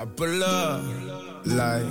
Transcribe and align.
I 0.00 0.06
pull 0.06 0.42
up 0.42 0.80
like 1.44 1.84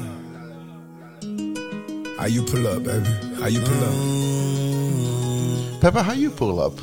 how 2.17 2.25
you 2.25 2.43
pull 2.43 2.65
up, 2.65 2.83
baby? 2.83 3.07
How 3.39 3.47
you 3.47 3.59
pull 3.61 3.83
up? 3.83 3.93
Mm. 3.93 5.79
Peppe, 5.79 6.01
how 6.01 6.13
you 6.13 6.31
pull 6.31 6.59
up? 6.59 6.73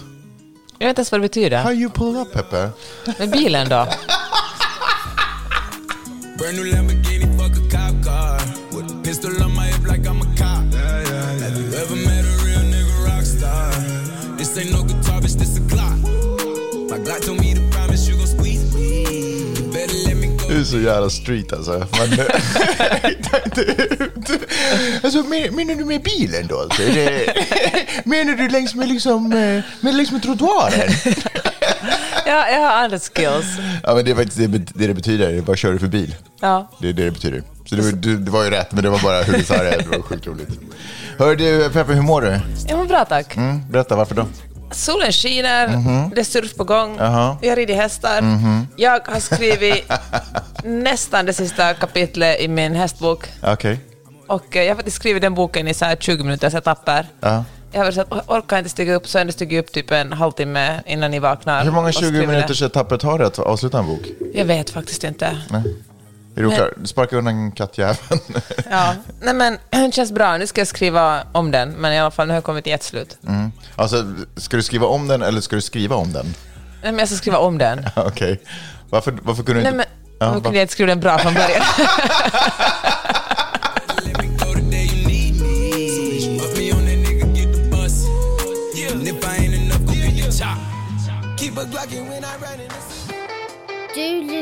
Jag 0.79 0.87
vet 0.87 0.93
inte 0.93 1.01
ens 1.01 1.13
vad 1.13 1.21
det 1.21 1.29
betyder. 1.29 1.63
How 1.63 1.73
you 1.73 1.91
pull 1.91 2.17
up, 2.17 2.33
Peppe? 2.33 2.71
Med 3.19 3.31
bilen 3.31 3.69
då? 3.69 3.87
Brand 6.39 6.57
new 6.57 6.65
Lamborghini, 6.65 7.27
fuck 7.39 7.57
a 7.57 7.61
cop 7.71 8.05
car. 8.05 8.41
With 8.71 8.93
a 8.93 9.03
pistol 9.05 9.43
on 9.43 9.56
så 20.67 20.79
jävla 20.79 21.11
street 21.11 21.53
alltså. 21.53 21.87
Men, 21.99 22.11
hitta 23.11 23.45
inte 23.45 23.61
ut. 23.61 24.31
Alltså, 25.03 25.23
men- 25.23 25.55
menar 25.57 25.75
du 25.75 25.85
med 25.85 26.03
bilen 26.03 26.47
då? 26.47 26.61
Alltså? 26.61 26.83
Är 26.83 26.95
det, 26.95 27.35
menar 28.05 28.33
du 28.35 28.49
längs 28.49 28.75
med, 28.75 28.89
liksom, 28.89 29.33
eh, 29.33 29.63
med, 29.81 29.95
längs 29.95 30.13
med 30.13 30.23
trottoaren? 30.23 30.91
Ja, 32.29 32.49
jag 32.51 32.61
har 32.61 32.71
andra 32.85 32.99
skills. 32.99 33.47
Ja, 33.83 33.95
men 33.95 34.05
det 34.05 34.11
är 34.11 34.15
faktiskt 34.15 34.37
det 34.37 34.47
det, 34.47 34.87
det 34.87 34.95
betyder. 34.95 35.33
Det 35.33 35.39
är 35.39 35.43
bara 35.43 35.57
kör 35.57 35.73
du 35.73 35.79
för 35.79 35.87
bil. 35.87 36.15
Ja. 36.41 36.71
Det 36.81 36.89
är 36.89 36.93
det 36.93 37.05
det 37.05 37.11
betyder. 37.11 37.43
Så 37.67 37.75
det, 37.75 37.93
du, 37.93 38.17
det 38.17 38.31
var 38.31 38.45
ju 38.45 38.51
rätt, 38.51 38.73
men 38.73 38.85
det 38.85 38.91
var 38.91 38.99
bara 38.99 39.23
hur 39.23 39.33
du 39.39 39.45
sa 39.45 39.63
det. 39.63 39.71
Det 39.91 39.97
var 39.97 40.03
sjukt 40.03 40.27
roligt. 40.27 40.49
Hör 41.19 41.37
du, 41.37 41.71
Peppe, 41.73 41.93
hur 41.93 42.03
mår 42.03 42.23
du? 42.23 42.41
Jag 42.69 42.79
mår 42.79 42.85
bra 42.87 43.05
tack. 43.05 43.37
Mm, 43.37 43.61
berätta, 43.71 43.97
varför 43.97 44.15
då? 44.15 44.27
Solen 44.77 45.13
skiner, 45.13 45.67
det 46.15 46.21
är 46.21 46.25
surf 46.25 46.55
på 46.57 46.65
gång, 46.65 46.97
Jaha. 46.99 47.37
jag 47.43 47.59
rider 47.59 47.75
hästar. 47.75 48.25
Jag 48.77 49.01
har 49.09 49.21
skrivit 49.21 49.93
nästan 50.65 51.27
det 51.27 51.33
sista 51.33 51.75
kapitlet 51.75 52.41
i 52.41 52.49
min 52.49 52.75
hästbok. 52.75 53.29
Okej. 53.43 53.81
Och 54.27 54.57
eh, 54.57 54.63
jag 54.63 54.71
har 54.71 54.77
faktiskt 54.77 54.97
skrivit 54.97 55.23
den 55.23 55.35
boken 55.35 55.69
i 55.69 55.75
så 55.75 55.85
här 55.85 55.97
20 55.97 56.25
minuters 56.25 56.55
etapper. 56.55 57.07
Ja. 57.21 57.45
Jag 57.73 57.85
har 57.85 57.93
sagt, 57.93 58.13
orkar 58.27 58.59
inte 58.59 58.71
stiga 58.71 58.95
upp, 58.95 59.09
så 59.09 59.19
har 59.19 59.25
jag 59.25 59.35
stigit 59.35 59.65
upp 59.65 59.73
typ 59.73 59.91
en 59.91 60.13
halvtimme 60.13 60.81
innan 60.87 61.11
ni 61.11 61.19
vaknar. 61.19 61.65
Hur 61.65 61.71
många 61.71 61.89
och 61.89 61.95
20 61.95 62.07
skriver 62.07 62.21
det. 62.21 62.27
minuters 62.27 62.63
etapper 62.63 62.97
tar 62.97 63.19
det 63.19 63.27
att 63.27 63.39
avsluta 63.39 63.79
en 63.79 63.87
bok? 63.87 64.07
Jag 64.35 64.45
vet 64.45 64.71
faktiskt 64.71 65.05
inte. 65.05 65.39
Är 66.37 66.43
du 66.43 66.51
klar? 66.51 66.71
Sparka 66.85 67.17
undan 67.17 67.53
kattjäveln. 67.53 68.21
Ja. 68.71 68.95
Nej 69.21 69.35
men, 69.35 69.59
det 69.71 69.93
känns 69.95 70.13
bra. 70.13 70.37
Nu 70.39 70.47
ska 70.47 70.61
jag 70.61 70.69
skriva 70.69 71.23
om 71.33 71.51
den, 71.51 71.71
men 71.71 71.93
i 71.93 71.99
alla 71.99 72.11
fall 72.11 72.27
nu 72.27 72.33
har 72.33 72.37
jag 72.37 72.45
kommit 72.45 72.65
till 72.65 72.73
ett 72.73 72.83
slut. 72.83 73.19
Mm. 73.29 73.53
Alltså, 73.77 74.05
ska 74.37 74.57
du 74.57 74.63
skriva 74.63 74.87
om 74.87 75.09
den 75.09 75.23
eller 75.23 75.41
ska 75.41 75.57
du 75.57 75.63
skriva 75.63 75.97
om 75.97 76.13
den? 76.13 76.27
Nej, 76.83 76.93
men 76.93 76.99
jag 76.99 77.09
ska 77.09 77.17
skriva 77.17 77.39
om 77.39 77.59
den. 77.59 77.87
Okej. 77.97 78.41
Varför, 78.91 79.19
varför 79.23 79.43
kunde 79.43 79.61
du 79.61 79.65
Nej 79.65 79.73
inte... 79.73 79.77
men, 79.77 79.87
Ja, 80.19 80.27
varför 80.27 80.39
va- 80.41 80.45
kunde 80.45 80.59
jag 80.59 80.65
inte 80.65 80.73
skriva 80.73 80.89
den 80.89 81.01
bra 81.01 81.19
från 81.19 81.35
början? 81.35 81.63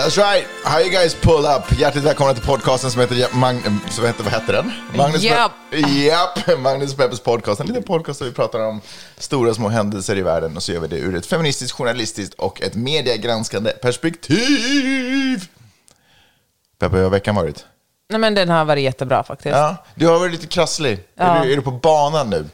That's 0.00 0.18
right! 0.18 0.46
How 0.64 0.80
you 0.80 0.90
guys 0.90 1.14
pull 1.14 1.44
up? 1.46 1.78
Hjärtligt 1.78 2.04
välkomna 2.04 2.34
till 2.34 2.44
podcasten 2.44 2.90
som 2.90 3.00
heter... 3.00 3.28
Mag- 3.32 3.90
som 3.90 4.06
heter 4.06 4.24
vad 4.24 4.32
heter 4.32 4.52
den? 4.52 4.72
Magnus. 4.96 5.22
Pe- 5.24 5.88
Japp! 5.88 6.58
Magnus 6.58 6.94
Peppers 6.94 7.20
podcast. 7.20 7.60
En 7.60 7.66
liten 7.66 7.82
podcast 7.82 8.18
där 8.18 8.26
vi 8.26 8.32
pratar 8.32 8.60
om 8.60 8.80
stora 9.18 9.54
små 9.54 9.68
händelser 9.68 10.18
i 10.18 10.22
världen 10.22 10.56
och 10.56 10.62
så 10.62 10.72
gör 10.72 10.80
vi 10.80 10.88
det 10.88 10.96
ur 10.96 11.16
ett 11.16 11.26
feministiskt, 11.26 11.76
journalistiskt 11.76 12.34
och 12.34 12.62
ett 12.62 12.74
mediegranskande 12.74 13.70
perspektiv. 13.70 15.48
Peppe, 16.78 16.96
hur 16.96 17.02
har 17.02 17.10
veckan 17.10 17.34
varit? 17.34 17.64
Nej 18.10 18.20
men 18.20 18.34
den 18.34 18.48
har 18.48 18.64
varit 18.64 18.82
jättebra 18.84 19.22
faktiskt. 19.22 19.56
Ja, 19.56 19.58
Ja, 19.58 19.76
du 19.94 20.06
har 20.06 20.18
varit 20.18 20.32
lite 20.32 20.46
krasslig. 20.46 21.04
Ja. 21.14 21.24
Är, 21.24 21.44
du, 21.44 21.52
är 21.52 21.56
du 21.56 21.62
på 21.62 21.70
banan 21.70 22.30
nu? 22.30 22.46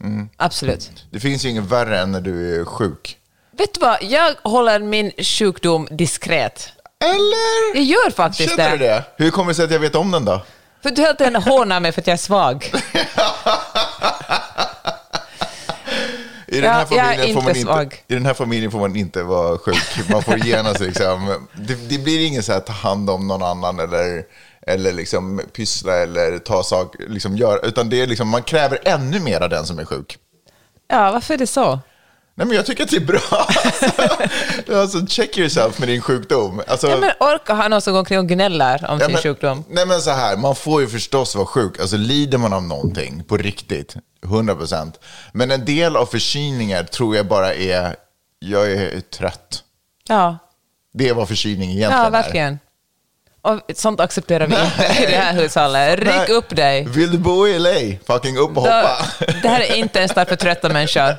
Mm. 0.00 0.28
absolut. 0.36 1.04
Det 1.10 1.20
finns 1.20 1.44
ju 1.44 1.48
inget 1.48 1.64
värre 1.64 2.00
än 2.00 2.12
när 2.12 2.20
du 2.20 2.60
är 2.60 2.64
sjuk. 2.64 3.18
Vet 3.58 3.74
du 3.74 3.80
vad, 3.80 3.96
jag 4.00 4.34
håller 4.42 4.80
min 4.80 5.12
sjukdom 5.18 5.88
diskret. 5.90 6.68
Eller? 7.04 7.76
Jag 7.76 7.84
gör 7.84 8.10
faktiskt 8.10 8.56
Känner 8.56 8.70
du 8.70 8.78
det? 8.78 9.04
Hur 9.16 9.30
kommer 9.30 9.48
det 9.48 9.54
sig 9.54 9.64
att 9.64 9.70
jag 9.70 9.78
vet 9.78 9.94
om 9.94 10.10
den 10.10 10.24
då? 10.24 10.40
För 10.82 10.90
du 10.90 11.02
hela 11.02 11.14
tiden 11.14 11.36
hånar 11.36 11.80
mig 11.80 11.92
för 11.92 12.00
att 12.00 12.06
jag 12.06 12.14
är 12.14 12.18
svag. 12.18 12.64
I 16.48 16.60
den, 16.60 16.72
här 16.72 16.80
Ja, 16.80 16.86
familjen 16.86 17.34
får 17.34 17.42
man 17.42 17.56
inte. 17.56 17.96
I 18.08 18.14
den 18.14 18.26
här 18.26 18.34
familjen 18.34 18.70
får 18.70 18.78
man 18.78 18.96
inte 18.96 19.22
vara 19.22 19.58
sjuk. 19.58 20.08
Man 20.10 20.22
får 20.22 20.46
genast 20.46 20.80
liksom, 20.80 21.46
det, 21.52 21.74
det 21.88 21.98
blir 21.98 22.26
ingen 22.26 22.42
så 22.42 22.52
här 22.52 22.60
ta 22.60 22.72
hand 22.72 23.10
om 23.10 23.28
någon 23.28 23.42
annan 23.42 23.80
eller, 23.80 24.24
eller 24.66 24.92
liksom 24.92 25.40
pyssla 25.52 25.96
eller 25.96 26.38
ta 26.38 26.62
sak, 26.62 26.94
liksom 27.08 27.36
gör, 27.36 27.66
utan 27.66 27.90
det 27.90 28.00
är 28.02 28.06
liksom, 28.06 28.28
man 28.28 28.42
kräver 28.42 28.78
ännu 28.84 29.20
mer 29.20 29.40
av 29.40 29.50
den 29.50 29.66
som 29.66 29.78
är 29.78 29.84
sjuk. 29.84 30.18
Ja, 30.88 31.12
varför 31.12 31.34
är 31.34 31.38
det 31.38 31.46
så? 31.46 31.80
Nej 32.38 32.46
men 32.46 32.56
jag 32.56 32.66
tycker 32.66 32.84
att 32.84 32.90
det 32.90 32.96
är 32.96 33.00
bra. 33.00 33.20
Alltså, 34.68 34.74
alltså 34.80 35.06
check 35.06 35.38
yourself 35.38 35.78
med 35.78 35.88
din 35.88 36.00
sjukdom. 36.00 36.62
Alltså, 36.66 36.88
Ja, 36.88 36.96
men 37.00 37.10
orka 37.20 37.54
ha 37.54 37.68
någon 37.68 37.80
som 37.80 37.92
går 37.92 38.00
omkring 38.00 38.18
och 38.18 38.28
gnäller 38.28 38.86
om 38.90 38.98
Ja, 39.00 39.04
sin 39.06 39.12
men, 39.12 39.22
sjukdom. 39.22 39.64
Nej 39.68 39.86
men 39.86 40.00
så 40.00 40.10
här, 40.10 40.36
man 40.36 40.56
får 40.56 40.80
ju 40.80 40.88
förstås 40.88 41.34
vara 41.36 41.46
sjuk. 41.46 41.80
Alltså 41.80 41.96
lider 41.96 42.38
man 42.38 42.52
av 42.52 42.62
någonting 42.62 43.24
på 43.24 43.36
riktigt, 43.36 43.96
100%. 44.24 44.92
Men 45.32 45.50
en 45.50 45.64
del 45.64 45.96
av 45.96 46.06
förkylningar 46.06 46.84
tror 46.84 47.16
jag 47.16 47.26
bara 47.26 47.54
är, 47.54 47.96
jag 48.38 48.72
är 48.72 49.00
trött. 49.00 49.62
Ja, 50.08 50.38
Det 50.94 51.08
är 51.08 51.14
vad 51.14 51.28
förkylning 51.28 51.70
egentligen 51.70 52.12
ja 52.12 52.18
är. 52.18 52.58
Och 53.52 53.60
sånt 53.76 54.00
accepterar 54.00 54.46
vi 54.46 54.54
inte 54.54 55.02
i 55.02 55.06
det 55.06 55.16
här 55.16 55.32
hushållet. 55.32 55.98
Ryck 55.98 56.08
Nej. 56.08 56.28
upp 56.30 56.56
dig. 56.56 56.84
Vill 56.88 57.10
du 57.10 57.18
bo 57.18 57.46
i 57.46 57.58
LA? 57.58 57.70
Fucking 58.06 58.38
upp 58.38 58.48
och 58.48 58.54
Då, 58.54 58.60
hoppa. 58.60 58.96
det 59.42 59.48
här 59.48 59.60
är 59.60 59.74
inte 59.74 60.00
en 60.00 60.08
stad 60.08 60.28
för 60.28 60.36
trötta 60.36 60.68
människor. 60.68 61.14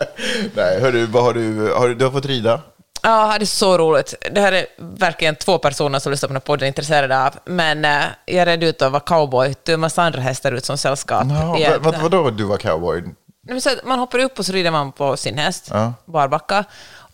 Nej, 0.56 0.82
hörru, 0.82 1.06
vad 1.06 1.24
har 1.24 1.34
du, 1.34 1.74
har 1.74 1.88
du, 1.88 1.96
du 1.96 2.06
har 2.06 2.12
fått 2.12 2.26
rida? 2.26 2.62
Ja, 3.02 3.36
det 3.40 3.44
är 3.44 3.46
så 3.46 3.78
roligt. 3.78 4.14
Det 4.32 4.42
här 4.42 4.52
är 4.52 4.66
verkligen 4.78 5.36
två 5.36 5.58
personer 5.58 6.00
som 6.00 6.12
lyssnar 6.12 6.28
på 6.28 6.34
den 6.34 6.36
här 6.42 6.46
podden 6.46 6.64
är 6.64 6.68
intresserade 6.68 7.26
av. 7.26 7.34
Men 7.46 7.86
eh, 7.86 8.02
jag 8.26 8.48
red 8.48 8.64
ut 8.64 8.82
och 8.82 8.92
var 8.92 9.00
cowboy. 9.00 9.56
Det 9.64 9.72
är 9.72 9.74
en 9.74 9.80
massa 9.80 10.04
andra 10.04 10.22
hästar 10.22 10.52
ut 10.52 10.66
som 10.66 10.78
sällskap. 10.78 11.24
I 11.60 11.68
vad, 11.70 11.82
vad, 11.84 11.96
vadå 12.02 12.30
du 12.30 12.44
var 12.44 12.58
cowboy? 12.58 13.04
Nej, 13.50 13.62
så 13.62 13.70
man 13.84 14.00
hoppar 14.00 14.20
upp 14.20 14.40
och 14.40 14.46
så 14.46 14.52
rider 14.52 14.72
man 14.72 14.92
på 14.92 15.18
sin 15.18 15.38
häst, 15.38 15.68
Ja. 15.72 15.94
barbacka. 16.06 16.64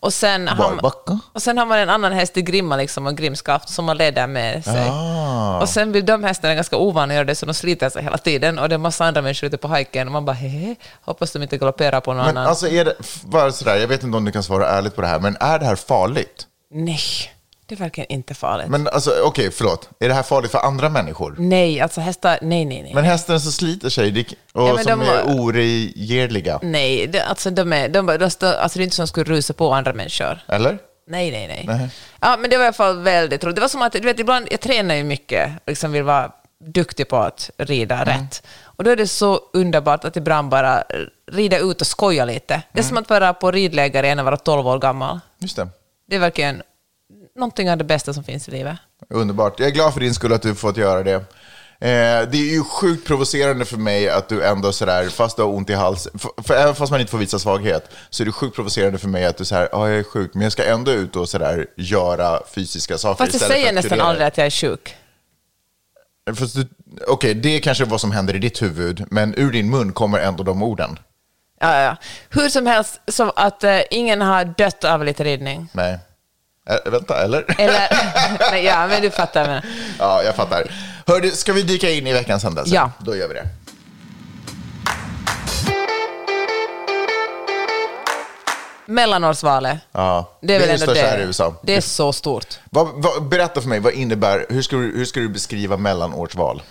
Och 0.04 0.12
sen, 0.12 0.48
har 0.48 0.70
man, 0.82 1.20
och 1.32 1.42
sen 1.42 1.58
har 1.58 1.66
man 1.66 1.78
en 1.78 1.90
annan 1.90 2.12
häst 2.12 2.36
i 2.36 2.42
grimma 2.42 2.76
liksom, 2.76 3.06
och 3.06 3.16
grimskaft 3.16 3.68
som 3.68 3.84
man 3.84 3.96
leder 3.96 4.26
med 4.26 4.64
sig. 4.64 4.88
Ah. 4.90 5.60
Och 5.60 5.68
sen 5.68 5.92
blir 5.92 6.02
de 6.02 6.24
hästarna 6.24 6.54
ganska 6.54 6.76
ovana 6.76 7.12
att 7.12 7.14
göra 7.14 7.24
det, 7.24 7.34
så 7.34 7.46
de 7.46 7.54
sliter 7.54 7.88
sig 7.88 8.02
hela 8.02 8.18
tiden. 8.18 8.58
Och 8.58 8.68
det 8.68 8.74
är 8.74 8.78
massa 8.78 9.04
andra 9.04 9.22
människor 9.22 9.46
ute 9.46 9.56
på 9.56 9.68
hajken 9.68 10.08
och 10.08 10.12
man 10.12 10.24
bara 10.24 10.32
hehe, 10.32 10.74
hoppas 11.02 11.32
de 11.32 11.42
inte 11.42 11.56
galopperar 11.58 12.00
på 12.00 12.12
någon 12.12 12.26
Men 12.26 12.36
annan. 12.36 12.48
alltså 12.48 12.68
är 12.68 12.84
det, 12.84 12.94
bara 13.24 13.52
sådär, 13.52 13.76
jag 13.76 13.88
vet 13.88 14.02
inte 14.02 14.16
om 14.16 14.24
du 14.24 14.32
kan 14.32 14.42
svara 14.42 14.68
ärligt 14.68 14.94
på 14.94 15.00
det 15.00 15.06
här, 15.06 15.20
men 15.20 15.36
är 15.40 15.58
det 15.58 15.64
här 15.66 15.76
farligt? 15.76 16.46
Nej, 16.70 17.00
det 17.66 17.74
är 17.74 17.78
verkligen 17.78 18.12
inte 18.12 18.34
farligt. 18.34 18.68
Men 18.68 18.88
alltså 18.88 19.10
okej, 19.24 19.50
förlåt. 19.50 19.88
Är 20.00 20.08
det 20.08 20.14
här 20.14 20.22
farligt 20.22 20.50
för 20.50 20.58
andra 20.58 20.88
människor? 20.88 21.34
nej, 21.38 21.80
alltså 21.80 22.00
hästar, 22.00 22.38
nej, 22.42 22.64
nej, 22.64 22.82
nej. 22.82 22.94
Men 22.94 23.04
hästen 23.04 23.40
som 23.40 23.52
sliter 23.52 23.88
sig 23.88 24.26
och 24.52 24.68
Ja, 24.68 24.78
som 24.78 25.00
de 25.00 25.08
är 25.08 25.22
oregerliga, 25.40 26.58
Nej, 26.62 27.06
det, 27.06 27.20
alltså 27.24 27.50
de 27.50 27.72
är, 27.72 27.88
de, 27.88 28.06
de, 28.06 28.18
de, 28.18 28.24
alltså 28.24 28.78
det 28.78 28.82
är 28.82 28.84
inte 28.84 28.96
som 28.96 29.06
skulle 29.06 29.24
rusa 29.34 29.52
på 29.54 29.72
andra 29.74 29.92
människor. 29.92 30.38
eller? 30.48 30.78
Nej, 31.06 31.30
nej, 31.30 31.48
nej. 31.48 31.64
Nej. 31.78 31.88
Ja, 32.20 32.36
men 32.40 32.50
det 32.50 32.56
var 32.56 32.64
i 32.64 32.66
alla 32.66 32.72
fall 32.74 32.98
väldigt 33.02 33.44
roligt. 33.44 33.54
Det 33.56 33.60
var 33.60 33.68
som 33.68 33.82
att, 33.82 33.92
du 33.92 34.00
vet, 34.00 34.18
ibland, 34.20 34.48
jag 34.50 34.60
tränar 34.60 34.94
ju 34.94 35.04
mycket, 35.04 35.50
liksom 35.66 35.92
vill 35.92 36.02
vara 36.02 36.32
duktig 36.64 37.08
på 37.08 37.16
att 37.16 37.50
rida 37.58 37.94
Mm. 37.94 38.08
rätt. 38.08 38.42
Och 38.62 38.84
då 38.84 38.90
är 38.90 38.96
det 38.96 39.08
så 39.08 39.40
underbart 39.52 40.04
att 40.04 40.16
ibland 40.16 40.48
bara 40.48 40.84
rida 41.32 41.58
ut 41.58 41.80
och 41.80 41.86
skoja 41.86 42.24
lite. 42.24 42.54
Det 42.72 42.78
är 42.78 42.82
Mm. 42.82 42.88
som 42.88 42.96
att 42.98 43.10
vara 43.10 43.34
på 43.34 43.50
ridläger 43.50 44.02
igen 44.02 44.18
och 44.18 44.24
vara 44.24 44.36
12 44.36 44.66
år 44.68 44.78
gammal. 44.78 45.20
Just 45.38 45.56
det. 45.56 45.68
Det 46.08 46.16
är 46.16 46.20
verkligen 46.20 46.62
någonting 47.36 47.70
av 47.70 47.78
det 47.78 47.84
bästa 47.84 48.14
som 48.14 48.24
finns 48.24 48.48
i 48.48 48.50
livet. 48.50 48.76
Underbart. 49.10 49.60
Jag 49.60 49.68
är 49.68 49.72
glad 49.72 49.92
för 49.92 50.00
din 50.00 50.14
skull 50.14 50.32
att 50.32 50.42
du 50.42 50.54
fått 50.54 50.76
göra 50.76 51.02
det. 51.02 51.14
Eh, 51.14 52.28
det 52.30 52.36
är 52.38 52.52
ju 52.54 52.64
sjukt 52.64 53.06
provocerande 53.06 53.64
för 53.64 53.76
mig 53.76 54.08
att 54.10 54.28
du 54.28 54.44
ändå 54.44 54.72
sådär, 54.72 55.08
fast 55.08 55.36
du 55.36 55.42
har 55.42 55.50
ont 55.50 55.70
i 55.70 55.74
halsen, 55.74 56.12
för, 56.44 56.54
även 56.54 56.74
fast 56.74 56.90
man 56.90 57.00
inte 57.00 57.10
får 57.10 57.18
visa 57.18 57.38
svaghet, 57.38 57.90
så 58.10 58.22
är 58.22 58.24
det 58.24 58.32
sjukt 58.32 58.56
provocerande 58.56 58.98
för 58.98 59.08
mig 59.08 59.24
att 59.26 59.36
du 59.36 59.44
säger 59.44 59.68
ja 59.72 59.88
jag 59.88 59.98
är 59.98 60.02
sjuk, 60.02 60.30
men 60.34 60.42
jag 60.42 60.52
ska 60.52 60.64
ändå 60.64 60.90
ut 60.90 61.16
och 61.16 61.28
sådär 61.28 61.66
göra 61.76 62.40
fysiska 62.54 62.98
saker 62.98 63.24
Fast 63.24 63.40
jag 63.40 63.50
säger 63.50 63.72
nästan 63.72 64.00
aldrig 64.00 64.26
att 64.26 64.38
jag 64.38 64.46
är 64.46 64.50
sjuk. 64.50 64.96
Fast 66.36 66.54
du- 66.56 66.68
Okej, 67.08 67.34
det 67.34 67.48
är 67.56 67.60
kanske 67.60 67.84
vad 67.84 68.00
som 68.00 68.12
händer 68.12 68.36
i 68.36 68.38
ditt 68.38 68.62
huvud, 68.62 69.04
men 69.10 69.34
ur 69.38 69.52
din 69.52 69.70
mun 69.70 69.92
kommer 69.92 70.18
ändå 70.18 70.42
de 70.42 70.62
orden. 70.62 70.98
Ja, 71.60 71.80
ja. 71.82 71.96
Hur 72.30 72.48
som 72.48 72.66
helst, 72.66 73.00
så 73.08 73.30
att 73.36 73.64
eh, 73.64 73.80
ingen 73.90 74.20
har 74.20 74.44
dött 74.44 74.84
av 74.84 75.04
lite 75.04 75.24
ridning. 75.24 75.68
Nej. 75.72 75.98
Ä- 76.70 76.90
vänta, 76.90 77.22
eller? 77.24 77.44
Eller, 77.58 77.88
nej, 78.50 78.64
ja, 78.64 78.86
men 78.86 79.02
du 79.02 79.10
fattar. 79.10 79.46
Men. 79.46 79.62
Ja, 79.98 80.22
jag 80.22 80.34
fattar. 80.36 80.70
Hördu, 81.06 81.30
ska 81.30 81.52
vi 81.52 81.62
dyka 81.62 81.90
in 81.90 82.06
i 82.06 82.12
veckans 82.12 82.42
händelse? 82.44 82.74
Ja. 82.74 82.90
Då 82.98 83.16
gör 83.16 83.28
vi 83.28 83.34
det. 83.34 83.48
Mellanårsvalet. 88.86 89.78
Ja, 89.92 90.30
Det 90.40 90.54
är 90.54 90.58
väl 90.60 90.68
det 90.68 90.74
ändå 90.82 90.94
det. 90.94 91.00
här 91.00 91.18
i 91.18 91.22
USA. 91.22 91.54
Det 91.62 91.76
är 91.76 91.80
så 91.80 92.12
stort. 92.12 92.58
Vad, 92.70 92.88
vad, 92.94 93.28
berätta 93.28 93.60
för 93.60 93.68
mig, 93.68 93.80
vad 93.80 93.92
innebär, 93.92 94.46
hur 94.48 94.62
ska, 94.62 94.76
du, 94.76 94.82
hur 94.96 95.04
ska 95.04 95.20
du 95.20 95.28
beskriva 95.28 95.76
mellanårsval? 95.76 96.62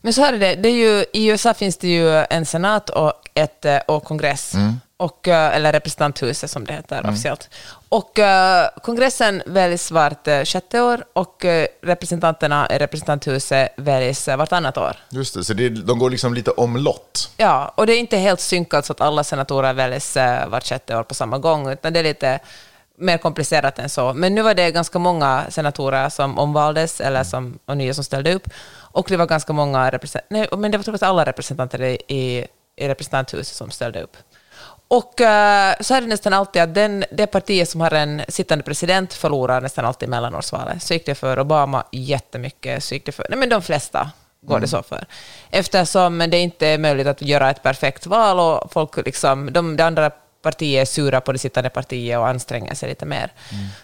Men 0.00 0.12
så 0.12 0.20
här 0.20 0.32
är 0.32 0.38
det, 0.38 0.54
det 0.54 0.68
är 0.68 0.72
ju, 0.72 1.04
i 1.12 1.26
USA 1.26 1.54
finns 1.54 1.76
det 1.76 1.88
ju 1.88 2.16
en 2.30 2.46
senat 2.46 2.90
och, 2.90 3.12
ett, 3.34 3.64
eh, 3.64 3.76
och 3.76 4.04
kongress, 4.04 4.52
och, 4.96 5.28
eh, 5.28 5.56
eller 5.56 5.72
representanthuset 5.72 6.50
som 6.50 6.64
det 6.64 6.72
heter 6.72 7.06
officiellt. 7.08 7.48
Och 7.92 8.18
eh, 8.18 8.68
kongressen 8.82 9.42
väljs 9.46 9.90
vart 9.90 10.28
eh, 10.28 10.44
sjätte 10.44 10.80
år 10.80 11.04
och 11.12 11.44
eh, 11.44 11.66
representanterna 11.82 12.68
i 12.70 12.78
representanthuset 12.78 13.72
väljs 13.76 14.28
eh, 14.28 14.36
vartannat 14.36 14.78
år. 14.78 14.96
Just 15.08 15.34
det, 15.34 15.44
så 15.44 15.54
det, 15.54 15.68
de 15.68 15.98
går 15.98 16.10
liksom 16.10 16.34
lite 16.34 16.50
omlott. 16.50 17.30
Ja, 17.36 17.72
och 17.76 17.86
det 17.86 17.92
är 17.92 17.98
inte 17.98 18.16
helt 18.16 18.40
synkat 18.40 18.86
så 18.86 18.92
att 18.92 19.00
alla 19.00 19.24
senatorer 19.24 19.72
väljs 19.72 20.16
eh, 20.16 20.48
vart 20.48 20.66
sjätte 20.66 20.96
år 20.96 21.02
på 21.02 21.14
samma 21.14 21.38
gång, 21.38 21.68
utan 21.68 21.92
det 21.92 22.00
är 22.00 22.04
lite 22.04 22.40
mer 22.96 23.18
komplicerat 23.18 23.78
än 23.78 23.88
så. 23.88 24.12
Men 24.12 24.34
nu 24.34 24.42
var 24.42 24.54
det 24.54 24.70
ganska 24.70 24.98
många 24.98 25.44
senatorer 25.48 26.08
som 26.08 26.38
omvaldes, 26.38 27.00
eller 27.00 27.24
som, 27.24 27.58
och 27.66 27.76
nya 27.76 27.94
som 27.94 28.04
ställde 28.04 28.34
upp, 28.34 28.48
och 28.72 29.06
det 29.08 29.16
var 29.16 29.26
ganska 29.26 29.52
många 29.52 29.90
representanter, 29.90 30.34
nej, 30.34 30.48
men 30.58 30.70
det 30.70 30.78
var 30.78 30.84
jag 30.86 31.02
alla 31.02 31.24
representanter 31.24 31.82
i, 31.82 31.98
i, 32.08 32.46
i 32.76 32.88
representanthuset 32.88 33.56
som 33.56 33.70
ställde 33.70 34.02
upp. 34.02 34.16
Och 34.90 35.20
eh, 35.20 35.74
så 35.80 35.94
är 35.94 36.00
det 36.00 36.06
nästan 36.06 36.32
alltid 36.32 36.62
att 36.62 36.74
den, 36.74 37.04
det 37.10 37.26
partiet 37.26 37.68
som 37.68 37.80
har 37.80 37.90
en 37.94 38.22
sittande 38.28 38.64
president 38.64 39.12
förlorar 39.14 39.60
nästan 39.60 39.84
alltid 39.84 40.08
mellanårsvalet. 40.08 40.82
Så 40.82 40.94
gick 40.94 41.06
det 41.06 41.14
för 41.14 41.38
Obama 41.38 41.84
jättemycket, 41.92 42.84
så 42.84 42.94
gick 42.94 43.06
det 43.06 43.12
för, 43.12 43.26
nej 43.28 43.38
men 43.38 43.48
de 43.48 43.62
flesta 43.62 44.10
går 44.42 44.60
det 44.60 44.68
så 44.68 44.82
för. 44.82 45.04
Eftersom 45.50 46.18
det 46.18 46.38
inte 46.38 46.66
är 46.66 46.78
möjligt 46.78 47.06
att 47.06 47.22
göra 47.22 47.50
ett 47.50 47.62
perfekt 47.62 48.06
val 48.06 48.38
och 48.40 48.72
folk 48.72 48.96
liksom, 49.06 49.52
de, 49.52 49.76
de 49.76 49.82
andra 49.82 50.10
partiet 50.42 50.82
är 50.82 50.84
sura 50.92 51.20
på 51.20 51.32
det 51.32 51.38
sittande 51.38 51.70
partiet 51.70 52.18
och 52.18 52.28
anstränger 52.28 52.74
sig 52.74 52.88
lite 52.88 53.06
mer. 53.06 53.32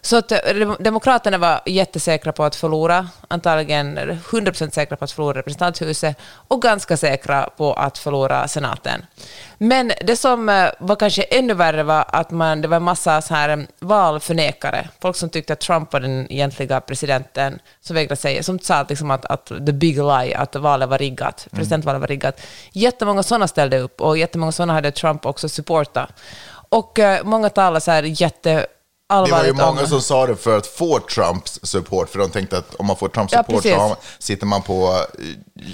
Så 0.00 0.17
att 0.17 0.32
eh, 0.32 0.38
dem- 0.55 0.76
Demokraterna 0.81 1.38
var 1.38 1.61
jättesäkra 1.67 2.32
på 2.32 2.44
att 2.44 2.56
förlora, 2.56 3.09
antagligen 3.29 3.99
100% 3.99 4.70
säkra 4.70 4.97
på 4.97 5.05
att 5.05 5.11
förlora 5.12 5.38
representanthuset 5.38 6.17
och 6.49 6.62
ganska 6.62 6.97
säkra 6.97 7.50
på 7.56 7.73
att 7.75 7.99
förlora 7.99 8.49
senaten. 8.49 9.06
Men 9.58 9.93
det 10.00 10.17
som 10.17 10.49
eh, 10.49 10.69
var 10.79 10.97
kanske 10.97 11.23
ännu 11.23 11.55
värre 11.55 11.82
var 11.82 12.05
att 12.08 12.31
man, 12.31 12.61
det 12.61 12.69
var 12.69 12.76
en 12.76 12.82
massa 12.82 13.23
så 13.23 13.35
här 13.35 13.49
eh, 13.49 13.64
valförnekare, 13.79 14.88
folk 15.00 15.17
som 15.17 15.31
tyckte 15.31 15.53
att 15.53 15.61
Trump 15.61 15.93
var 15.93 16.00
den 16.00 16.32
egentliga 16.32 16.81
presidenten, 16.81 17.58
som 17.81 17.97
vägrade 17.97 18.17
säga, 18.17 18.43
som 18.43 18.58
sa 18.58 18.75
att, 18.75 18.91
liksom 18.91 19.11
att, 19.11 19.25
att 19.25 19.47
the 19.47 19.73
big 19.73 19.97
lie, 19.97 20.37
att 20.37 20.56
valet 20.56 20.88
var 20.88 20.99
riggat, 20.99 21.49
presidentvalet 21.50 22.00
var 22.00 22.08
riggat. 22.08 22.41
Jättemånga 22.73 23.23
sådana 23.23 23.49
ställde 23.49 23.79
upp 23.79 24.00
och 24.00 24.19
jättemånga 24.19 24.53
sådana 24.53 24.73
hade 24.73 24.91
Trump 24.91 25.26
också 25.26 25.49
supportat. 25.49 26.11
Och 26.69 26.99
eh, 26.99 27.25
många 27.25 27.49
talade 27.49 27.81
så 27.81 27.91
här 27.91 28.02
jätte 28.02 28.67
Det 29.08 29.31
var 29.31 29.44
ju 29.44 29.53
många 29.53 29.81
om... 29.81 29.87
som 29.87 30.00
sa 30.00 30.26
det 30.26 30.37
för 30.37 30.58
att 30.58 30.67
få 30.67 30.99
Trumps 30.99 31.61
support, 31.62 32.08
för 32.08 32.19
de 32.19 32.31
tänkte 32.31 32.58
att 32.58 32.75
om 32.75 32.87
man 32.87 32.97
får 32.97 33.08
Trumps 33.08 33.32
Ja, 33.32 33.38
support 33.38 33.62
så 33.62 33.75
har 33.75 33.88
man, 33.88 33.97
sitter 34.19 34.47
man 34.47 34.62
på 34.62 35.05
eh, 35.19 35.25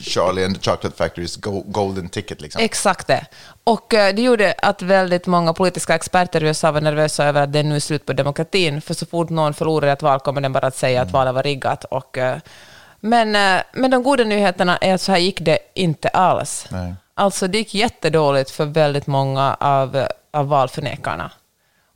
Charlie 0.02 0.44
and 0.44 0.61
the 0.62 0.70
Chocolate 0.70 0.96
Factorys 0.96 1.37
go- 1.37 1.64
golden 1.67 2.08
ticket. 2.08 2.40
Liksom. 2.40 2.62
Exakt 2.62 3.06
det. 3.06 3.26
Och 3.64 3.94
eh, 3.94 4.14
det 4.14 4.23
gjorde 4.23 4.55
att 4.62 4.82
väldigt 4.82 5.26
många 5.26 5.52
politiska 5.52 5.94
experter 5.94 6.44
i 6.44 6.46
USA 6.46 6.73
var 6.73 6.81
nervösa 6.81 7.25
över 7.25 7.43
att 7.43 7.52
det 7.52 7.58
är 7.58 7.62
nu 7.64 7.81
slut 7.81 8.06
på 8.06 8.12
demokratin, 8.12 8.81
för 8.82 8.94
så 8.94 9.06
fort 9.06 9.31
någon 9.31 9.55
förlorar 9.55 9.88
ett 9.88 10.02
val 10.02 10.20
kommer 10.20 10.40
den 10.40 10.52
bara 10.52 10.67
att 10.67 10.76
säga 10.76 11.02
att 11.02 11.11
valet 11.11 11.35
var 11.35 11.43
riggat. 11.43 11.85
Och, 11.85 12.19
eh, 12.19 12.37
men, 13.00 13.32
men 13.73 13.90
de 13.90 14.02
goda 14.02 14.25
nyheterna 14.25 14.76
är 14.76 14.94
att 14.94 15.00
så 15.00 15.12
här 15.12 15.19
gick 15.19 15.40
det 15.40 15.58
inte 15.75 16.08
alls. 16.08 16.67
Nej. 16.70 16.94
Alltså 17.14 17.46
det 17.49 17.58
gick 17.58 17.75
jättedåligt 17.75 18.50
för 18.50 18.64
väldigt 18.64 19.06
många 19.06 19.55
av, 19.55 20.06
av 20.32 20.49
valförnekarna. 20.49 21.31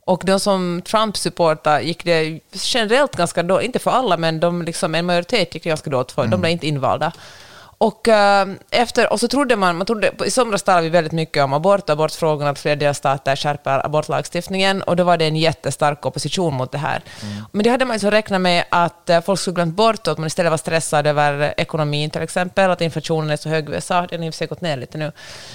Och 0.07 0.23
de 0.25 0.39
som 0.39 0.81
Trump 0.81 1.17
supportar 1.17 1.79
gick 1.79 2.03
det 2.03 2.39
generellt 2.51 3.15
ganska 3.15 3.43
dåligt, 3.43 3.65
inte 3.65 3.79
för 3.79 3.91
alla, 3.91 4.17
men 4.17 4.39
de 4.39 4.61
liksom, 4.61 4.95
en 4.95 5.05
majoritet 5.05 5.53
gick 5.53 5.63
det 5.63 5.69
ganska 5.69 5.89
dåligt 5.89 6.11
för. 6.11 6.27
De 6.27 6.41
blev 6.41 6.51
inte 6.51 6.67
invalda. 6.67 7.11
Och, 7.79 8.07
eh, 8.07 8.47
efter, 8.71 9.13
och 9.13 9.19
så 9.19 9.27
trodde 9.27 9.55
man, 9.55 9.77
man 9.77 9.85
trodde, 9.85 10.11
i 10.25 10.31
somras 10.31 10.63
talade 10.63 10.83
vi 10.83 10.89
väldigt 10.89 11.13
mycket 11.13 11.43
om 11.43 11.53
abort, 11.53 11.89
abortfrågorna, 11.89 12.49
att 12.49 12.59
fler 12.59 12.75
delstater 12.75 13.35
skärper 13.35 13.85
abortlagstiftningen, 13.85 14.81
och 14.81 14.95
då 14.95 15.03
var 15.03 15.17
det 15.17 15.25
en 15.25 15.35
jättestark 15.35 16.05
opposition 16.05 16.53
mot 16.53 16.71
det 16.71 16.77
här. 16.77 17.01
Men 17.51 17.63
det 17.63 17.69
hade 17.69 17.85
man 17.85 17.99
så 17.99 18.09
räknat 18.09 18.41
med 18.41 18.65
att 18.69 19.09
eh, 19.09 19.21
folk 19.21 19.39
skulle 19.39 19.55
glömt 19.55 19.75
bort 19.75 20.07
och 20.07 20.11
att 20.11 20.17
man 20.17 20.27
istället 20.27 20.49
var 20.49 20.57
stressad 20.57 21.07
över 21.07 21.53
ekonomin 21.57 22.09
till 22.09 22.21
exempel, 22.21 22.71
att 22.71 22.81
inflationen 22.81 23.29
är 23.29 23.37
så 23.37 23.49
hög 23.49 23.69
i 23.69 23.71
USA, 23.71 24.07
den 24.09 24.19
har 24.19 24.27
i 24.27 24.29
och 24.29 24.33
för 24.33 24.37
sig 24.37 24.47
gått 24.47 24.61
ner 24.61 24.77
lite 24.77 24.97
nu. 24.97 25.11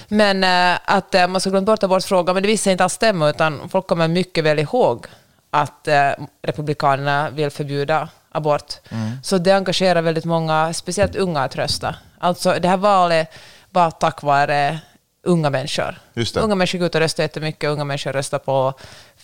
Men 0.07 0.43
eh, 0.43 0.79
att 0.85 1.15
eh, 1.15 1.27
man 1.27 1.41
skulle 1.41 1.51
glömt 1.51 1.65
bort 1.65 1.83
abortfrågan, 1.83 2.33
men 2.33 2.43
det 2.43 2.47
visade 2.47 2.63
sig 2.63 2.71
inte 2.71 2.83
alls 2.83 2.93
stämma, 2.93 3.29
utan 3.29 3.69
folk 3.69 3.87
kommer 3.87 4.07
mycket 4.07 4.43
väl 4.43 4.59
ihåg 4.59 5.05
att 5.49 5.87
eh, 5.87 6.11
Republikanerna 6.41 7.29
vill 7.29 7.49
förbjuda 7.49 8.09
abort. 8.33 8.79
Så 9.23 9.37
det 9.37 9.51
engagerar 9.51 10.01
väldigt 10.01 10.25
många, 10.25 10.73
speciellt 10.73 11.15
unga, 11.15 11.43
att 11.43 11.55
rösta. 11.55 11.95
Alltså 12.19 12.55
det 12.61 12.67
här 12.67 12.77
valet 12.77 13.27
var 13.69 13.91
tack 13.91 14.23
vare 14.23 14.79
unga 15.23 15.49
människor. 15.49 15.99
Unga 16.35 16.55
människor 16.55 16.79
går 16.79 16.85
ut 16.85 16.95
och 16.95 17.01
röstar 17.01 17.23
jättemycket, 17.23 17.69
unga 17.69 17.83
människor 17.83 18.13
röstar 18.13 18.39
på 18.39 18.73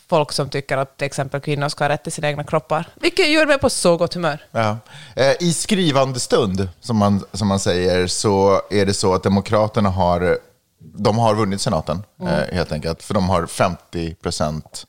folk 0.09 0.31
som 0.31 0.49
tycker 0.49 0.77
att 0.77 0.97
till 0.97 1.05
exempel 1.05 1.41
kvinnor 1.41 1.69
ska 1.69 1.83
ha 1.83 1.89
rätt 1.89 2.03
till 2.03 2.11
sina 2.11 2.27
egna 2.27 2.43
kroppar. 2.43 2.85
Vilket 2.95 3.29
gör 3.29 3.45
mig 3.45 3.59
på 3.59 3.69
så 3.69 3.97
gott 3.97 4.13
humör. 4.13 4.45
Ja. 4.51 4.77
Eh, 5.15 5.33
I 5.39 5.53
skrivande 5.53 6.19
stund, 6.19 6.69
som 6.81 6.97
man, 6.97 7.23
som 7.33 7.47
man 7.47 7.59
säger, 7.59 8.07
så 8.07 8.61
är 8.71 8.85
det 8.85 8.93
så 8.93 9.13
att 9.13 9.23
Demokraterna 9.23 9.89
har, 9.89 10.37
de 10.79 11.17
har 11.17 11.35
vunnit 11.35 11.61
senaten, 11.61 12.03
eh, 12.21 12.55
helt 12.55 12.71
enkelt. 12.71 13.03
För 13.03 13.13
de 13.13 13.29
har 13.29 13.45
50 13.45 14.15
procent, 14.15 14.85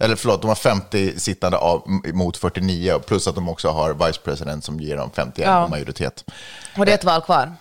eller 0.00 0.16
förlåt, 0.16 0.42
de 0.42 0.48
har 0.48 0.54
50 0.54 1.20
sittande 1.20 1.58
av, 1.58 1.82
mot 2.12 2.36
49, 2.36 2.98
plus 3.06 3.26
att 3.28 3.34
de 3.34 3.48
också 3.48 3.68
har 3.68 4.06
vice 4.06 4.20
president 4.24 4.64
som 4.64 4.80
ger 4.80 4.96
dem 4.96 5.10
51 5.16 5.46
Ja. 5.48 5.68
majoritet. 5.68 6.24
Och 6.78 6.86
det 6.86 6.92
är 6.92 6.94
ett 6.94 7.04
val 7.04 7.20
kvar. 7.22 7.52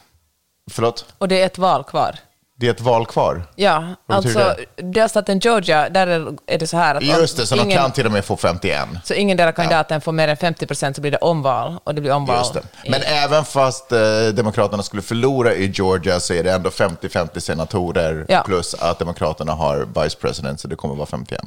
Förlåt? 0.71 1.05
Och 1.17 1.27
det 1.27 1.41
är 1.41 1.45
ett 1.45 1.57
val 1.57 1.83
kvar. 1.83 2.15
Det 2.55 2.67
är 2.67 2.71
ett 2.71 2.81
val 2.81 3.05
kvar. 3.05 3.43
Ja, 3.55 3.95
Vad 4.05 4.17
alltså 4.17 4.55
delstaten 4.75 5.39
Georgia, 5.39 5.89
där 5.89 6.07
är- 6.07 6.57
det 6.59 6.67
så 6.67 6.77
här 6.77 6.95
att 6.95 7.03
Just 7.03 7.37
det, 7.37 7.45
så 7.45 7.55
de 7.55 7.61
ingen, 7.61 7.77
kan 7.77 7.91
till 7.91 8.05
och 8.05 8.11
med 8.11 8.25
få 8.25 8.37
51. 8.37 8.87
så 9.03 9.13
ingen 9.13 9.39
av 9.39 9.51
kandidaten 9.51 10.01
får 10.01 10.11
mer 10.11 10.27
än 10.27 10.37
50 10.37 10.65
procent 10.65 10.95
så 10.95 11.01
blir 11.01 11.11
det 11.11 11.17
omval, 11.17 11.77
och 11.83 11.95
det 11.95 12.01
blir 12.01 12.11
omval. 12.13 12.37
Just 12.37 12.53
det. 12.53 12.63
i- 12.83 12.89
Men 12.89 13.01
även 13.03 13.45
fast 13.45 13.91
eh, 13.91 13.99
Demokraterna 14.33 14.83
skulle 14.83 15.01
förlora 15.01 15.53
i 15.53 15.71
Georgia 15.73 16.19
så 16.19 16.33
är 16.33 16.43
det 16.43 16.51
ändå 16.51 16.69
50-50 16.69 17.39
senatorer 17.41 18.25
Ja. 18.29 18.43
plus 18.45 18.73
att 18.73 18.99
Demokraterna 18.99 19.51
har 19.53 20.03
vice 20.03 20.17
president, 20.17 20.59
så 20.59 20.67
det 20.67 20.75
kommer 20.75 20.95
vara 20.95 21.07
51. 21.07 21.41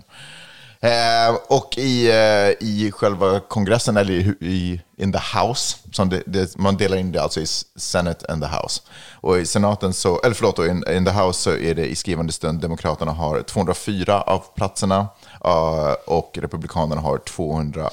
Eh, 0.80 1.36
och 1.48 1.78
i, 1.78 2.08
eh, 2.08 2.66
i 2.68 2.90
själva 2.94 3.40
kongressen, 3.40 3.96
eller 3.96 4.12
i, 4.12 4.34
i 4.40 4.80
in 4.98 5.12
the 5.12 5.38
house, 5.38 5.76
som 5.92 6.08
det, 6.08 6.22
det, 6.26 6.58
man 6.58 6.76
delar 6.76 6.96
in 6.96 7.12
det 7.12 7.22
alltså 7.22 7.40
i 7.40 7.46
Senate 7.76 8.32
and 8.32 8.42
the 8.42 8.48
house. 8.48 8.82
Och 9.20 9.38
i 9.38 9.46
senaten 9.46 9.92
så, 9.92 10.20
eller 10.20 10.34
förlåt, 10.34 10.58
in, 10.58 10.84
in 10.96 11.04
the 11.04 11.10
house 11.10 11.42
så 11.42 11.50
är 11.50 11.74
det 11.74 11.86
i 11.86 11.94
skrivande 11.94 12.32
stund 12.32 12.60
Demokraterna 12.60 13.12
har 13.12 13.42
204 13.42 14.20
av 14.20 14.42
platserna 14.54 15.08
eh, 15.44 15.92
och 16.06 16.38
Republikanerna 16.42 17.00
har 17.00 17.18
200. 17.18 17.90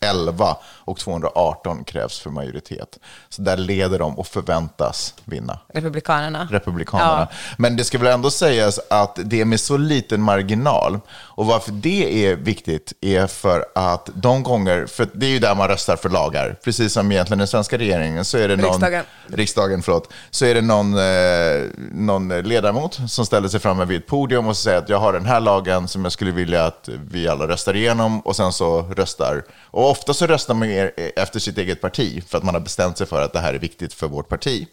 211 0.00 0.56
och 0.64 0.98
218 0.98 1.84
krävs 1.84 2.18
för 2.18 2.30
majoritet. 2.30 2.98
Så 3.28 3.42
där 3.42 3.56
leder 3.56 3.98
de 3.98 4.18
och 4.18 4.26
förväntas 4.26 5.14
vinna. 5.24 5.58
Republikanerna. 5.68 6.48
Republikanerna. 6.50 7.28
Men 7.58 7.76
det 7.76 7.84
ska 7.84 7.98
väl 7.98 8.12
ändå 8.12 8.30
sägas 8.30 8.80
att 8.90 9.18
det 9.24 9.40
är 9.40 9.44
med 9.44 9.60
så 9.60 9.76
liten 9.76 10.22
marginal. 10.22 11.00
Och 11.10 11.46
varför 11.46 11.72
det 11.72 12.26
är 12.26 12.36
viktigt 12.36 12.92
är 13.00 13.26
för 13.26 13.66
att 13.74 14.10
de 14.14 14.42
gånger, 14.42 14.86
för 14.86 15.08
det 15.12 15.26
är 15.26 15.30
ju 15.30 15.38
där 15.38 15.54
man 15.54 15.68
röstar 15.68 15.96
för 15.96 16.08
lagar, 16.08 16.58
precis 16.64 16.92
som 16.92 17.12
egentligen 17.12 17.38
den 17.38 17.48
svenska 17.48 17.78
regeringen, 17.78 18.24
så 18.24 18.38
är 18.38 18.48
det 18.48 18.56
någon, 18.56 18.64
Riksdagen. 18.64 19.04
riksdagen 19.26 19.82
förlåt, 19.82 20.12
så 20.30 20.44
är 20.44 20.54
det 20.54 20.60
någon, 20.60 20.94
eh, 20.94 21.70
någon 21.92 22.28
ledamot 22.28 23.00
som 23.08 23.26
ställer 23.26 23.48
sig 23.48 23.60
framme 23.60 23.84
vid 23.84 23.98
ett 23.98 24.06
podium 24.06 24.46
och 24.46 24.56
säger 24.56 24.78
att 24.78 24.88
jag 24.88 24.98
har 24.98 25.12
den 25.12 25.26
här 25.26 25.40
lagen 25.40 25.88
som 25.88 26.04
jag 26.04 26.12
skulle 26.12 26.30
vilja 26.30 26.64
att 26.64 26.88
vi 27.10 27.28
alla 27.28 27.48
röstar 27.48 27.76
igenom 27.76 28.20
och 28.20 28.36
sen 28.36 28.52
så 28.52 28.82
röstar. 28.82 29.42
Och 29.70 29.87
ofta 29.88 30.14
så 30.14 30.26
röstar 30.26 30.54
man 30.54 30.70
er- 30.70 30.92
efter 31.16 31.40
sitt 31.40 31.58
eget 31.58 31.80
parti 31.80 32.22
för 32.28 32.38
att 32.38 32.44
man 32.44 32.54
har 32.54 32.60
bestämt 32.60 32.98
sig 32.98 33.06
för 33.06 33.22
att 33.22 33.32
det 33.32 33.40
här 33.40 33.54
är 33.54 33.58
viktigt 33.58 33.94
för 33.94 34.08
vårt 34.08 34.28
parti. 34.28 34.66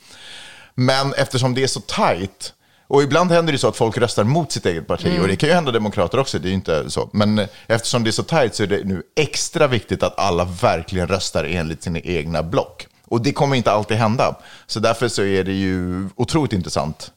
Men 0.75 1.13
eftersom 1.13 1.53
det 1.53 1.63
är 1.63 1.67
så 1.67 1.79
tajt, 1.79 2.53
och 2.87 3.03
ibland 3.03 3.31
händer 3.31 3.53
det 3.53 3.59
så 3.59 3.67
att 3.67 3.77
folk 3.77 3.97
röstar 3.97 4.23
mot 4.23 4.51
sitt 4.51 4.65
eget 4.65 4.87
parti, 4.87 5.19
och 5.21 5.27
det 5.27 5.35
kan 5.35 5.49
ju 5.49 5.55
hända 5.55 5.71
demokrater 5.71 6.19
också, 6.19 6.39
det 6.39 6.47
är 6.47 6.49
ju 6.49 6.55
inte 6.55 6.89
så. 6.89 7.09
Men 7.13 7.47
eftersom 7.67 8.03
det 8.03 8.09
är 8.09 8.11
så 8.11 8.23
tajt 8.23 8.55
så 8.55 8.63
är 8.63 8.67
det 8.67 8.83
nu 8.83 9.03
extra 9.15 9.67
viktigt 9.67 10.03
att 10.03 10.19
alla 10.19 10.45
verkligen 10.45 11.07
röstar 11.07 11.43
enligt 11.43 11.83
sina 11.83 11.99
egna 11.99 12.43
block. 12.43 12.87
Och 13.07 13.21
det 13.21 13.31
kommer 13.33 13.55
inte 13.55 13.71
alltid 13.71 13.97
hända. 13.97 14.35
Så 14.67 14.79
därför 14.79 15.07
så 15.07 15.23
är 15.23 15.43
det 15.43 15.53
ju 15.53 16.09
otroligt 16.15 16.53
intressant 16.53 17.11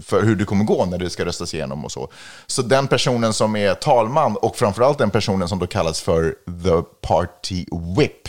för 0.00 0.22
hur 0.22 0.36
det 0.36 0.44
kommer 0.44 0.64
gå 0.64 0.86
när 0.86 0.98
det 0.98 1.10
ska 1.10 1.24
röstas 1.24 1.54
igenom 1.54 1.84
och 1.84 1.92
så. 1.92 2.12
Så 2.46 2.62
den 2.62 2.88
personen 2.88 3.32
som 3.32 3.56
är 3.56 3.74
talman 3.74 4.36
och 4.36 4.56
framförallt 4.56 4.98
den 4.98 5.10
personen 5.10 5.48
som 5.48 5.58
då 5.58 5.66
kallas 5.66 6.00
för 6.00 6.34
the 6.64 7.06
party 7.08 7.64
whip, 7.96 8.28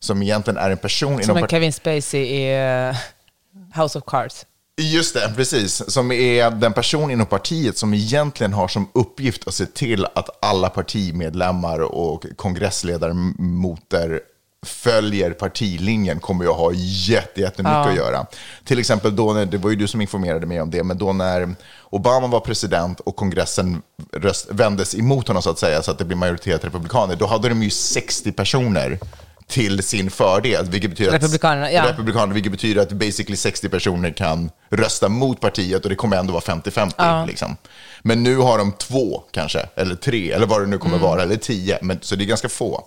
som 0.00 0.22
egentligen 0.22 0.56
är 0.56 0.70
en 0.70 0.78
person 0.78 1.22
Som 1.24 1.36
en 1.36 1.48
Kevin 1.48 1.72
Spacey 1.72 2.20
i 2.20 2.54
eh, 2.88 3.82
House 3.82 3.98
of 3.98 4.04
Cards. 4.06 4.46
Just 4.80 5.14
det, 5.14 5.32
precis. 5.36 5.90
Som 5.90 6.12
är 6.12 6.50
den 6.50 6.72
person 6.72 7.10
inom 7.10 7.26
partiet 7.26 7.78
som 7.78 7.94
egentligen 7.94 8.52
har 8.52 8.68
som 8.68 8.88
uppgift 8.94 9.48
att 9.48 9.54
se 9.54 9.66
till 9.66 10.04
att 10.14 10.44
alla 10.44 10.68
partimedlemmar 10.68 11.80
och 11.80 12.26
kongressledamoter 12.36 14.20
följer 14.66 15.30
partilinjen 15.30 16.20
kommer 16.20 16.44
jag 16.44 16.54
ha 16.54 16.72
jätte, 16.74 17.40
jättemycket 17.40 17.72
Ja. 17.76 17.88
att 17.90 17.96
göra. 17.96 18.26
Till 18.64 18.78
exempel 18.78 19.16
då, 19.16 19.32
när, 19.32 19.46
det 19.46 19.58
var 19.58 19.70
ju 19.70 19.76
du 19.76 19.88
som 19.88 20.00
informerade 20.00 20.46
mig 20.46 20.60
om 20.60 20.70
det, 20.70 20.82
men 20.82 20.98
då 20.98 21.12
när 21.12 21.54
Obama 21.90 22.26
var 22.26 22.40
president 22.40 23.00
och 23.00 23.16
kongressen 23.16 23.82
röst, 24.12 24.46
vändes 24.50 24.94
emot 24.94 25.28
honom 25.28 25.42
så 25.42 25.50
att 25.50 25.58
säga, 25.58 25.82
så 25.82 25.90
att 25.90 25.98
det 25.98 26.04
blir 26.04 26.16
majoritet 26.16 26.64
republikaner, 26.64 27.16
då 27.16 27.26
hade 27.26 27.48
de 27.48 27.62
ju 27.62 27.70
60 27.70 28.32
personer 28.32 28.98
till 29.46 29.82
sin 29.82 30.10
fördel, 30.10 30.66
vilket 30.70 30.90
betyder 30.90 31.10
att 31.10 31.22
Republikanerna, 31.22 31.72
ja. 31.72 31.88
republikaner, 31.88 32.34
vilket 32.34 32.52
betyder 32.52 32.82
att 32.82 32.92
basically 32.92 33.36
60 33.36 33.68
personer 33.68 34.10
kan 34.10 34.50
rösta 34.70 35.08
mot 35.08 35.40
partiet 35.40 35.82
och 35.84 35.90
det 35.90 35.96
kommer 35.96 36.16
ändå 36.16 36.32
vara 36.32 36.42
50-50. 36.42 37.26
Liksom. 37.26 37.56
Men 38.02 38.22
nu 38.22 38.36
har 38.36 38.58
de 38.58 38.72
två 38.72 39.22
kanske, 39.30 39.68
eller 39.76 39.94
tre, 39.94 40.32
eller 40.32 40.46
vad 40.46 40.60
det 40.60 40.66
nu 40.66 40.78
kommer 40.78 40.96
Mm. 40.96 41.08
vara, 41.08 41.22
eller 41.22 41.36
tio. 41.36 41.78
Men, 41.82 41.98
så 42.02 42.16
det 42.16 42.24
är 42.24 42.26
ganska 42.26 42.48
få. 42.48 42.84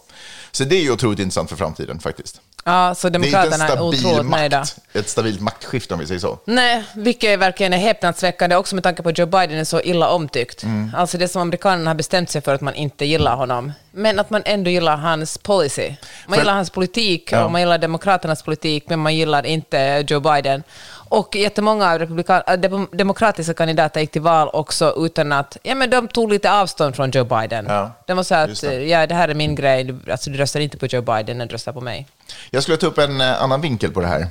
Så 0.51 0.63
det 0.63 0.75
är 0.75 0.81
ju 0.81 0.91
otroligt 0.91 1.20
intressant 1.20 1.50
för 1.50 1.55
framtiden 1.55 2.00
faktiskt. 2.00 2.41
Ja, 2.63 2.96
så 2.96 3.10
Det 3.10 3.17
är 3.17 3.25
inte 3.25 3.38
en 3.38 3.50
Demokraterna 3.50 3.63
är 3.65 3.75
stabil 3.75 4.05
otroligt 4.05 4.31
nöjda. 4.31 4.60
makt, 4.60 4.75
ett 4.93 5.10
stabilt 5.10 5.41
maktskifte 5.41 5.93
om 5.93 6.00
vi 6.00 6.08
säger 6.08 6.20
så. 6.20 6.39
Nej, 6.46 6.84
vilket 6.96 7.39
verkligen 7.39 7.74
är 7.74 7.77
häpnadsväckande 7.77 8.55
också 8.55 8.75
med 8.75 8.84
tanke 8.84 9.03
på 9.03 9.10
att 9.10 9.17
Joe 9.17 9.25
Biden 9.25 9.58
är 9.58 9.63
så 9.63 9.81
illa 9.81 10.10
omtyckt. 10.10 10.63
Mm. 10.63 10.91
Alltså 10.96 11.17
det 11.17 11.27
som 11.27 11.41
amerikanerna 11.41 11.89
har 11.89 11.96
bestämt 11.96 12.29
sig 12.29 12.41
för 12.41 12.55
att 12.55 12.62
man 12.62 12.74
inte 12.75 13.05
gillar 13.05 13.36
honom, 13.36 13.72
men 13.91 14.20
att 14.20 14.29
man 14.29 14.41
ändå 14.46 14.70
gillar 14.70 14.98
hans 14.98 15.38
policy. 15.38 15.89
Man 15.89 16.36
För- 16.36 16.41
gillar 16.41 16.53
hans 16.53 16.70
politik 16.70 17.31
Ja. 17.31 17.43
och 17.46 17.51
man 17.51 17.62
gillar 17.62 17.77
demokraternas 17.77 18.43
politik, 18.43 18.84
men 18.88 19.00
man 19.00 19.15
gillar 19.15 19.46
inte 19.46 20.05
Joe 20.08 20.20
Biden. 20.20 20.63
Och 21.12 21.36
jättemånga 21.36 22.00
republikan- 22.00 22.44
äh, 22.48 22.58
dem- 22.58 22.88
demokratiska 22.91 23.53
kandidater 23.53 24.00
gick 24.01 24.12
till 24.12 24.22
val 24.22 24.50
också 24.53 24.94
utan 24.98 25.32
att, 25.32 25.58
ja 25.63 25.75
men 25.75 25.89
de 25.89 26.08
tog 26.08 26.30
lite 26.32 26.51
avstånd 26.51 26.96
från 26.96 27.12
Joe 27.12 27.24
Biden. 27.24 27.65
Ja, 27.70 27.91
De 28.08 28.13
var 28.18 28.24
så 28.24 28.36
att, 28.36 28.62
det. 28.62 28.68
eh, 28.75 28.84
ja 28.89 29.08
det 29.08 29.15
här 29.15 29.30
är 29.30 29.34
min 29.34 29.56
grej, 29.56 29.96
alltså 30.12 30.30
du 30.30 30.38
röstar 30.38 30.60
inte 30.60 30.77
på 30.77 30.86
Joe 30.86 31.01
Biden, 31.01 31.38
du 31.38 31.46
röstar 31.46 31.74
på 31.74 31.82
mig. 31.82 32.08
Jag 32.50 32.63
skulle 32.63 32.77
ta 32.77 32.88
upp 32.88 32.98
en 32.98 33.22
eh, 33.22 33.44
annan 33.44 33.62
vinkel 33.62 33.91
på 33.91 34.01
det 34.01 34.08
här. 34.08 34.27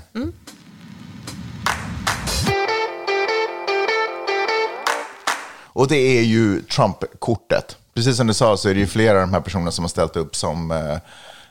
Och 5.72 5.88
det 5.88 5.96
är 6.18 6.22
ju 6.22 6.62
Trump-kortet. 6.62 7.76
Precis 7.94 8.16
som 8.16 8.26
du 8.26 8.34
sa 8.34 8.56
så 8.56 8.68
är 8.68 8.74
det 8.74 8.80
ju 8.80 8.86
flera 8.86 9.14
av 9.14 9.20
de 9.20 9.32
här 9.34 9.40
personerna 9.40 9.70
som 9.70 9.84
har 9.84 9.88
ställt 9.88 10.16
upp 10.16 10.36
som 10.36 10.70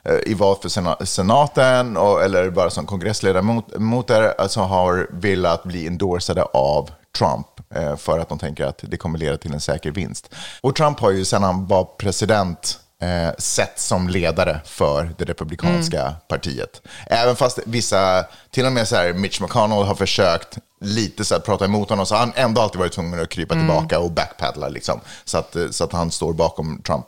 Eh, 0.03 0.31
i 0.31 0.33
val 0.33 0.55
för 0.61 1.05
senaten 1.05 1.97
och, 1.97 2.23
eller 2.23 2.49
bara 2.49 2.69
som 2.69 2.85
kongressledamoter 2.85 4.33
alltså 4.37 4.59
har 4.59 5.07
velat 5.11 5.63
bli 5.63 5.87
endorsade 5.87 6.43
av 6.43 6.89
Trump 7.17 7.47
eh, 7.75 7.95
för 7.95 8.19
att 8.19 8.29
de 8.29 8.39
tänker 8.39 8.65
att 8.65 8.83
det 8.87 8.97
kommer 8.97 9.19
leda 9.19 9.37
till 9.37 9.53
en 9.53 9.59
säker 9.59 9.91
vinst. 9.91 10.35
Och 10.61 10.75
Trump 10.75 10.99
har 10.99 11.11
ju 11.11 11.25
sedan 11.25 11.43
han 11.43 11.67
var 11.67 11.83
president 11.83 12.79
eh, 13.01 13.35
sett 13.37 13.79
som 13.79 14.09
ledare 14.09 14.61
för 14.65 15.11
det 15.17 15.25
republikanska 15.25 16.15
partiet. 16.27 16.81
Även 17.07 17.35
fast 17.35 17.59
vissa, 17.65 18.25
till 18.51 18.65
och 18.65 18.71
med 18.71 18.87
så 18.87 18.95
här 18.95 19.13
Mitch 19.13 19.41
McConnell 19.41 19.83
har 19.83 19.95
försökt 19.95 20.57
lite 20.81 21.25
så 21.25 21.35
här 21.35 21.41
prata 21.41 21.65
emot 21.65 21.89
honom 21.89 22.05
så 22.05 22.15
har 22.15 22.19
han 22.19 22.33
ändå 22.35 22.61
alltid 22.61 22.79
varit 22.79 22.93
tvungen 22.93 23.21
att 23.21 23.29
krypa 23.29 23.53
tillbaka 23.53 23.99
och 23.99 24.11
backpedala 24.11 24.69
liksom, 24.69 24.99
så, 25.25 25.37
att, 25.37 25.55
så 25.71 25.83
att 25.83 25.93
han 25.93 26.11
står 26.11 26.33
bakom 26.33 26.81
Trump. 26.81 27.05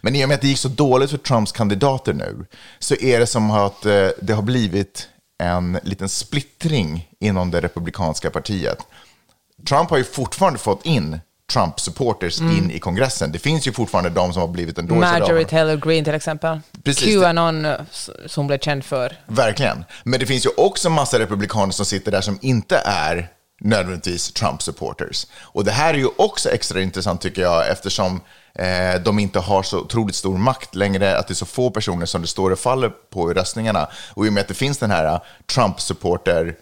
Men 0.00 0.16
i 0.16 0.24
och 0.24 0.28
med 0.28 0.34
att 0.34 0.40
det 0.40 0.48
gick 0.48 0.58
så 0.58 0.68
dåligt 0.68 1.10
för 1.10 1.18
Trumps 1.18 1.52
kandidater 1.52 2.12
nu 2.12 2.46
så 2.78 2.94
är 2.94 3.18
det 3.18 3.26
som 3.26 3.50
att 3.50 3.86
eh, 3.86 4.08
det 4.22 4.32
har 4.32 4.42
blivit 4.42 5.08
en 5.42 5.78
liten 5.82 6.08
splittring 6.08 7.08
inom 7.20 7.50
det 7.50 7.60
republikanska 7.60 8.30
partiet. 8.30 8.78
Trump 9.68 9.90
har 9.90 9.98
ju 9.98 10.04
fortfarande 10.04 10.58
fått 10.58 10.86
in 10.86 11.20
Trump-supporters 11.52 12.40
in 12.40 12.70
i 12.70 12.78
kongressen. 12.78 13.32
Det 13.32 13.38
finns 13.38 13.66
ju 13.66 13.72
fortfarande 13.72 14.10
de 14.10 14.32
som 14.32 14.40
har 14.40 14.48
blivit 14.48 14.78
endorsade 14.78 15.20
Marjorie. 15.20 15.44
Taylor 15.44 15.76
Greene 15.76 16.04
till 16.04 16.14
exempel. 16.14 16.60
Precis. 16.84 17.22
Qanon 17.22 17.64
eh, 17.64 17.76
som 18.26 18.46
blev 18.46 18.58
känd 18.58 18.84
för. 18.84 19.16
Verkligen. 19.26 19.84
Men 20.04 20.20
det 20.20 20.26
finns 20.26 20.46
ju 20.46 20.50
också 20.56 20.90
massa 20.90 21.18
republikaner 21.18 21.72
som 21.72 21.86
sitter 21.86 22.12
där 22.12 22.20
som 22.20 22.38
inte 22.42 22.82
är 22.84 23.28
nödvändigtvis 23.60 24.32
Trump-supporters. 24.32 25.26
Och 25.40 25.64
det 25.64 25.70
här 25.70 25.94
är 25.94 25.98
ju 25.98 26.08
också 26.16 26.50
extra 26.50 26.80
intressant 26.80 27.20
tycker 27.20 27.42
jag 27.42 27.68
eftersom 27.68 28.20
eh, 28.54 29.00
de 29.04 29.18
inte 29.18 29.38
har 29.38 29.62
så 29.62 29.78
otroligt 29.78 30.16
stor 30.16 30.38
makt 30.38 30.74
längre, 30.74 31.18
att 31.18 31.28
det 31.28 31.32
är 31.32 31.36
så 31.36 31.46
få 31.46 31.70
personer 31.70 32.06
som 32.06 32.22
det 32.22 32.28
står 32.28 32.50
och 32.50 32.58
faller 32.58 32.88
på 32.88 33.30
i 33.30 33.34
röstningarna. 33.34 33.88
Och 34.14 34.26
i 34.26 34.28
och 34.28 34.32
med 34.32 34.40
att 34.40 34.48
det 34.48 34.54
finns 34.54 34.78
den 34.78 34.90
här 34.90 35.04
eh, 35.04 35.20
Trump-supporter 35.54 36.54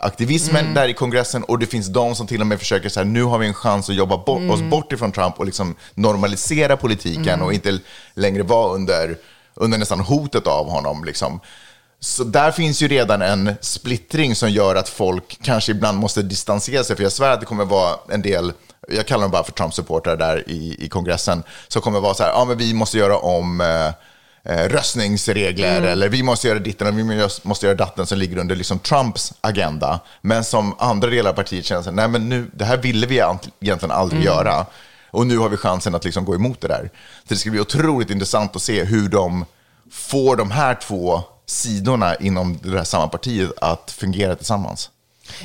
aktivismen 0.00 0.74
där 0.74 0.88
i 0.88 0.94
kongressen 0.94 1.44
och 1.44 1.58
det 1.58 1.66
finns 1.66 1.86
de 1.86 2.14
som 2.14 2.26
till 2.26 2.40
och 2.40 2.46
med 2.46 2.58
försöker 2.58 2.88
så 2.88 3.00
här, 3.00 3.04
nu 3.04 3.22
har 3.22 3.38
vi 3.38 3.46
en 3.46 3.54
chans 3.54 3.88
att 3.88 3.94
jobba 3.94 4.16
bort, 4.16 4.50
oss 4.50 4.60
bort 4.60 4.92
ifrån 4.92 5.12
Trump 5.12 5.38
och 5.38 5.46
liksom 5.46 5.74
normalisera 5.94 6.76
politiken 6.76 7.42
och 7.42 7.52
inte 7.52 7.78
längre 8.14 8.42
vara 8.42 8.74
under, 8.74 9.16
under 9.54 9.78
nästan 9.78 10.00
hotet 10.00 10.46
av 10.46 10.70
honom. 10.70 11.04
Liksom. 11.04 11.40
Så 12.00 12.24
där 12.24 12.50
finns 12.50 12.82
ju 12.82 12.88
redan 12.88 13.22
en 13.22 13.54
splittring 13.60 14.34
som 14.34 14.50
gör 14.50 14.74
att 14.74 14.88
folk 14.88 15.38
kanske 15.42 15.72
ibland 15.72 15.98
måste 15.98 16.22
distansera 16.22 16.84
sig, 16.84 16.96
för 16.96 17.02
jag 17.02 17.12
svär 17.12 17.30
att 17.30 17.40
det 17.40 17.46
kommer 17.46 17.64
vara 17.64 17.96
en 18.08 18.22
del 18.22 18.52
jag 18.88 19.06
kallar 19.06 19.22
dem 19.22 19.30
bara 19.30 19.44
för 19.44 19.52
Trump-supportrar 19.52 20.16
där 20.16 20.50
i, 20.50 20.76
i 20.78 20.88
kongressen, 20.88 21.42
som 21.68 21.82
kommer 21.82 22.00
vara 22.00 22.14
så 22.14 22.22
här, 22.22 22.30
ja 22.30 22.44
men 22.44 22.58
vi 22.58 22.74
måste 22.74 22.98
göra 22.98 23.18
om 23.18 23.60
eh, 23.60 23.90
eh, 24.48 24.68
röstningsregler 24.68 25.82
eller 25.82 26.08
vi 26.08 26.22
måste 26.22 26.48
göra 26.48 26.58
ditten 26.58 26.86
och 26.86 26.98
vi 26.98 27.28
måste 27.42 27.66
göra 27.66 27.76
datten 27.76 28.06
som 28.06 28.18
ligger 28.18 28.38
under 28.38 28.56
liksom 28.56 28.78
Trumps 28.78 29.32
agenda. 29.40 30.00
Men 30.20 30.44
som 30.44 30.74
andra 30.78 31.10
delar 31.10 31.30
av 31.30 31.34
partiet 31.34 31.64
känner 31.64 31.82
sig, 31.82 31.92
nej 31.92 32.08
men 32.08 32.28
nu, 32.28 32.50
det 32.54 32.64
här 32.64 32.76
ville 32.76 33.06
vi 33.06 33.14
egentligen 33.60 33.90
aldrig 33.90 34.24
göra. 34.24 34.66
Och 35.10 35.26
nu 35.26 35.38
har 35.38 35.48
vi 35.48 35.56
chansen 35.56 35.94
att 35.94 36.04
liksom 36.04 36.24
gå 36.24 36.34
emot 36.34 36.60
det 36.60 36.68
där. 36.68 36.90
Så 37.22 37.34
det 37.34 37.36
ska 37.36 37.50
bli 37.50 37.60
otroligt 37.60 38.10
intressant 38.10 38.56
att 38.56 38.62
se 38.62 38.84
hur 38.84 39.08
de 39.08 39.44
får 39.90 40.36
de 40.36 40.50
här 40.50 40.74
två 40.74 41.22
sidorna 41.46 42.14
inom 42.14 42.58
det 42.62 42.76
här 42.76 42.84
samma 42.84 43.08
partiet 43.08 43.50
att 43.60 43.90
fungera 43.90 44.36
tillsammans. 44.36 44.90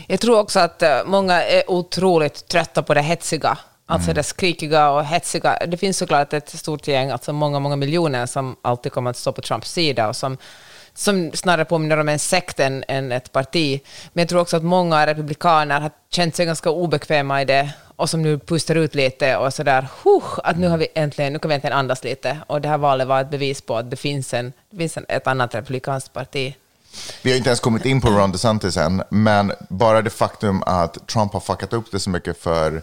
Jag 0.07 0.19
tror 0.19 0.39
också 0.39 0.59
att 0.59 0.81
eh, 0.81 1.05
många 1.05 1.43
är 1.43 1.71
otroligt 1.71 2.47
trötta 2.47 2.83
på 2.83 2.93
det 2.93 3.01
hetsiga. 3.01 3.57
Alltså 3.93 4.09
Mm. 4.09 4.15
det 4.15 4.23
skrikiga 4.23 4.89
och 4.89 5.05
hetsiga. 5.05 5.57
Det 5.67 5.77
finns 5.77 5.97
såklart 5.97 6.33
ett 6.33 6.49
stort 6.49 6.87
gäng, 6.87 7.09
alltså 7.09 7.33
många, 7.33 7.59
många 7.59 7.75
miljoner 7.75 8.25
som 8.25 8.55
alltid 8.61 8.91
kommer 8.91 9.09
att 9.09 9.17
stå 9.17 9.31
på 9.31 9.41
Trumps 9.41 9.71
sida 9.71 10.07
och 10.07 10.15
som, 10.15 10.37
som 10.93 11.31
snarare 11.33 11.65
påminner 11.65 11.97
om 11.97 12.09
en 12.09 12.19
sekt 12.19 12.59
än, 12.59 12.83
än 12.87 13.11
ett 13.11 13.31
parti. 13.31 13.81
Men 14.13 14.21
jag 14.21 14.29
tror 14.29 14.41
också 14.41 14.57
att 14.57 14.63
många 14.63 15.07
republikaner 15.07 15.81
har 15.81 15.91
känt 16.09 16.35
sig 16.35 16.45
ganska 16.45 16.69
obekväma 16.69 17.41
i 17.41 17.45
det 17.45 17.69
och 17.95 18.09
som 18.09 18.21
nu 18.21 18.39
pustar 18.39 18.75
ut 18.75 18.95
lite 18.95 19.37
och 19.37 19.53
sådär, 19.53 19.87
huh, 20.03 20.39
att 20.43 20.57
nu, 20.57 20.67
har 20.67 20.77
vi 20.77 20.87
äntligen, 20.95 21.33
nu 21.33 21.39
kan 21.39 21.49
vi 21.49 21.55
äntligen 21.55 21.77
andas 21.77 22.03
lite. 22.03 22.37
Och 22.47 22.61
det 22.61 22.69
här 22.69 22.77
valet 22.77 23.07
var 23.07 23.21
ett 23.21 23.29
bevis 23.29 23.61
på 23.61 23.77
att 23.77 23.89
det 23.89 23.97
finns, 23.97 24.33
en, 24.33 24.53
det 24.69 24.77
finns 24.77 24.97
en, 24.97 25.05
ett 25.07 25.27
annat 25.27 25.55
republikanskt 25.55 26.13
parti. 26.13 26.55
Vi 27.21 27.31
har 27.31 27.37
inte 27.37 27.49
ens 27.49 27.59
kommit 27.59 27.85
in 27.85 28.01
på 28.01 28.09
Ron 28.09 28.31
DeSantis 28.31 28.77
än, 28.77 29.03
men 29.09 29.51
bara 29.69 30.01
det 30.01 30.09
faktum 30.09 30.63
att 30.65 31.07
Trump 31.07 31.33
har 31.33 31.39
fuckat 31.39 31.73
upp 31.73 31.91
det 31.91 31.99
så 31.99 32.09
mycket 32.09 32.41
för 32.41 32.81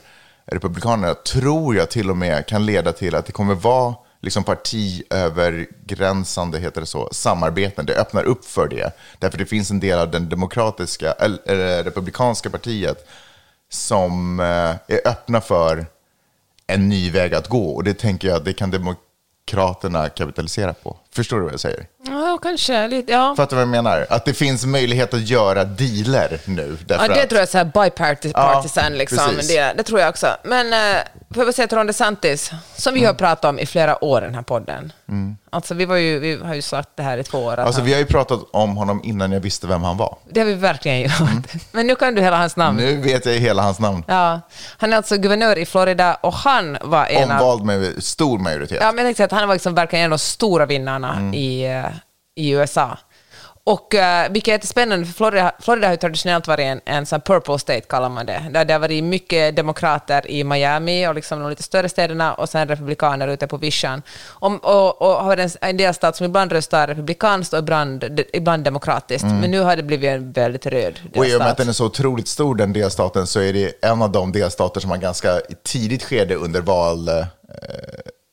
Republikanerna 0.50 1.14
tror 1.14 1.76
jag 1.76 1.90
till 1.90 2.10
och 2.10 2.16
med 2.16 2.46
kan 2.46 2.66
leda 2.66 2.92
till 2.92 3.14
att 3.14 3.26
det 3.26 3.32
kommer 3.32 3.54
vara 3.54 3.94
liksom 4.20 4.44
partiövergränsande, 4.44 6.58
heter 6.58 6.80
det 6.80 6.86
så, 6.86 7.08
samarbeten. 7.12 7.86
Det 7.86 7.96
öppnar 7.96 8.24
upp 8.24 8.44
för 8.44 8.68
det. 8.68 8.92
Därför 9.18 9.38
det 9.38 9.46
finns 9.46 9.70
en 9.70 9.80
del 9.80 9.98
av 9.98 10.10
den 10.10 10.28
demokratiska, 10.28 11.12
eller, 11.12 11.84
republikanska 11.84 12.50
partiet 12.50 13.08
som 13.68 14.40
eh, 14.40 14.96
är 14.96 15.08
öppna 15.08 15.40
för 15.40 15.86
en 16.66 16.88
ny 16.88 17.10
väg 17.10 17.34
att 17.34 17.48
gå. 17.48 17.70
Och 17.70 17.84
det 17.84 17.94
tänker 17.94 18.28
jag, 18.28 18.44
det 18.44 18.52
kan 18.52 18.70
demokraterna 18.70 20.08
kapitalisera 20.08 20.74
på. 20.74 20.96
Förstår 21.14 21.36
du 21.36 21.42
vad 21.42 21.52
jag 21.52 21.60
säger? 21.60 21.86
Ja, 22.06 22.38
kanske 22.42 22.88
lite, 22.88 23.12
ja. 23.12 23.34
Fattar 23.36 23.50
du 23.56 23.64
vad 23.66 23.76
jag 23.76 23.84
menar? 23.84 24.06
Att 24.10 24.24
det 24.24 24.34
finns 24.34 24.66
möjlighet 24.66 25.14
att 25.14 25.28
göra 25.28 25.64
dealer 25.64 26.40
nu. 26.44 26.76
Ja, 26.88 26.96
det 26.96 27.22
att, 27.22 27.28
tror 27.28 27.38
jag 27.38 27.42
är 27.42 27.46
så 27.46 27.58
här 27.58 27.64
bipartisan, 27.64 28.92
Ja, 28.92 28.98
liksom. 28.98 29.32
Det, 29.48 29.72
det 29.76 29.82
tror 29.82 30.00
jag 30.00 30.08
också. 30.08 30.26
Men 30.44 30.72
eh, 30.72 31.02
får 31.34 31.44
jag 31.44 31.54
säga 31.54 31.68
till 31.68 31.78
Ron 31.78 31.86
DeSantis, 31.86 32.50
som 32.76 32.90
Mm. 32.90 33.00
vi 33.00 33.06
har 33.06 33.14
pratat 33.14 33.44
om 33.44 33.58
i 33.58 33.66
flera 33.66 34.04
år 34.04 34.22
i 34.22 34.24
den 34.24 34.34
här 34.34 34.42
podden. 34.42 34.92
Alltså, 35.52 35.74
vi, 35.74 35.84
var 35.84 35.96
ju, 35.96 36.18
vi 36.18 36.38
har 36.44 36.54
ju 36.54 36.62
sagt 36.62 36.88
det 36.94 37.02
här 37.02 37.18
i 37.18 37.24
två 37.24 37.38
år. 37.38 37.56
Alltså 37.58 37.80
han, 37.80 37.86
vi 37.86 37.92
har 37.92 37.98
ju 38.00 38.06
pratat 38.06 38.40
om 38.52 38.76
honom 38.76 39.00
innan 39.04 39.32
jag 39.32 39.40
visste 39.40 39.66
vem 39.66 39.82
han 39.82 39.96
var. 39.96 40.16
Det 40.30 40.40
har 40.40 40.46
vi 40.46 40.54
verkligen 40.54 41.00
gjort. 41.02 41.12
Men 41.72 41.86
nu 41.86 41.94
kan 41.94 42.14
du 42.14 42.22
hela 42.22 42.36
hans 42.36 42.56
namn. 42.56 42.76
Nu 42.76 42.96
vet 42.96 43.26
jag 43.26 43.32
hela 43.32 43.62
hans 43.62 43.78
namn. 43.78 44.04
Ja, 44.06 44.40
han 44.78 44.92
är 44.92 44.96
alltså 44.96 45.16
guvernör 45.16 45.58
i 45.58 45.66
Florida 45.66 46.14
och 46.14 46.34
han 46.34 46.78
var 46.82 47.06
en 47.06 47.30
av... 47.30 47.40
Omvald 47.42 47.64
med 47.64 48.04
stor 48.04 48.38
majoritet. 48.38 48.78
Ja, 48.80 48.86
men 48.92 48.96
jag 48.98 49.06
tänkte 49.06 49.16
säga 49.16 49.24
att 49.24 49.32
han 49.40 49.48
var 49.48 49.54
liksom 49.54 49.74
verkligen 49.74 50.04
en 50.04 50.12
av 50.12 50.18
de 50.18 50.22
stora 50.22 50.66
vinnarna 50.66 50.99
Mm. 51.08 51.34
i, 51.34 51.62
eh, 51.62 51.92
i 52.36 52.50
USA. 52.50 52.98
Och, 53.64 53.94
uh, 53.94 54.32
vilket 54.32 54.48
är 54.48 54.52
jättespännande, 54.52 55.06
för 55.06 55.12
Florida, 55.12 55.52
Florida 55.60 55.86
har 55.86 55.92
ju 55.92 55.96
traditionellt 55.96 56.46
varit 56.46 56.64
en, 56.64 56.80
en 56.84 57.06
sån 57.06 57.20
purple 57.20 57.58
state, 57.58 57.80
kallar 57.80 58.08
man 58.08 58.26
det. 58.26 58.46
Där 58.50 58.64
det 58.64 58.72
har 58.72 58.80
varit 58.80 59.04
mycket 59.04 59.56
demokrater 59.56 60.30
i 60.30 60.44
Miami 60.44 61.08
och 61.08 61.14
liksom 61.14 61.40
de 61.40 61.50
lite 61.50 61.62
större 61.62 61.88
städerna 61.88 62.34
och 62.34 62.48
sen 62.48 62.68
republikaner 62.68 63.28
ute 63.28 63.46
på 63.46 63.56
vischan. 63.56 64.02
Och, 64.26 64.64
och, 64.64 65.02
och 65.02 65.24
har 65.24 65.36
en, 65.36 65.50
en 65.60 65.76
delstat 65.76 66.16
som 66.16 66.26
ibland 66.26 66.52
röstar 66.52 66.86
republikanskt 66.86 67.52
och 67.52 67.58
ibland, 67.58 68.20
ibland 68.32 68.64
demokratiskt. 68.64 69.24
Men 69.24 69.50
nu 69.50 69.60
har 69.60 69.76
det 69.76 69.82
blivit 69.82 70.10
en 70.10 70.32
väldigt 70.32 70.66
röd 70.66 70.94
delstat. 70.94 71.16
Och 71.16 71.26
i 71.26 71.34
och 71.34 71.38
med 71.38 71.48
att 71.48 71.56
den 71.56 71.68
är 71.68 71.72
så 71.72 71.86
otroligt 71.86 72.28
stor, 72.28 72.54
den 72.54 72.72
delstaten, 72.72 73.26
så 73.26 73.40
är 73.40 73.52
det 73.52 73.84
en 73.84 74.02
av 74.02 74.12
de 74.12 74.32
delstater 74.32 74.80
som 74.80 74.90
har 74.90 74.98
ganska 74.98 75.40
tidigt 75.64 76.04
skede 76.04 76.34
under 76.34 76.60
val... 76.60 77.10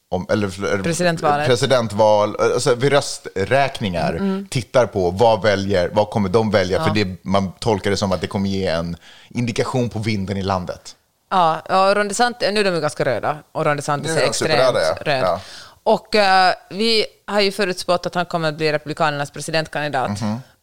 Om, 0.09 0.25
eller, 0.29 0.83
Presidentvalet. 0.83 1.47
presidentval, 1.47 2.35
alltså 2.39 2.75
vid 2.75 2.91
rösträkningar, 2.91 4.13
Mm. 4.13 4.47
tittar 4.49 4.85
på 4.85 5.11
vad, 5.11 5.41
väljer, 5.41 5.89
vad 5.93 6.09
kommer 6.09 6.29
de 6.29 6.51
välja, 6.51 6.83
för 6.83 6.93
det, 6.93 7.07
man 7.21 7.51
tolkar 7.59 7.91
det 7.91 7.97
som 7.97 8.11
att 8.11 8.21
det 8.21 8.27
kommer 8.27 8.49
ge 8.49 8.67
en 8.67 8.97
indikation 9.29 9.89
på 9.89 9.99
vinden 9.99 10.37
i 10.37 10.41
landet. 10.43 10.95
Ja, 11.29 11.59
och 11.59 11.95
Ron 11.95 12.07
DeSantis, 12.07 12.49
nu 12.53 12.59
är 12.59 12.63
de 12.71 12.79
ganska 12.81 13.05
röda 13.05 13.37
och 13.51 13.65
Ron 13.65 13.75
DeSantis 13.77 14.11
är 14.11 14.21
är 14.21 14.25
extremt 14.25 14.59
ja. 14.59 14.97
röd. 15.05 15.23
Ja. 15.23 15.41
Och 15.83 16.15
eh, 16.15 16.53
vi 16.69 17.05
har 17.25 17.41
ju 17.41 17.51
förutspått 17.51 18.05
att 18.05 18.15
han 18.15 18.25
kommer 18.25 18.49
att 18.49 18.55
bli 18.57 18.71
Republikanernas 18.73 19.31
presidentkandidat. 19.31 20.11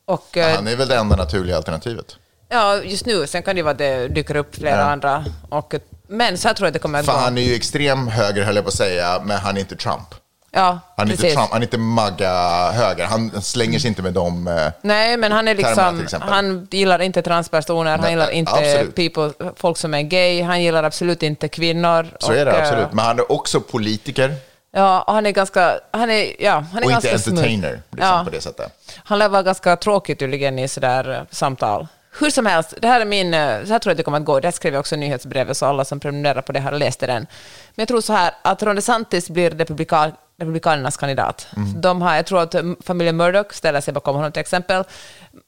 Och, 0.04 0.36
eh, 0.36 0.56
Han 0.56 0.68
är 0.68 0.76
väl 0.76 0.88
det 0.88 0.96
enda 0.96 1.16
naturliga 1.16 1.56
alternativet. 1.56 2.16
ja, 2.48 2.76
just 2.82 3.06
nu, 3.06 3.26
sen 3.26 3.42
kan 3.42 3.56
det 3.56 3.62
vara 3.62 3.72
att 3.72 3.78
det 3.78 4.08
dyker 4.08 4.36
upp 4.36 4.54
flera 4.56 4.76
Ja. 4.76 4.82
andra. 4.92 5.24
Och, 5.48 5.74
men 6.08 6.38
så 6.38 6.48
här 6.48 6.54
tror 6.54 6.66
jag 6.66 6.72
det 6.72 6.78
kommer 6.78 6.98
att 6.98 7.06
För 7.06 7.12
gå. 7.12 7.18
han 7.18 7.38
är 7.38 7.42
ju 7.42 7.54
extrem 7.54 8.08
höger, 8.08 8.44
höll 8.44 8.56
jag 8.56 8.64
på 8.64 8.68
att 8.68 8.74
säga, 8.74 9.20
men 9.24 9.38
han 9.38 9.56
är 9.56 9.60
inte 9.60 9.76
Trump. 9.76 10.14
ja, 10.50 10.78
Han 10.96 11.08
är 11.08 11.12
inte. 11.12 11.30
Trump, 11.30 11.50
han 11.50 11.62
är 11.62 11.66
inte 11.66 11.78
magga-höger. 11.78 13.04
Han 13.04 13.42
slänger 13.42 13.78
sig 13.78 13.88
inte 13.88 14.02
med 14.02 14.12
dem. 14.12 14.48
eh, 14.48 14.72
Nej, 14.82 15.16
men 15.16 15.32
han 15.32 15.48
är 15.48 15.54
termerna, 15.54 15.90
liksom, 15.90 16.04
exempel. 16.04 16.28
han 16.30 16.68
gillar 16.70 16.98
inte 17.02 17.22
transpersoner, 17.22 17.90
han 17.90 18.00
Nej, 18.00 18.10
gillar 18.10 18.30
inte 18.30 18.52
absolut. 18.52 18.94
people, 18.94 19.52
folk 19.56 19.76
som 19.78 19.94
är 19.94 20.02
gay, 20.02 20.42
han 20.42 20.62
gillar 20.62 20.82
absolut 20.84 21.22
inte 21.22 21.48
kvinnor. 21.48 22.06
Så 22.18 22.32
är 22.32 22.44
det 22.44 22.52
och, 22.52 22.58
eh, 22.58 22.62
absolut. 22.68 22.92
Men 22.92 23.04
han 23.04 23.18
är 23.18 23.32
också 23.32 23.60
politiker 23.60 24.34
Ja, 24.76 25.02
och 25.02 25.14
han 25.14 25.26
är 25.26 25.30
ganska, 25.30 25.74
han 25.92 26.10
är, 26.10 26.42
ja, 26.42 26.64
han 26.72 26.82
är 26.82 26.86
och 26.86 26.90
ganska 26.92 27.12
inte 27.14 27.30
entertainer 27.30 27.80
liksom, 27.90 28.08
Ja. 28.08 28.22
på 28.24 28.30
det 28.30 28.40
sättet. 28.40 28.72
Han 29.04 29.18
lär 29.18 29.28
vara 29.28 29.42
ganska 29.42 29.76
tråkig 29.76 30.18
tydligen 30.18 30.58
i 30.58 30.68
sådär 30.68 31.10
eh, 31.12 31.20
samtal. 31.30 31.86
Hur 32.20 32.30
som 32.30 32.46
helst, 32.46 32.74
det 32.82 32.88
här 32.88 33.00
är 33.00 33.04
min, 33.04 33.34
eh, 33.34 33.64
så 33.64 33.72
här 33.72 33.78
tror 33.78 33.90
jag 33.90 33.90
att 33.90 33.96
det 33.96 34.02
kommer 34.02 34.18
att 34.18 34.24
gå. 34.24 34.40
Det 34.40 34.46
här 34.46 34.52
skrev 34.52 34.74
jag 34.74 34.80
också 34.80 34.94
i 34.94 34.98
nyhetsbrevet, 34.98 35.56
så 35.56 35.66
alla 35.66 35.84
som 35.84 36.00
prenumererar 36.00 36.42
på 36.42 36.52
det 36.52 36.60
har 36.60 36.72
läst 36.72 37.00
den. 37.00 37.08
Men 37.08 37.26
jag 37.74 37.88
tror 37.88 38.00
så 38.00 38.12
här, 38.12 38.34
att 38.42 38.62
Ron 38.62 38.76
DeSantis 38.76 39.30
blir 39.30 39.50
republikan, 39.50 40.12
republikanernas 40.38 40.96
kandidat. 40.96 41.46
Mm. 41.56 41.80
De 41.80 42.02
har, 42.02 42.16
jag 42.16 42.26
tror 42.26 42.40
att 42.42 42.54
mm, 42.54 42.76
familjen 42.80 43.16
Murdoch 43.16 43.54
ställer 43.54 43.80
sig 43.80 43.94
bakom 43.94 44.16
honom 44.16 44.32
till 44.32 44.40
exempel. 44.40 44.84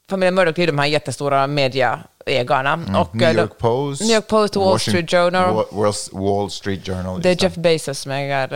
Familjen 0.09 0.35
Murdoch 0.35 0.59
är 0.59 0.67
de 0.67 0.79
här 0.79 0.85
jättestora 0.85 1.47
mediaägarna. 1.47 2.73
Och, 2.73 3.15
Mm. 3.15 3.17
New 3.17 3.29
eh, 3.29 3.35
York 3.35 3.57
Post, 3.57 4.01
New 4.01 4.11
York 4.15 4.27
Post, 4.27 4.55
Wall 4.55 4.65
Washington- 4.73 4.79
Street 4.91 5.11
Journal. 5.11 5.65
Wa- 5.71 6.09
Wall, 6.11 6.51
Street 6.51 6.85
Journal. 6.87 7.21
Det 7.21 7.29
är 7.29 7.43
Jeff 7.43 7.55
Bezos 7.55 7.99
som 7.99 8.11
äger 8.11 8.53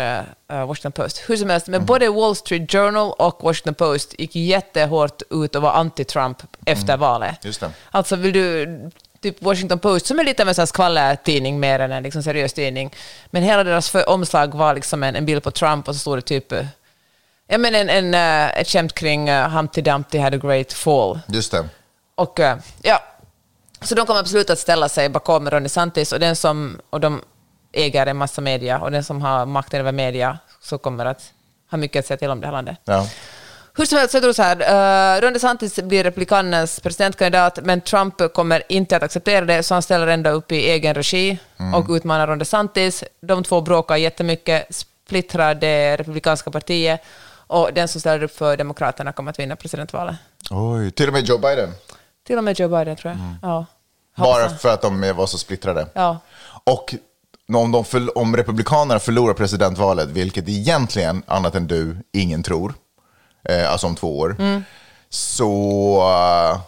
uh, 0.53 0.65
Washington 0.65 0.91
Post. 0.91 1.17
Hur 1.27 1.38
som 1.38 1.50
helst, 1.50 1.67
Mm. 1.67 1.79
men 1.79 1.86
både 1.86 2.10
Wall 2.10 2.36
Street 2.36 2.72
Journal 2.72 3.12
och 3.17 3.39
Washington 3.43 3.74
Post 3.74 4.20
gick 4.20 4.36
jättehårt 4.36 5.22
ut 5.29 5.55
och 5.55 5.62
var 5.62 5.72
anti-Trump 5.74 6.36
efter 6.65 6.98
valet. 6.98 7.29
Mm. 7.29 7.38
Just 7.43 7.60
det. 7.60 7.72
Alltså 7.91 8.15
vill 8.15 8.34
du, 8.34 8.89
typ 9.22 9.41
Washington 9.43 9.79
Post, 9.79 10.05
som 10.05 10.20
är 10.20 10.24
lite 10.24 10.43
av 10.43 10.50
en 10.50 10.67
skvallertidning 10.67 11.60
mer 11.60 11.79
än 11.79 11.91
en 11.91 12.03
liksom 12.03 12.24
seriös 12.24 12.53
tidning, 12.53 12.91
men 13.29 13.43
hela 13.43 13.63
deras 13.63 13.96
omslag 14.08 14.53
var 14.55 14.75
liksom 14.75 15.03
en, 15.03 15.15
en 15.15 15.25
bild 15.25 15.43
på 15.43 15.51
Trump 15.51 15.88
och 15.88 15.96
så 15.96 16.00
stod 16.00 16.17
det 16.17 16.22
typ, 16.22 16.53
ja 17.48 17.58
men 17.58 17.76
en, 17.76 17.90
en, 17.90 18.14
eh, 18.14 18.60
ett 18.60 18.68
skämt 18.68 18.94
kring 18.94 19.30
uh, 19.30 19.50
Humpty 19.50 19.82
Dumpty 19.82 20.18
had 20.18 20.34
a 20.34 20.38
great 20.38 20.74
fall. 20.74 21.20
Just 21.28 21.52
det. 21.52 21.70
Och 22.16 22.40
eh, 22.40 22.58
ja, 22.82 23.04
så 23.82 23.96
de 23.96 24.06
kommer 24.06 24.20
absolut 24.20 24.50
att 24.50 24.60
ställa 24.60 24.90
sig 24.90 25.10
bakom 25.10 25.50
Ron 25.50 25.64
DeSantis 25.64 26.12
och 26.12 26.20
den 26.20 26.36
som, 26.36 26.82
och 26.90 27.00
de 27.00 27.22
äger 27.74 28.08
en 28.08 28.18
massa 28.18 28.42
media 28.42 28.80
och 28.80 28.92
den 28.92 29.04
som 29.04 29.22
har 29.22 29.46
makten 29.46 29.80
över 29.80 29.92
media 29.92 30.40
så 30.62 30.78
kommer 30.78 31.06
att 31.06 31.34
ha 31.72 31.78
mycket 31.78 32.00
att 32.00 32.06
säga 32.06 32.18
till 32.18 32.30
om 32.30 32.42
det 32.42 32.48
här 32.48 32.51
landet. 32.51 32.77
Ja. 32.86 33.08
Hur 33.74 33.86
som 33.86 33.98
helst, 33.98 34.14
jag 34.14 34.24
tror 34.24 34.34
så 34.34 34.44
här, 34.44 34.56
uh, 35.18 35.22
Ron 35.22 35.34
DeSantis 35.34 35.75
blir 35.75 36.04
republikanernas 36.04 36.80
presidentkandidat, 36.80 37.60
men 37.64 37.82
Trump 37.82 38.34
kommer 38.34 38.64
inte 38.70 38.96
att 38.96 39.04
acceptera 39.04 39.46
det, 39.46 39.64
så 39.64 39.75
han 39.75 39.82
ställer 39.82 40.08
ändå 40.08 40.30
upp 40.30 40.51
i 40.51 40.70
egen 40.70 40.94
regi 40.94 41.38
och 41.75 41.90
utmanar 41.90 42.27
Ron 42.27 42.40
DeSantis. 42.40 43.04
De 43.22 43.44
två 43.44 43.62
bråkar 43.62 43.96
jättemycket, 43.96 44.68
splittrar 44.70 45.56
det 45.56 45.98
republikanska 45.98 46.51
partiet, 46.51 47.01
och 47.51 47.74
den 47.74 47.87
som 47.87 48.01
ställer 48.01 48.24
upp 48.24 48.35
för 48.37 48.57
Demokraterna 48.57 49.11
kommer 49.11 49.31
att 49.31 49.40
vinna 49.40 49.55
presidentvalet. 49.55 50.16
Oj, 50.50 50.92
till 50.92 51.07
och 51.07 51.14
med 51.14 51.24
Joe 51.25 51.37
Biden. 51.37 51.70
Till 52.27 52.37
och 52.37 52.44
med 52.44 52.59
Joe 52.59 52.70
Biden, 52.70 52.96
tror 52.96 53.14
jag. 53.14 53.20
Ja. 53.51 53.66
Bara 54.18 54.50
för 54.50 54.74
att 54.74 54.81
de 54.81 55.14
var 55.16 55.25
så 55.27 55.37
splittrade. 55.37 55.87
Ja. 55.94 56.20
Och 56.64 56.96
om, 57.53 57.72
de 57.72 57.83
förl- 57.83 58.09
om 58.16 58.37
Republikanerna 58.37 59.00
förlorar 59.00 59.33
presidentvalet, 59.33 60.09
vilket 60.09 60.50
egentligen, 60.50 61.24
annat 61.27 61.55
än 61.55 61.68
du, 61.68 61.98
ingen 62.14 62.44
tror, 62.44 62.74
eh, 63.50 63.72
alltså 63.72 63.87
om 63.87 63.96
två 63.96 64.20
år, 64.20 64.35
Mm. 64.40 64.64
så 65.09 66.01
eh, 66.01 66.59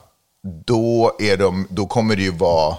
då, 0.65 1.15
är 1.19 1.37
de, 1.37 1.67
då 1.69 1.85
kommer 1.85 2.15
det 2.15 2.21
ju 2.21 2.31
vara 2.31 2.75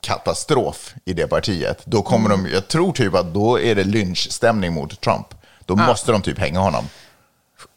katastrof 0.00 0.94
i 1.04 1.12
det 1.12 1.26
partiet. 1.28 1.82
Då 1.84 2.02
kommer 2.02 2.30
Mm. 2.30 2.44
de, 2.44 2.50
jag 2.50 2.68
tror 2.68 2.92
typ 2.92 3.14
att 3.14 3.34
då 3.34 3.60
är 3.60 3.74
det 3.74 3.84
lynchstämning 3.84 4.72
mot 4.72 5.00
Trump. 5.00 5.26
Då 5.64 5.76
måste 5.76 6.12
de 6.12 6.22
typ 6.22 6.38
hänga 6.38 6.60
honom. 6.60 6.84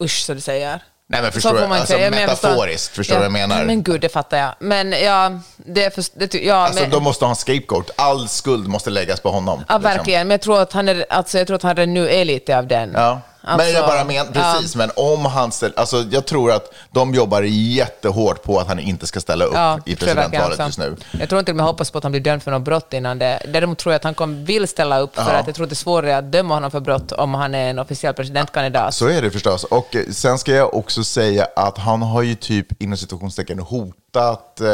Usch, 0.01 0.25
så 0.25 0.33
du 0.33 0.41
säger. 0.41 0.79
Nej, 1.11 1.21
men 1.21 1.31
förstår 1.31 1.53
du? 1.53 1.63
Alltså, 1.63 1.93
säga, 1.93 2.09
metaforiskt, 2.09 2.95
förstår 2.95 3.15
du 3.15 3.19
vad 3.19 3.25
jag 3.25 3.31
menar? 3.31 3.65
Men 3.65 3.83
gud, 3.83 4.01
det 4.01 4.09
fattar 4.09 4.37
jag. 4.37 4.53
Men 4.59 4.91
ja, 4.91 5.39
det 5.57 5.95
för, 5.95 6.03
det, 6.13 6.33
ja, 6.33 6.55
Alltså, 6.55 6.81
men, 6.81 6.89
de 6.89 7.03
måste 7.03 7.25
ha 7.25 7.29
en 7.29 7.35
scapegoat. 7.35 7.89
All 7.95 8.27
skuld 8.27 8.67
måste 8.67 8.89
läggas 8.89 9.19
på 9.19 9.31
honom. 9.31 9.63
ja, 9.67 9.77
liksom. 9.77 9.91
verkligen. 9.91 10.27
Men 10.27 10.31
jag 10.31 10.41
tror 10.41 10.61
att 10.61 10.73
han 10.73 10.89
är, 10.89 11.05
alltså, 11.09 11.37
jag 11.37 11.47
tror 11.47 11.55
att 11.55 11.63
han 11.63 11.93
nu 11.93 12.09
är 12.09 12.25
lite 12.25 12.57
av 12.57 12.67
den. 12.67 12.91
Ja. 12.95 13.21
Alltså, 13.43 13.65
men 13.67 13.75
jag 13.75 13.87
bara 13.87 14.03
menar, 14.03 14.31
precis, 14.31 14.75
men 14.75 14.91
om 14.95 15.25
han 15.25 15.51
ställer, 15.51 15.79
alltså 15.79 16.03
jag 16.11 16.25
tror 16.25 16.51
att 16.51 16.73
de 16.91 17.13
jobbar 17.13 17.41
jättehårt 17.41 18.43
på 18.43 18.59
att 18.59 18.67
han 18.67 18.79
inte 18.79 19.07
ska 19.07 19.19
ställa 19.19 19.45
upp 19.45 19.53
Ja, 19.53 19.79
i 19.85 19.95
presidentvalet 19.95 20.59
just 20.59 20.77
nu. 20.79 20.95
Jag 21.19 21.29
tror 21.29 21.39
inte 21.39 21.51
de 21.51 21.59
hoppas 21.59 21.91
på 21.91 21.97
att 21.97 22.03
han 22.03 22.11
blir 22.11 22.21
dömd 22.21 22.43
för 22.43 22.51
något 22.51 22.61
brott 22.61 22.93
innan 22.93 23.19
det. 23.19 23.41
Däremot 23.47 23.77
tror 23.77 23.93
jag 23.93 23.97
att 23.97 24.03
han 24.03 24.13
kommer, 24.13 24.45
vill 24.45 24.67
ställa 24.67 24.99
upp, 24.99 25.15
för 25.15 25.21
Ja. 25.33 25.39
att 25.39 25.45
jag 25.47 25.55
tror 25.55 25.63
att 25.63 25.69
det 25.69 25.73
är 25.73 25.75
svårare 25.75 26.17
att 26.17 26.31
döma 26.31 26.53
honom 26.53 26.71
för 26.71 26.79
brott 26.79 27.11
om 27.11 27.33
han 27.33 27.55
är 27.55 27.69
en 27.69 27.79
officiell 27.79 28.13
presidentkandidat. 28.13 28.93
Så 28.93 29.07
är 29.07 29.21
det 29.21 29.31
förstås. 29.31 29.63
Och 29.63 29.95
eh, 29.95 30.01
sen 30.11 30.39
ska 30.39 30.51
jag 30.51 30.73
också 30.73 31.03
säga 31.03 31.47
att 31.55 31.77
han 31.77 32.01
har 32.01 32.21
ju 32.21 32.35
typ 32.35 32.81
inom 32.81 32.97
situationstecken 32.97 33.59
hotat, 33.59 34.61
eh, 34.61 34.67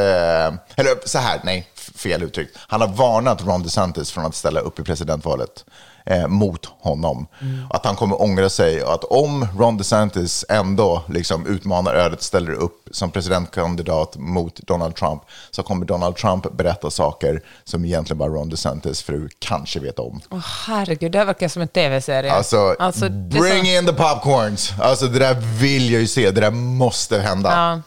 eller 0.76 1.06
så 1.08 1.18
här, 1.18 1.40
nej, 1.44 1.68
fel 1.96 2.24
uttryckt. 2.24 2.58
Han 2.68 2.82
har 2.82 2.88
varnat 2.88 3.42
Ron 3.46 3.64
DeSantis 3.64 4.12
från 4.12 4.26
att 4.26 4.36
ställa 4.36 4.60
upp 4.60 4.80
i 4.80 4.84
presidentvalet 4.84 5.66
eh, 6.10 6.28
mot 6.28 6.66
honom. 6.66 7.28
Att 7.70 7.86
han 7.86 7.96
kommer 7.96 8.22
ångra 8.22 8.50
sig 8.50 8.84
och 8.84 8.94
att 8.94 9.04
om 9.04 9.48
Ron 9.58 9.78
DeSantis 9.78 10.46
ändå 10.50 11.04
liksom 11.10 11.48
utmanar 11.48 11.94
ödet, 11.94 12.22
ställer 12.22 12.52
upp 12.52 12.88
som 12.92 13.12
presidentkandidat 13.12 14.16
mot 14.18 14.56
Donald 14.56 14.96
Trump, 14.96 15.22
så 15.52 15.64
kommer 15.64 15.86
Donald 15.86 16.16
Trump 16.16 16.52
berätta 16.52 16.90
saker 16.92 17.42
som 17.64 17.86
egentligen 17.86 18.18
bara 18.18 18.30
Ron 18.30 18.50
DeSantis 18.50 19.02
fru 19.04 19.30
kanske 19.40 19.80
vet 19.80 20.00
om. 20.00 20.22
Åh, 20.30 20.40
herregud, 20.68 21.12
det 21.12 21.18
här 21.18 21.26
verkar 21.26 21.48
som 21.48 21.62
en 21.62 21.68
tv-serie. 21.68 22.32
Alltså, 22.32 22.76
är 22.80 23.10
bring 23.10 23.64
så- 23.66 23.72
in 23.72 23.86
the 23.86 23.94
popcorns. 23.94 24.74
Alltså 24.82 25.06
det 25.08 25.20
där 25.20 25.34
vill 25.60 25.92
jag 25.92 26.02
ju 26.02 26.08
se, 26.08 26.32
det 26.32 26.42
där 26.42 26.52
måste 26.52 27.20
hända. 27.20 27.52
Ja. 27.52 27.82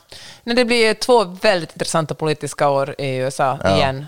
Men 0.44 0.56
det 0.56 0.64
blir 0.64 0.94
två 0.94 1.24
väldigt 1.24 1.72
intressanta 1.72 2.14
politiska 2.14 2.68
år 2.68 2.94
i 2.98 3.16
USA 3.16 3.58
igen. 3.76 4.06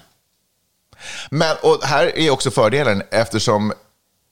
Men 1.30 1.56
och 1.62 1.78
här 1.84 2.18
är 2.18 2.30
också 2.30 2.50
fördelen 2.50 3.02
eftersom 3.10 3.72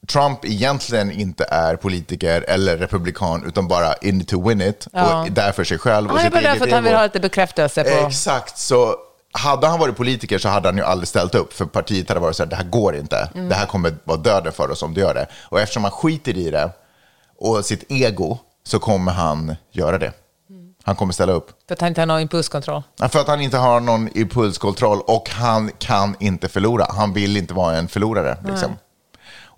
Trump 0.08 0.44
egentligen 0.44 1.10
inte 1.12 1.44
är 1.44 1.76
politiker 1.76 2.44
eller 2.48 2.76
republikan 2.76 3.44
utan 3.46 3.68
bara 3.68 3.94
in 3.94 4.24
to 4.24 4.48
win 4.48 4.60
it 4.60 4.86
Ja. 4.92 5.22
och 5.22 5.32
där 5.32 5.52
för 5.52 5.64
sig 5.64 5.78
själv. 5.78 6.10
och 6.10 6.16
Han 6.16 6.26
är 6.26 6.30
bara 6.30 6.40
där 6.40 6.54
för 6.54 6.66
att 6.66 6.72
han 6.72 6.84
vill 6.84 6.94
ha 6.94 7.02
lite 7.02 7.20
bekräftelse 7.20 7.84
på... 7.84 8.06
Exakt, 8.06 8.58
så 8.58 8.94
hade 9.32 9.66
han 9.66 9.78
varit 9.80 9.96
politiker 9.96 10.38
så 10.38 10.48
hade 10.48 10.68
han 10.68 10.76
ju 10.76 10.82
aldrig 10.84 11.08
ställt 11.08 11.34
upp 11.34 11.52
för 11.52 11.64
partiet 11.64 12.08
hade 12.08 12.20
varit 12.20 12.36
så 12.36 12.42
här, 12.42 12.50
det 12.50 12.56
här 12.56 12.64
går 12.64 12.96
inte. 12.96 13.30
Mm. 13.34 13.48
Det 13.48 13.54
här 13.54 13.66
kommer 13.66 13.94
vara 14.04 14.18
döden 14.18 14.52
för 14.52 14.70
oss 14.70 14.82
om 14.82 14.94
du 14.94 15.00
gör 15.00 15.14
det. 15.14 15.26
Och 15.42 15.60
eftersom 15.60 15.84
han 15.84 15.92
skiter 15.92 16.36
i 16.36 16.50
det 16.50 16.70
och 17.38 17.64
sitt 17.64 17.84
ego 17.92 18.38
så 18.66 18.78
kommer 18.78 19.12
han 19.12 19.56
göra 19.72 19.98
det. 19.98 20.12
Mm. 20.50 20.74
Han 20.82 20.96
kommer 20.96 21.12
ställa 21.12 21.32
upp. 21.32 21.50
För 21.68 21.74
att 21.74 21.80
han 21.80 21.88
inte 21.88 22.00
har 22.00 22.06
någon 22.06 22.20
impulskontroll. 22.20 22.82
För 23.10 23.20
att 23.20 23.28
han 23.28 23.40
inte 23.40 23.56
har 23.56 23.80
någon 23.80 24.08
impulskontroll 24.14 25.00
och 25.00 25.30
han 25.30 25.70
kan 25.78 26.16
inte 26.20 26.48
förlora. 26.48 26.86
Han 26.88 27.12
vill 27.12 27.36
inte 27.36 27.54
vara 27.54 27.76
en 27.76 27.88
förlorare. 27.88 28.36
Liksom. 28.46 28.76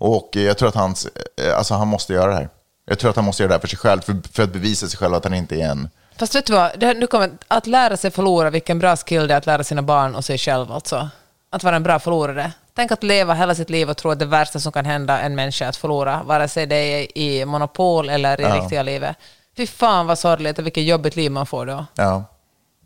Och 0.05 0.29
jag 0.31 0.57
tror 0.57 0.69
att 0.69 0.75
hans, 0.75 1.07
eh, 1.37 1.57
alltså 1.57 1.73
han 1.73 1.87
måste 1.87 2.13
göra 2.13 2.29
det 2.29 2.35
här. 2.35 2.49
Jag 2.85 2.99
tror 2.99 3.09
att 3.09 3.15
han 3.15 3.25
måste 3.25 3.43
göra 3.43 3.47
det 3.47 3.53
här 3.53 3.59
för 3.59 3.67
sig 3.67 3.77
själv, 3.79 4.01
för, 4.01 4.15
för 4.33 4.43
att 4.43 4.53
bevisa 4.53 4.87
sig 4.87 4.97
själv 4.97 5.13
att 5.13 5.23
han 5.23 5.33
inte 5.33 5.55
är 5.55 5.69
en... 5.69 5.89
Fast 6.19 6.35
vet 6.35 6.45
du 6.45 6.53
vad, 6.53 6.79
det 6.79 6.93
nu 6.93 7.07
kommer, 7.07 7.29
att 7.47 7.67
lära 7.67 7.97
sig 7.97 8.11
förlora, 8.11 8.49
vilken 8.49 8.79
bra 8.79 8.95
skill 8.95 9.27
det 9.27 9.33
är 9.33 9.37
att 9.37 9.45
lära 9.45 9.63
sina 9.63 9.81
barn 9.81 10.15
och 10.15 10.25
sig 10.25 10.37
själv 10.37 10.71
alltså. 10.71 11.09
Att 11.49 11.63
vara 11.63 11.75
en 11.75 11.83
bra 11.83 11.99
förlorare. 11.99 12.51
Tänk 12.75 12.91
att 12.91 13.03
leva 13.03 13.33
hela 13.33 13.55
sitt 13.55 13.69
liv 13.69 13.89
och 13.89 13.97
tro 13.97 14.11
att 14.11 14.19
det 14.19 14.25
värsta 14.25 14.59
som 14.59 14.71
kan 14.71 14.85
hända 14.85 15.19
en 15.19 15.35
människa 15.35 15.65
är 15.65 15.69
att 15.69 15.75
förlora, 15.75 16.23
vare 16.23 16.47
sig 16.47 16.65
det 16.65 16.75
är 16.75 17.17
i 17.17 17.45
monopol 17.45 18.09
eller 18.09 18.41
i 18.41 18.43
riktiga 18.43 18.83
livet. 18.83 19.17
Fy 19.57 19.67
fan 19.67 20.07
vad 20.07 20.19
sorgligt 20.19 20.59
och 20.59 20.65
vilket 20.65 20.83
jobbigt 20.83 21.15
liv 21.15 21.31
man 21.31 21.45
får 21.45 21.65
då. 21.65 21.85
Ja. 21.95 22.23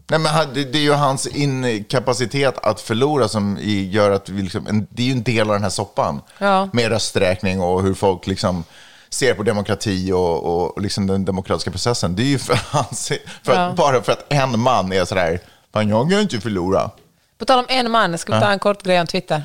Nej, 0.10 0.20
men 0.20 0.54
det 0.54 0.76
är 0.78 0.82
ju 0.82 0.94
hans 0.94 1.28
inkapacitet 1.28 2.58
att 2.64 2.82
förlora 2.82 3.28
som 3.28 3.58
gör 3.62 4.12
att 4.12 4.30
vi 4.30 4.42
liksom, 4.42 4.88
det 4.90 5.02
är 5.02 5.06
ju 5.08 5.12
en 5.12 5.24
del 5.24 5.48
av 5.48 5.54
den 5.54 5.64
här 5.64 5.70
soppan. 5.70 6.22
Ja. 6.38 6.70
Med 6.74 6.88
rösträkning 6.90 7.62
och 7.62 7.84
hur 7.84 7.94
folk 7.94 8.28
liksom 8.28 8.64
ser 9.10 9.34
på 9.34 9.44
demokrati 9.44 10.12
och, 10.12 10.44
och, 10.44 10.78
och 10.78 10.82
liksom 10.82 11.08
den 11.08 11.26
demokratiska 11.26 11.72
processen. 11.72 12.16
Det 12.16 12.24
är 12.24 12.28
ju 12.28 12.40
för 12.40 12.60
hans, 12.72 13.08
för 13.44 13.52
att, 13.52 13.58
Ja. 13.58 13.74
bara 13.78 14.02
för 14.02 14.12
att 14.12 14.34
en 14.34 14.60
man 14.60 14.94
är 14.94 15.06
sådär, 15.06 15.40
fan 15.74 15.90
jag 15.90 16.02
kan 16.10 16.18
ju 16.18 16.22
inte 16.22 16.40
förlora. 16.40 16.90
På 17.38 17.46
tal 17.46 17.60
om 17.60 17.66
en 17.70 17.92
man, 17.92 18.18
ska 18.18 18.34
vi 18.36 18.40
ta 18.42 18.52
en 18.52 18.60
kort 18.60 18.84
grej 18.84 19.02
om 19.02 19.08
Twitter? 19.08 19.44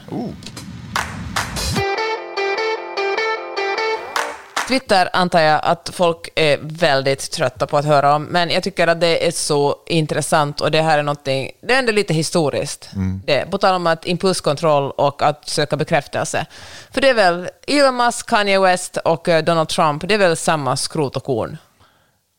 Twitter 4.69 5.09
antar 5.13 5.41
jag 5.41 5.61
att 5.65 5.91
folk 5.93 6.29
är 6.35 6.59
väldigt 6.63 7.31
trötta 7.31 7.67
på 7.67 7.77
att 7.77 7.85
höra 7.85 8.15
om, 8.15 8.25
men 8.25 8.51
jag 8.51 8.63
tycker 8.63 8.87
att 8.87 9.01
det 9.01 9.27
är 9.27 9.31
så 9.31 9.77
intressant 9.87 10.61
och 10.61 10.71
det 10.71 10.83
här 10.83 10.99
är 10.99 11.03
någonting, 11.03 11.51
det 11.61 11.75
är 11.75 11.79
ändå 11.79 11.93
lite 11.93 12.15
historiskt. 12.15 12.91
Det, 13.25 13.51
på 13.51 13.59
tal 13.59 13.75
om 13.75 13.87
att 13.87 14.07
impulskontroll 14.07 14.91
och 14.91 15.23
att 15.23 15.49
söka 15.49 15.77
bekräftelse. 15.77 16.47
För 16.91 17.01
det 17.01 17.09
är 17.09 17.15
väl 17.15 17.49
Elon 17.67 17.97
Musk, 17.97 18.27
Kanye 18.27 18.61
West 18.61 18.97
och 18.97 19.29
eh, 19.29 19.45
Donald 19.45 19.69
Trump, 19.69 20.09
det 20.09 20.15
är 20.15 20.19
väl 20.19 20.37
samma 20.37 20.77
skrot 20.77 21.17
och 21.17 21.25
korn. 21.25 21.59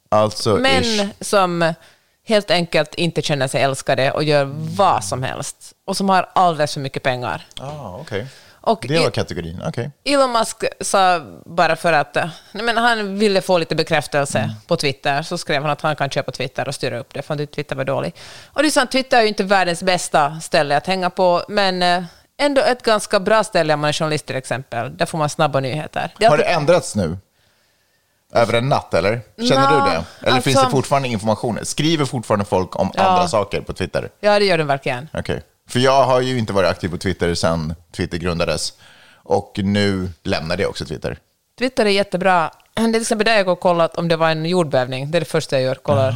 Alltså, 0.10 0.56
Män 0.56 0.84
ish. 0.84 1.12
som 1.22 1.74
helt 2.26 2.52
enkelt 2.52 2.96
inte 2.96 3.22
känner 3.22 3.48
sig 3.48 3.62
älskade 3.62 4.12
och 4.12 4.24
gör 4.24 4.46
vad 4.78 5.04
som 5.04 5.24
helst 5.24 5.74
och 5.86 5.98
som 5.98 6.10
har 6.10 6.30
alldeles 6.36 6.74
för 6.74 6.82
mycket 6.82 7.04
pengar. 7.04 7.48
Ah, 7.60 7.98
okej. 8.02 8.28
Och 8.66 8.86
Det 8.88 9.00
var 9.00 9.10
kategorin, 9.10 9.62
okej. 9.68 9.92
Elon 10.06 10.32
Musk 10.32 10.64
sa 10.82 11.22
bara 11.46 11.76
för 11.76 11.94
att 11.94 12.18
men 12.54 12.78
han 12.78 13.20
ville 13.20 13.42
få 13.42 13.58
lite 13.58 13.76
bekräftelse 13.76 14.40
Mm. 14.40 14.52
på 14.68 14.76
Twitter, 14.78 15.22
så 15.22 15.38
skrev 15.38 15.62
han 15.62 15.72
att 15.72 15.82
han 15.82 15.96
kan 15.96 16.10
köpa 16.10 16.32
Twitter 16.32 16.68
och 16.68 16.76
styra 16.76 17.00
upp 17.00 17.14
det, 17.14 17.22
för 17.22 17.34
att 17.44 17.52
Twitter 17.52 17.76
var 17.76 17.84
dålig. 17.86 18.16
Och 18.46 18.62
det 18.62 18.68
är 18.68 18.72
sant, 18.72 18.92
Twitter 18.92 19.18
är 19.18 19.22
ju 19.22 19.28
inte 19.28 19.44
världens 19.44 19.84
bästa 19.84 20.40
ställe 20.40 20.78
att 20.78 20.88
hänga 20.88 21.10
på, 21.10 21.44
men 21.48 21.84
eh, 21.84 22.04
ändå 22.38 22.62
ett 22.62 22.84
ganska 22.84 23.20
bra 23.20 23.44
ställe 23.44 23.74
om 23.74 23.80
man 23.80 23.88
är 23.88 23.94
journalist 23.94 24.26
till 24.26 24.36
exempel. 24.36 24.98
Där 24.98 25.06
får 25.06 25.18
man 25.18 25.30
snabba 25.30 25.60
nyheter. 25.60 26.14
Det 26.20 26.26
Har 26.26 26.38
det 26.38 26.44
ändrats 26.44 26.96
nu? 26.96 27.18
Över 28.34 28.54
en 28.54 28.70
natt, 28.70 28.94
eller? 28.94 29.22
Känner 29.50 29.70
Nå, 29.80 29.86
du 29.86 29.92
det? 29.92 30.04
Eller 30.30 30.42
finns 30.42 30.56
alltså- 30.58 30.64
det 30.70 30.72
fortfarande 30.72 31.08
information? 31.08 31.60
Skriver 31.64 32.06
fortfarande 32.06 32.46
folk 32.46 32.80
om 32.80 32.92
Ja. 32.94 33.04
andra 33.04 33.28
saker 33.28 33.62
på 33.62 33.74
Twitter? 33.74 34.10
Ja, 34.20 34.40
det 34.40 34.46
gör 34.46 34.58
den 34.58 34.68
verkligen. 34.68 35.10
Okej. 35.14 35.42
För 35.74 35.80
jag 35.80 36.04
har 36.04 36.22
ju 36.22 36.38
inte 36.38 36.54
varit 36.54 36.70
aktiv 36.70 36.90
på 36.90 36.98
Twitter 36.98 37.36
sedan 37.36 37.76
Twitter 37.96 38.18
grundades. 38.18 38.74
Och 39.24 39.60
nu 39.64 40.10
lämnade 40.24 40.62
jag 40.62 40.70
också 40.70 40.86
Twitter. 40.86 41.18
Twitter 41.60 41.86
är 41.86 41.90
jättebra. 41.90 42.52
Det 42.74 42.82
är 42.82 42.92
till 42.92 43.02
exempel 43.02 43.26
där 43.26 43.36
jag 43.36 43.46
går 43.46 43.52
och 43.52 43.60
kollat 43.60 43.98
om 43.98 44.08
det 44.08 44.16
var 44.16 44.30
en 44.30 44.46
jordbävning. 44.46 45.12
Det 45.12 45.18
är 45.18 45.20
det 45.20 45.26
första 45.26 45.56
jag 45.56 45.64
gör. 45.64 45.76
Kollar. 45.76 46.10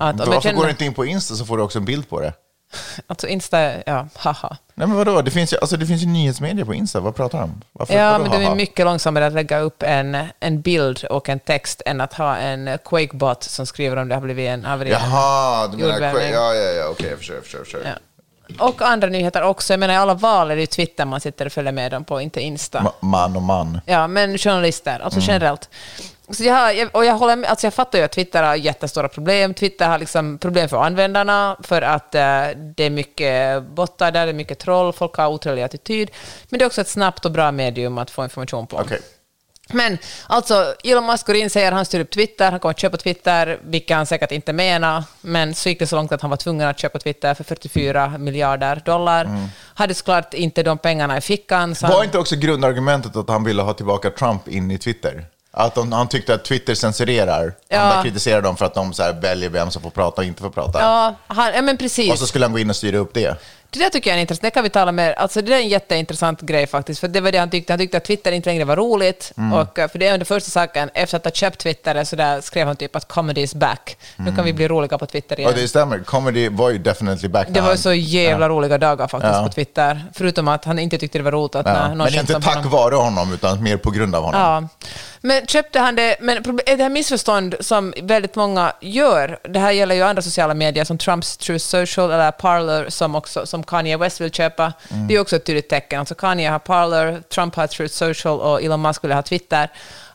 Att, 0.00 0.18
Varför 0.18 0.40
känner, 0.40 0.56
går 0.56 0.64
du 0.64 0.70
inte 0.70 0.84
in 0.84 0.94
på 0.94 1.04
Insta 1.04 1.34
så 1.34 1.44
får 1.44 1.56
du 1.56 1.62
också 1.62 1.78
en 1.78 1.84
bild 1.84 2.08
på 2.08 2.20
det? 2.20 2.32
Alltså 3.06 3.26
Insta, 3.26 3.82
ja, 3.86 4.08
haha. 4.14 4.56
Nej 4.74 4.88
men 4.88 4.96
vadå, 4.96 5.22
det 5.22 5.30
finns 5.30 5.52
ju, 5.52 5.56
alltså, 5.58 5.76
det 5.76 5.86
finns 5.86 6.02
ju 6.02 6.06
nyhetsmedier 6.06 6.64
på 6.64 6.74
Insta, 6.74 7.00
vad 7.00 7.16
pratar 7.16 7.38
du 7.38 7.44
om? 7.44 7.62
Varför, 7.72 7.94
Ja, 7.94 8.10
vadå, 8.10 8.22
men 8.22 8.30
det 8.30 8.36
är 8.36 8.42
haha? 8.44 8.54
mycket 8.54 8.84
långsammare 8.86 9.26
att 9.26 9.32
lägga 9.32 9.58
upp 9.58 9.82
en, 9.82 10.16
en 10.40 10.60
bild 10.60 11.04
och 11.04 11.28
en 11.28 11.40
text 11.40 11.82
än 11.86 12.00
att 12.00 12.12
ha 12.14 12.36
en 12.36 12.78
Quakebot 12.84 13.42
som 13.42 13.66
skriver 13.66 13.96
om 13.96 14.08
det 14.08 14.14
har 14.14 14.22
blivit 14.22 14.48
en 14.48 14.64
haveri. 14.64 14.90
Jaha, 14.90 15.68
du 15.68 15.76
menar... 15.76 15.90
Jordbävning. 15.92 16.32
Ja, 16.32 16.54
ja, 16.54 16.70
ja, 16.70 16.88
okej, 16.90 17.08
jag 17.10 17.18
förstår, 17.18 17.36
jag 17.36 17.44
förstår. 17.44 17.58
Jag 17.58 17.66
förstår. 17.66 17.82
Ja. 17.84 18.07
Och 18.58 18.82
andra 18.82 19.08
nyheter 19.08 19.42
också. 19.42 19.72
Jag 19.72 19.80
menar, 19.80 19.94
i 19.94 19.96
alla 19.96 20.14
val 20.14 20.50
är 20.50 20.54
det 20.54 20.60
ju 20.60 20.66
Twitter 20.66 21.04
man 21.04 21.20
sitter 21.20 21.46
och 21.46 21.52
följer 21.52 21.72
med 21.72 21.90
dem 21.92 22.04
på, 22.04 22.20
inte 22.20 22.40
Insta. 22.40 22.78
Ma- 22.80 22.92
Man 23.00 23.36
och 23.36 23.42
man. 23.42 23.80
Ja, 23.86 24.06
men 24.06 24.38
journalister, 24.38 25.00
alltså 25.00 25.18
Mm. 25.20 25.26
generellt. 25.28 25.68
Så 26.30 26.44
jag, 26.44 26.54
har, 26.54 26.88
och 26.96 27.04
jag, 27.04 27.14
håller 27.14 27.36
med, 27.36 27.50
alltså 27.50 27.66
jag 27.66 27.74
fattar 27.74 27.98
ju 27.98 28.04
att 28.04 28.12
Twitter 28.12 28.42
har 28.42 28.54
jättestora 28.54 29.08
problem. 29.08 29.54
Twitter 29.54 29.88
har 29.88 29.98
liksom 29.98 30.38
problem 30.38 30.68
för 30.68 30.76
användarna, 30.84 31.56
för 31.62 31.82
att 31.82 32.14
eh, 32.14 32.20
det 32.76 32.84
är 32.84 32.90
mycket 32.90 33.62
bottar 33.62 34.10
där, 34.10 34.26
det 34.26 34.32
är 34.32 34.34
mycket 34.34 34.58
troll, 34.58 34.92
folk 34.92 35.14
har 35.14 35.26
otrevlig 35.28 35.62
attityd. 35.62 36.10
Men 36.48 36.58
det 36.58 36.64
är 36.64 36.66
också 36.66 36.80
ett 36.80 36.88
snabbt 36.88 37.24
och 37.24 37.32
bra 37.32 37.52
medium 37.52 37.98
att 37.98 38.10
få 38.10 38.24
information 38.24 38.66
på. 38.66 38.76
Okej. 38.76 39.00
Men 39.72 39.98
alltså, 40.26 40.74
Elon 40.84 41.06
Musk 41.06 41.26
går 41.26 41.36
in 41.36 41.50
säger 41.50 41.72
han 41.72 41.84
styr 41.84 42.00
upp 42.00 42.10
Twitter, 42.10 42.50
han 42.50 42.60
kommer 42.60 42.70
att 42.70 42.78
köpa 42.80 42.96
Twitter, 42.96 43.58
vilket 43.64 43.96
han 43.96 44.06
säkert 44.06 44.32
inte 44.32 44.52
menar, 44.52 45.04
men 45.20 45.54
så 45.54 45.68
gick 45.68 45.78
det 45.78 45.86
så 45.86 45.96
långt 45.96 46.12
att 46.12 46.20
han 46.20 46.30
var 46.30 46.36
tvungen 46.36 46.68
att 46.68 46.78
köpa 46.78 46.98
Twitter 46.98 47.34
för 47.34 47.44
44 47.44 48.18
miljarder 48.18 48.82
dollar. 48.84 49.48
Hade 49.74 49.94
såklart 49.94 50.34
inte 50.34 50.62
de 50.62 50.78
pengarna 50.78 51.18
i 51.18 51.20
fickan. 51.20 51.74
Så 51.74 51.86
Mm. 51.88 51.92
Var 51.92 51.98
han, 51.98 52.06
inte 52.06 52.18
också 52.18 52.36
grundargumentet 52.36 53.16
att 53.16 53.28
han 53.28 53.44
ville 53.44 53.62
ha 53.62 53.74
tillbaka 53.74 54.10
Trump 54.10 54.48
in 54.48 54.70
i 54.70 54.78
Twitter? 54.78 55.24
Att 55.50 55.74
de, 55.74 55.92
han 55.92 56.08
tyckte 56.08 56.34
att 56.34 56.44
Twitter 56.44 56.74
censurerar. 56.74 57.52
Ja. 57.68 57.80
Han 57.80 58.04
kritiserar 58.04 58.42
dem 58.42 58.56
för 58.56 58.64
att 58.64 58.74
de 58.74 58.92
så 58.92 59.12
väljer 59.20 59.50
vem 59.50 59.70
som 59.70 59.82
får 59.82 59.90
prata 59.90 60.20
och 60.20 60.24
inte 60.26 60.42
får 60.42 60.50
prata. 60.50 60.80
ja, 60.80 61.14
han, 61.26 61.54
ja, 61.54 61.62
men 61.62 61.76
precis. 61.76 62.12
Och 62.12 62.18
så 62.18 62.26
skulle 62.26 62.44
han 62.44 62.52
gå 62.52 62.58
in 62.58 62.70
och 62.70 62.76
styra 62.76 62.98
upp 62.98 63.14
det. 63.14 63.36
Det 63.70 63.78
där 63.78 63.88
tycker 63.90 64.10
jag 64.10 64.16
är 64.16 64.20
intressant. 64.20 64.42
Det 64.42 64.50
kan 64.50 64.62
vi 64.64 64.70
tala 64.70 64.92
mer. 64.92 65.12
Alltså 65.12 65.42
det 65.42 65.54
är 65.54 65.58
en 65.58 65.68
jätteintressant 65.68 66.40
grej 66.40 66.66
faktiskt, 66.66 67.00
för 67.00 67.08
det 67.08 67.20
var 67.20 67.32
det 67.32 67.38
han 67.38 67.50
tyckte. 67.50 67.72
Han 67.72 67.78
tyckte 67.80 67.96
att 67.96 68.04
Twitter 68.04 68.32
inte 68.32 68.50
längre 68.50 68.64
var 68.64 68.76
roligt. 68.76 69.32
Mm. 69.36 69.52
Och, 69.52 69.78
eh, 69.78 69.88
för 69.88 69.98
det 69.98 70.06
är 70.06 70.18
den 70.18 70.24
första 70.26 70.50
saken, 70.50 70.90
efter 70.94 71.16
att 71.16 71.24
ha 71.24 71.30
köpt 71.30 71.58
Twitter 71.58 72.04
så 72.04 72.16
där 72.16 72.40
skrev 72.40 72.66
han 72.66 72.76
typ 72.76 72.96
att 72.96 73.08
comedy 73.08 73.40
is 73.40 73.54
back. 73.54 73.96
Nu 74.16 74.34
kan 74.36 74.44
vi 74.44 74.52
bli 74.52 74.68
roliga 74.68 74.98
på 74.98 75.06
Twitter 75.06 75.38
igen. 75.40 75.50
Och 75.52 75.56
det 75.58 75.68
stämmer, 75.68 75.98
comedy 75.98 76.48
var 76.48 76.70
ju 76.70 76.78
definitely 76.78 77.28
back 77.28 77.46
Det 77.50 77.60
var 77.60 77.68
han- 77.68 77.78
så 77.78 77.92
jävla 77.94 78.48
roliga 78.48 78.78
dagar 78.78 79.08
faktiskt 79.08 79.34
Ja. 79.34 79.42
på 79.46 79.52
Twitter. 79.52 80.04
Förutom 80.14 80.48
att 80.48 80.64
han 80.64 80.78
inte 80.78 80.98
tyckte 80.98 81.18
det 81.18 81.24
var 81.24 81.32
roligt 81.32 81.54
att 81.54 81.66
Ja. 81.66 81.88
någon 81.88 81.98
Men 81.98 82.14
inte 82.14 82.32
tack 82.32 82.54
honom. 82.54 82.70
vare 82.70 82.94
honom, 82.94 83.32
utan 83.32 83.62
mer 83.62 83.76
på 83.76 83.90
grund 83.90 84.14
av 84.14 84.22
honom. 84.24 84.40
Ja. 84.40 84.68
Men 85.20 85.46
köpte 85.46 85.78
han 85.80 85.94
det, 85.96 86.16
men 86.20 86.38
proble- 86.38 86.76
det 86.76 86.82
här 86.82 86.88
missförstånd 86.90 87.54
som 87.60 87.94
väldigt 88.02 88.34
många 88.36 88.72
gör, 88.80 89.38
det 89.48 89.58
här 89.58 89.70
gäller 89.72 89.94
ju 89.94 90.02
andra 90.02 90.22
sociala 90.22 90.54
medier 90.54 90.84
som 90.84 90.98
Trumps 90.98 91.36
True 91.36 91.58
Social 91.58 92.10
eller 92.10 92.30
Parler 92.30 92.86
som, 92.88 93.14
också, 93.14 93.46
som 93.46 93.57
som 93.58 93.64
Kanye 93.64 93.96
West 93.96 94.20
vill 94.20 94.30
köpa, 94.30 94.72
det 95.08 95.14
är 95.14 95.20
också 95.20 95.36
ett 95.36 95.44
tydligt 95.44 95.68
tecken. 95.68 95.98
Alltså 96.00 96.14
Kanye 96.14 96.50
har 96.50 96.58
Parler, 96.58 97.22
Trump 97.28 97.54
har 97.54 97.66
Truth 97.66 97.94
Social 97.94 98.40
och 98.40 98.62
Elon 98.62 98.82
Musk 98.82 99.04
vill 99.04 99.12
ha 99.12 99.22
Twitter. 99.22 99.68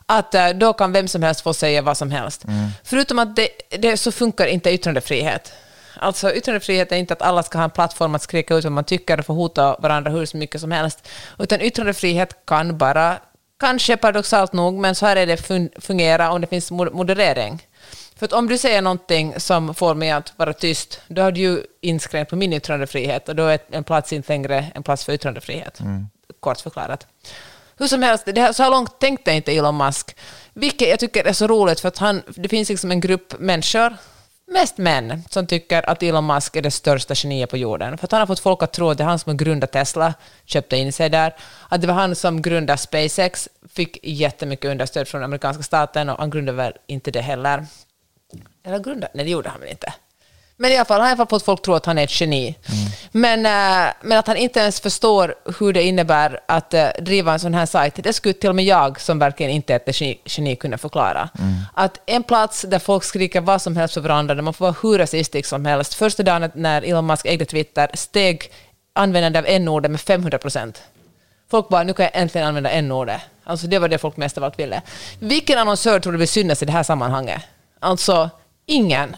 Att 0.06 0.34
eh, 0.34 0.48
då 0.48 0.72
kan 0.72 0.92
vem 0.92 1.08
som 1.08 1.22
helst 1.22 1.40
få 1.40 1.54
säga 1.54 1.82
vad 1.82 1.96
som 1.96 2.10
helst. 2.10 2.44
Förutom 2.84 3.18
att 3.18 3.36
det, 3.36 3.48
det 3.78 3.96
så 3.96 4.12
funkar 4.12 4.46
inte 4.46 4.70
yttrandefrihet. 4.70 5.52
Alltså 5.98 6.32
yttrandefrihet 6.34 6.92
är 6.92 6.96
inte 6.96 7.12
att 7.12 7.22
alla 7.22 7.42
ska 7.42 7.58
ha 7.58 7.64
en 7.64 7.70
plattform 7.70 8.14
att 8.14 8.22
skrika 8.22 8.54
ut 8.54 8.64
vad 8.64 8.72
man 8.72 8.84
tycker 8.84 9.18
och 9.18 9.26
få 9.26 9.32
hota 9.32 9.76
varandra 9.78 10.10
hur 10.10 10.36
mycket 10.36 10.60
som 10.60 10.70
helst. 10.72 11.08
Utan 11.38 11.60
yttrandefrihet 11.60 12.46
kan 12.46 12.78
bara, 12.78 13.16
kanske 13.60 13.96
paradoxalt 13.96 14.52
nog, 14.52 14.74
men 14.74 14.94
så 14.94 15.06
här 15.06 15.16
är 15.16 15.26
det 15.26 15.36
fun- 15.48 15.80
fungera 15.80 16.30
om 16.32 16.40
det 16.40 16.46
finns 16.46 16.70
moderering. 16.70 17.66
För 18.16 18.26
att 18.26 18.32
om 18.32 18.48
du 18.48 18.58
säger 18.58 18.82
någonting 18.82 19.40
som 19.40 19.74
får 19.74 19.94
mig 19.94 20.10
att 20.10 20.32
vara 20.36 20.52
tyst, 20.52 21.00
då 21.08 21.22
har 21.22 21.32
du 21.32 21.40
ju 21.40 21.62
inskränkt 21.80 22.30
på 22.30 22.36
min 22.36 22.52
yttrandefrihet 22.52 23.28
och 23.28 23.36
då 23.36 23.46
är 23.46 23.58
en 23.70 23.84
plats 23.84 24.12
inte 24.12 24.32
längre 24.32 24.66
en 24.74 24.82
plats 24.82 25.04
för 25.04 25.12
yttrandefrihet. 25.12 25.80
Kort 26.40 26.60
förklarat. 26.60 27.06
Hur 27.76 27.86
som 27.86 28.02
helst, 28.02 28.24
det 28.26 28.40
här, 28.40 28.52
så 28.52 28.62
här 28.62 28.70
långt 28.70 28.98
tänkte 28.98 29.32
inte 29.32 29.52
Elon 29.52 29.76
Musk, 29.76 30.16
vilket 30.52 30.88
jag 30.88 30.98
tycker 30.98 31.24
är 31.24 31.32
så 31.32 31.46
roligt 31.46 31.80
för 31.80 31.88
att 31.88 31.98
han, 31.98 32.22
det 32.26 32.48
finns 32.48 32.68
liksom 32.68 32.90
en 32.90 33.00
grupp 33.00 33.34
människor, 33.38 33.96
mest 34.46 34.78
män, 34.78 35.22
som 35.30 35.46
tycker 35.46 35.90
att 35.90 36.02
Elon 36.02 36.26
Musk 36.26 36.56
är 36.56 36.62
det 36.62 36.70
största 36.70 37.14
geniet 37.16 37.50
på 37.50 37.56
jorden. 37.56 37.98
För 37.98 38.04
att 38.04 38.12
han 38.12 38.20
har 38.20 38.26
fått 38.26 38.40
folk 38.40 38.62
att 38.62 38.72
tro 38.72 38.90
att 38.90 38.98
det 38.98 39.04
är 39.04 39.08
han 39.08 39.18
som 39.18 39.30
har 39.30 39.36
grundat 39.36 39.72
Tesla, 39.72 40.14
köpte 40.44 40.76
in 40.76 40.92
sig 40.92 41.10
där, 41.10 41.36
att 41.68 41.80
det 41.80 41.86
var 41.86 41.94
han 41.94 42.14
som 42.16 42.42
grundade 42.42 42.78
SpaceX, 42.78 43.48
fick 43.72 43.98
jättemycket 44.02 44.70
understöd 44.70 45.08
från 45.08 45.22
amerikanska 45.22 45.62
staten 45.62 46.08
och 46.08 46.18
han 46.18 46.30
grundade 46.30 46.56
väl 46.56 46.72
inte 46.86 47.10
det 47.10 47.20
heller. 47.20 47.66
Eller 48.64 48.78
grundade? 48.78 49.12
Nej, 49.14 49.24
det 49.24 49.30
gjorde 49.30 49.48
han 49.48 49.60
väl 49.60 49.70
inte. 49.70 49.92
Men 50.56 50.70
i 50.70 50.76
alla 50.76 50.84
fall, 50.84 51.00
han 51.00 51.02
har 51.02 51.08
i 51.08 51.10
alla 51.10 51.16
fall 51.16 51.38
fått 51.38 51.44
folk 51.44 51.58
att 51.58 51.64
tro 51.64 51.74
att 51.74 51.86
han 51.86 51.98
är 51.98 52.04
ett 52.04 52.20
geni. 52.20 52.54
Men, 53.12 53.46
eh, 53.46 53.92
men 54.02 54.18
att 54.18 54.26
han 54.26 54.36
inte 54.36 54.60
ens 54.60 54.80
förstår 54.80 55.34
hur 55.58 55.72
det 55.72 55.82
innebär 55.82 56.40
att 56.48 56.74
eh, 56.74 56.88
driva 57.00 57.32
en 57.32 57.40
sån 57.40 57.54
här 57.54 57.66
sajt, 57.66 57.94
det 57.94 58.12
skulle 58.12 58.34
till 58.34 58.48
och 58.48 58.56
med 58.56 58.64
jag, 58.64 59.00
som 59.00 59.18
verkligen 59.18 59.52
inte 59.52 59.74
är 59.74 59.76
ett 59.76 60.00
geni, 60.00 60.20
geni 60.24 60.56
kunna 60.56 60.78
förklara. 60.78 61.28
Att 61.74 62.00
en 62.06 62.22
plats 62.22 62.62
där 62.62 62.78
folk 62.78 63.04
skriker 63.04 63.40
vad 63.40 63.62
som 63.62 63.76
helst 63.76 63.94
för 63.94 64.00
varandra, 64.00 64.34
där 64.34 64.42
man 64.42 64.54
får 64.54 64.64
vara 64.64 64.76
hur 64.82 64.98
rasistisk 64.98 65.48
som 65.48 65.64
helst. 65.64 65.94
Första 65.94 66.22
dagen 66.22 66.50
när 66.54 66.82
Elon 66.82 67.06
Musk 67.06 67.26
ägde 67.26 67.44
Twitter 67.44 67.90
steg 67.94 68.52
användandet 68.92 69.44
av 69.44 69.46
n-ordet 69.48 69.90
med 69.90 70.00
500 70.00 70.38
procent. 70.38 70.82
Folk 71.50 71.68
bara, 71.68 71.82
nu 71.82 71.92
kan 71.92 72.04
jag 72.04 72.16
äntligen 72.16 72.48
använda 72.48 72.70
n-ordet. 72.70 73.20
Alltså 73.44 73.66
det 73.66 73.78
var 73.78 73.88
det 73.88 73.98
folk 73.98 74.16
mest 74.16 74.38
av 74.38 74.44
allt 74.44 74.58
ville. 74.58 74.82
Vilken 75.18 75.58
annonsör 75.58 76.00
tror 76.00 76.12
du 76.12 76.18
vill 76.18 76.28
synas 76.28 76.62
i 76.62 76.66
det 76.66 76.72
här 76.72 76.82
sammanhanget? 76.82 77.42
Alltså, 77.80 78.30
ingen. 78.66 79.16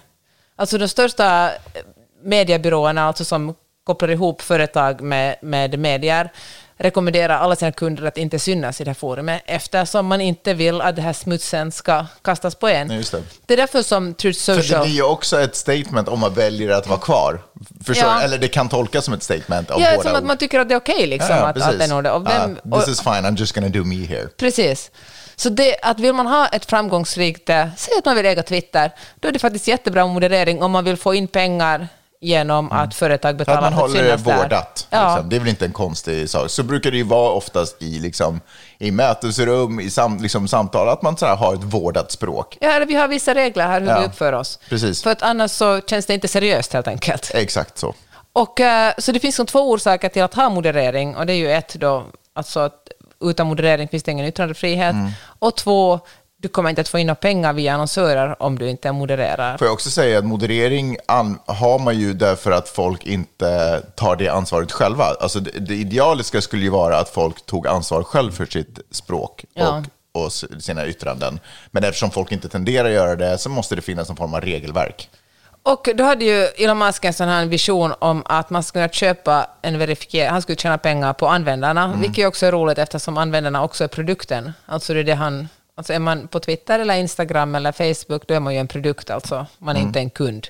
Alltså 0.57 0.79
de 0.79 0.89
största 0.89 1.51
eh, 1.51 1.83
mediebyråerna, 2.23 3.05
alltså 3.05 3.25
som 3.25 3.55
kopplar 3.85 4.11
ihop 4.11 4.43
företag 4.43 5.01
med, 5.01 5.37
med 5.43 5.79
medier, 5.79 6.33
rekommenderar 6.79 7.39
alla 7.39 7.57
sina 7.57 7.73
kunder 7.73 8.05
att 8.05 8.19
inte 8.19 8.39
synas 8.39 8.81
i 8.81 8.85
det 8.85 8.91
här 8.91 8.95
forumet 8.95 9.43
eftersom 9.47 10.07
man 10.07 10.21
inte 10.21 10.55
vill 10.55 10.81
att 10.81 10.97
den 10.97 11.05
här 11.05 11.13
smutsen 11.13 11.73
ska 11.73 12.07
kastas 12.23 12.55
på 12.55 12.69
en. 12.69 12.89
Nej, 12.89 12.97
just 12.97 13.13
det. 13.13 13.23
det 13.47 13.55
är 13.55 13.57
därför 13.59 13.83
som 13.83 14.15
Truth 14.15 14.41
För 14.45 14.57
det 14.57 14.63
Social... 14.63 14.83
blir 14.85 14.95
ju 14.95 15.03
också 15.03 15.41
ett 15.41 15.57
statement 15.57 16.09
om 16.09 16.21
man 16.21 16.35
väljer 16.35 16.71
att 16.71 16.87
vara 16.87 17.01
kvar. 17.01 17.43
Förstår? 17.85 18.09
Ja. 18.09 18.23
Eller 18.23 18.39
det 18.39 18.49
kan 18.49 18.69
tolkas 18.69 19.05
som 19.05 19.15
ett 19.15 19.23
statement 19.23 19.71
av 19.71 19.81
Ja, 19.81 19.91
båda 19.97 20.09
som 20.09 20.19
att 20.19 20.25
man 20.25 20.39
tycker 20.39 20.61
att 20.61 20.69
det 20.69 20.75
är 20.75 20.79
okej 20.79 21.07
liksom, 21.07 21.37
Ja, 21.37 21.37
ja, 21.37 21.47
att, 21.47 21.63
att 21.63 21.79
den 21.79 22.25
vem, 22.25 22.59
Ah, 22.73 22.81
this 22.81 22.89
is 22.89 23.01
fine, 23.01 23.25
I'm 23.25 23.39
just 23.39 23.55
gonna 23.55 23.69
do 23.69 23.85
me 23.85 24.07
here. 24.07 24.29
Precis. 24.37 24.91
Så 25.37 25.49
det, 25.49 25.77
att 25.83 26.01
vill 26.01 26.13
man 26.13 26.27
ha 26.27 26.47
ett 26.49 26.67
framgångsrikt, 26.67 27.51
eh, 27.51 27.67
säg 27.77 27.99
att 27.99 28.05
man 28.05 28.17
vill 28.17 28.27
äga 28.27 28.43
Twitter, 28.43 28.91
då 29.21 29.29
är 29.29 29.33
det 29.33 29.39
faktiskt 29.39 29.69
jättebra 29.69 30.07
moderering 30.07 30.63
om 30.63 30.71
man 30.71 30.85
vill 30.85 30.97
få 30.97 31.15
in 31.15 31.29
pengar 31.29 31.89
genom 32.21 32.73
att 32.73 32.95
företag 32.95 33.31
För 33.31 33.39
betalar 33.39 33.59
att 33.59 33.65
man 33.65 33.73
håller 33.73 34.03
det 34.03 34.17
vårdat. 34.17 34.87
Ja. 34.91 35.15
Liksom. 35.15 35.29
Det 35.29 35.37
är 35.37 35.41
väl 35.41 35.49
inte 35.49 35.65
en 35.65 35.73
konstig 35.73 36.31
sak. 36.31 36.51
Så 36.51 36.63
brukar 36.63 36.91
det 36.91 36.97
ju 36.97 37.03
vara 37.03 37.31
oftast 37.31 37.83
i, 37.83 37.99
liksom, 37.99 38.41
i 38.79 38.91
mötesrum, 38.91 39.81
i 39.81 39.91
sam, 39.91 40.19
liksom, 40.19 40.49
samtal, 40.49 40.89
att 40.89 41.03
man 41.03 41.17
så 41.17 41.27
har 41.27 41.55
ett 41.55 41.65
vårdat 41.65 42.13
språk. 42.13 42.59
Ja, 42.61 42.73
eller 42.73 42.87
vi 42.87 42.95
har 42.95 43.09
vissa 43.09 43.35
regler 43.35 43.67
här 43.67 43.81
hur 43.81 43.89
Ja. 43.89 44.01
vi 44.01 44.07
uppför 44.07 44.33
oss. 44.33 44.59
Precis. 44.69 45.03
För 45.03 45.11
att 45.11 45.23
annars 45.23 45.51
så 45.51 45.81
känns 45.81 46.07
det 46.07 46.15
inte 46.15 46.29
seriöst 46.29 46.73
helt 46.73 46.89
enkelt. 46.89 47.31
Exakt 47.35 47.79
så. 47.79 47.95
Och, 48.33 48.61
eh, 48.61 48.93
så 48.99 49.13
det 49.13 49.21
finns 49.21 49.37
som 49.37 49.47
två 49.47 49.71
orsaker 49.71 50.09
till 50.09 50.23
att 50.23 50.35
ha 50.35 50.49
moderering, 50.49 51.17
och 51.17 51.27
det 51.27 51.33
är 51.33 51.37
ju 51.37 51.53
ett 51.53 51.75
då, 51.75 52.05
alltså 52.35 52.61
att 52.61 52.89
utan 53.21 53.47
moderering 53.47 53.89
finns 53.89 54.03
det 54.03 54.11
ingen 54.13 54.27
yttrandefrihet, 54.27 54.93
Mm. 54.95 55.11
och 55.39 55.57
två, 55.57 56.01
du 56.39 56.49
kommer 56.49 56.71
inte 56.71 56.81
att 56.81 56.89
få 56.89 56.99
in 56.99 57.07
några 57.07 57.15
pengar 57.15 57.53
via 57.53 57.75
annonsörer 57.75 58.43
om 58.43 58.59
du 58.59 58.71
inte 58.71 58.93
modererar. 58.93 59.59
Får 59.59 59.67
jag 59.67 59.73
också 59.75 59.91
säga 59.91 60.19
att 60.19 60.25
moderering 60.25 60.97
har 61.47 61.79
man 61.79 61.99
ju 61.99 62.13
därför 62.13 62.51
att 62.51 62.69
folk 62.69 63.07
inte 63.07 63.83
tar 63.95 64.17
det 64.17 64.29
ansvaret 64.29 64.73
själva. 64.73 65.05
Alltså 65.21 65.41
det, 65.41 65.51
det 65.61 65.75
idealiska 65.75 66.41
skulle 66.41 66.63
ju 66.63 66.71
vara 66.71 66.99
att 66.99 67.09
folk 67.09 67.47
tog 67.47 67.67
ansvar 67.67 68.03
själv 68.03 68.33
för 68.33 68.47
sitt 68.47 68.79
språk 68.91 69.45
Ja. 69.55 69.83
och, 70.13 70.25
och 70.25 70.33
sina 70.63 70.87
yttranden. 70.87 71.41
Men 71.71 71.85
eftersom 71.85 72.11
folk 72.11 72.33
inte 72.33 72.49
tenderar 72.49 72.85
att 72.89 72.95
göra 72.95 73.17
det 73.17 73.39
så 73.39 73.49
måste 73.51 73.75
det 73.77 73.83
finnas 73.83 74.09
någon 74.09 74.17
form 74.17 74.35
av 74.35 74.41
regelverk. 74.41 75.09
Och 75.75 75.89
då 75.95 76.05
hade 76.05 76.25
ju 76.25 76.45
Elon 76.45 76.79
Musk 76.79 77.05
en 77.05 77.13
sån 77.13 77.29
här 77.29 77.47
vision 77.47 77.93
om 77.99 78.23
att 78.27 78.51
man 78.51 78.63
skulle 78.63 78.89
köpa 78.89 79.47
en 79.63 79.79
verifiering, 79.79 80.31
han 80.31 80.43
skulle 80.43 80.57
tjäna 80.57 80.79
pengar 80.79 81.13
på 81.13 81.29
användarna, 81.29 81.85
Mm. 81.85 82.01
vilket 82.01 82.27
också 82.29 82.47
är 82.47 82.53
roligt 82.53 82.79
eftersom 82.79 83.19
användarna 83.19 83.63
också 83.65 83.85
är 83.85 83.89
produkten. 83.89 84.53
Alltså 84.67 84.95
det 84.95 85.01
är 85.01 85.05
det 85.05 85.15
han, 85.15 85.49
alltså 85.77 85.93
är 85.93 85.99
man 85.99 86.29
på 86.29 86.41
Twitter 86.41 86.79
eller 86.79 86.95
Instagram 86.95 87.55
eller 87.55 87.73
Facebook, 87.73 88.23
då 88.29 88.35
är 88.35 88.41
man 88.41 88.55
ju 88.55 88.61
en 88.61 88.69
produkt 88.69 89.11
alltså, 89.11 89.47
man 89.59 89.77
är 89.77 89.81
Mm. 89.81 89.89
inte 89.89 89.99
en 90.01 90.11
kund. 90.11 90.49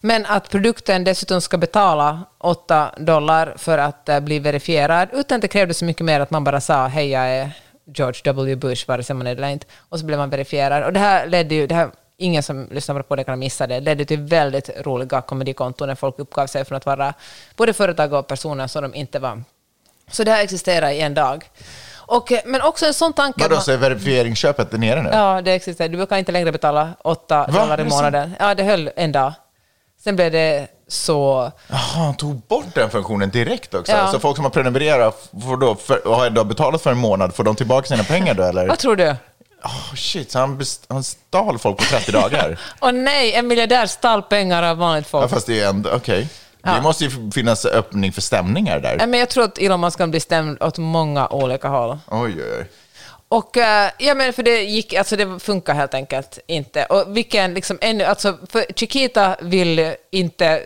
Men 0.00 0.26
att 0.26 0.50
produkten 0.50 1.04
dessutom 1.04 1.40
ska 1.40 1.56
betala 1.58 2.20
8 2.38 2.90
dollar 2.98 3.54
för 3.56 3.78
att 3.78 4.08
eh, 4.08 4.20
bli 4.20 4.38
verifierad, 4.38 5.08
utan 5.12 5.40
det 5.40 5.48
krävdes 5.48 5.78
så 5.78 5.84
mycket 5.84 6.04
mer 6.04 6.20
att 6.20 6.30
man 6.30 6.44
bara 6.44 6.60
sa 6.60 6.86
hej 6.86 7.08
jag 7.10 7.28
är 7.28 7.50
George 7.94 8.20
W. 8.24 8.56
Bush, 8.56 8.88
vare 8.88 9.02
sig 9.02 9.16
man 9.16 9.26
är 9.26 9.34
det 9.34 9.38
eller 9.42 9.48
inte, 9.52 9.66
och 9.88 9.98
så 9.98 10.04
blev 10.06 10.18
man 10.18 10.30
verifierad. 10.30 10.84
Och 10.84 10.92
det 10.92 11.00
här 11.00 11.26
ledde 11.26 11.54
ju, 11.54 11.66
det 11.66 11.74
här, 11.74 11.90
ingen 12.20 12.42
som 12.42 12.68
lyssnar 12.70 13.02
på 13.02 13.16
det 13.16 13.24
kan 13.24 13.38
missa 13.38 13.66
det, 13.66 13.80
ledde 13.80 14.04
till 14.04 14.20
väldigt 14.20 14.70
roliga 14.86 15.20
komedikonton 15.20 15.88
när 15.88 15.94
folk 15.94 16.18
uppgav 16.18 16.46
sig 16.46 16.64
från 16.64 16.76
att 16.76 16.86
vara 16.86 17.14
både 17.56 17.72
företag 17.72 18.12
och 18.12 18.26
personer 18.26 18.66
som 18.66 18.82
de 18.82 18.94
inte 18.94 19.18
var. 19.18 19.42
Så 20.10 20.24
det 20.24 20.30
här 20.30 20.42
existerar 20.42 20.90
i 20.90 21.00
en 21.00 21.14
dag. 21.14 21.50
Och, 21.96 22.32
men 22.44 22.62
också 22.62 22.86
en 22.86 22.94
sån 22.94 23.12
tanke... 23.12 23.42
Vadå, 23.42 23.60
så 23.60 23.72
är 23.72 23.76
verifieringsköpet 23.76 24.70
där 24.70 24.78
nere 24.78 25.02
nu? 25.02 25.10
Ja, 25.12 25.42
det 25.42 25.52
existerar. 25.52 25.88
Du 25.88 26.06
kan 26.06 26.18
inte 26.18 26.32
längre 26.32 26.52
betala 26.52 26.90
8 27.04 27.46
Va? 27.46 27.60
dollar 27.60 27.80
i 27.80 27.84
det 27.84 27.90
månaden. 27.90 28.34
Ja, 28.38 28.54
det 28.54 28.62
höll 28.62 28.90
en 28.96 29.12
dag. 29.12 29.32
Sen 30.04 30.16
blev 30.16 30.32
det 30.32 30.68
så... 30.88 31.50
Jaha, 31.68 31.78
han 31.78 32.14
tog 32.14 32.36
bort 32.36 32.74
den 32.74 32.90
funktionen 32.90 33.30
direkt 33.30 33.74
också. 33.74 33.92
Ja. 33.92 34.12
Så 34.12 34.20
folk 34.20 34.36
som 34.36 34.44
har 34.44 34.50
prenumererat 34.50 35.30
får 35.42 35.56
då, 35.56 35.74
för, 35.74 36.06
och 36.06 36.16
har 36.16 36.26
ändå 36.26 36.44
betalat 36.44 36.82
för 36.82 36.90
en 36.90 36.98
månad, 36.98 37.34
får 37.34 37.44
de 37.44 37.56
tillbaka 37.56 37.88
sina 37.88 38.04
pengar 38.04 38.34
då 38.34 38.42
eller? 38.42 38.68
Vad 38.68 38.78
tror 38.78 38.96
du? 38.96 39.16
Oh, 39.64 39.94
shit, 39.96 40.34
han, 40.34 40.58
best, 40.58 40.86
han 40.88 41.04
stal 41.04 41.58
folk 41.58 41.76
på 41.78 41.84
30 41.84 42.12
dagar? 42.12 42.60
Åh 42.80 42.92
nej, 42.92 43.32
en 43.34 43.46
miljardär 43.46 43.86
stal 43.86 44.22
pengar 44.22 44.62
av 44.62 44.76
vanligt 44.76 45.08
ja, 45.12 45.20
folk. 45.20 45.30
fast 45.32 45.46
det 45.46 45.60
är 45.60 45.68
ändå, 45.68 45.90
okej. 45.90 46.28
Det 46.62 46.70
Ja. 46.70 46.80
måste 46.82 47.04
ju 47.04 47.30
finnas 47.30 47.64
öppning 47.64 48.12
för 48.12 48.20
stämningar 48.20 48.80
där. 48.80 49.06
Men 49.06 49.20
jag 49.20 49.28
tror 49.28 49.44
att 49.44 49.58
Elon 49.58 49.80
Musk 49.80 49.98
kan 49.98 50.10
bli 50.10 50.20
stämd 50.20 50.62
åt 50.62 50.78
många 50.78 51.28
olika 51.28 51.68
håll. 51.68 51.98
Oj, 52.06 52.34
oj, 52.36 52.42
oj. 52.58 52.66
Och 53.28 53.56
eh, 53.56 53.90
ja, 53.98 54.14
men 54.14 54.32
för 54.32 54.42
det 54.42 54.62
gick, 54.62 54.94
alltså 54.94 55.16
det 55.16 55.38
funkar 55.40 55.74
helt 55.74 55.94
enkelt 55.94 56.38
inte. 56.46 56.84
Och 56.84 57.16
vilken 57.16 57.54
liksom 57.54 57.78
ännu, 57.80 58.04
alltså 58.04 58.38
för 58.50 58.64
Chiquita 58.76 59.36
vill 59.40 59.94
inte 60.12 60.62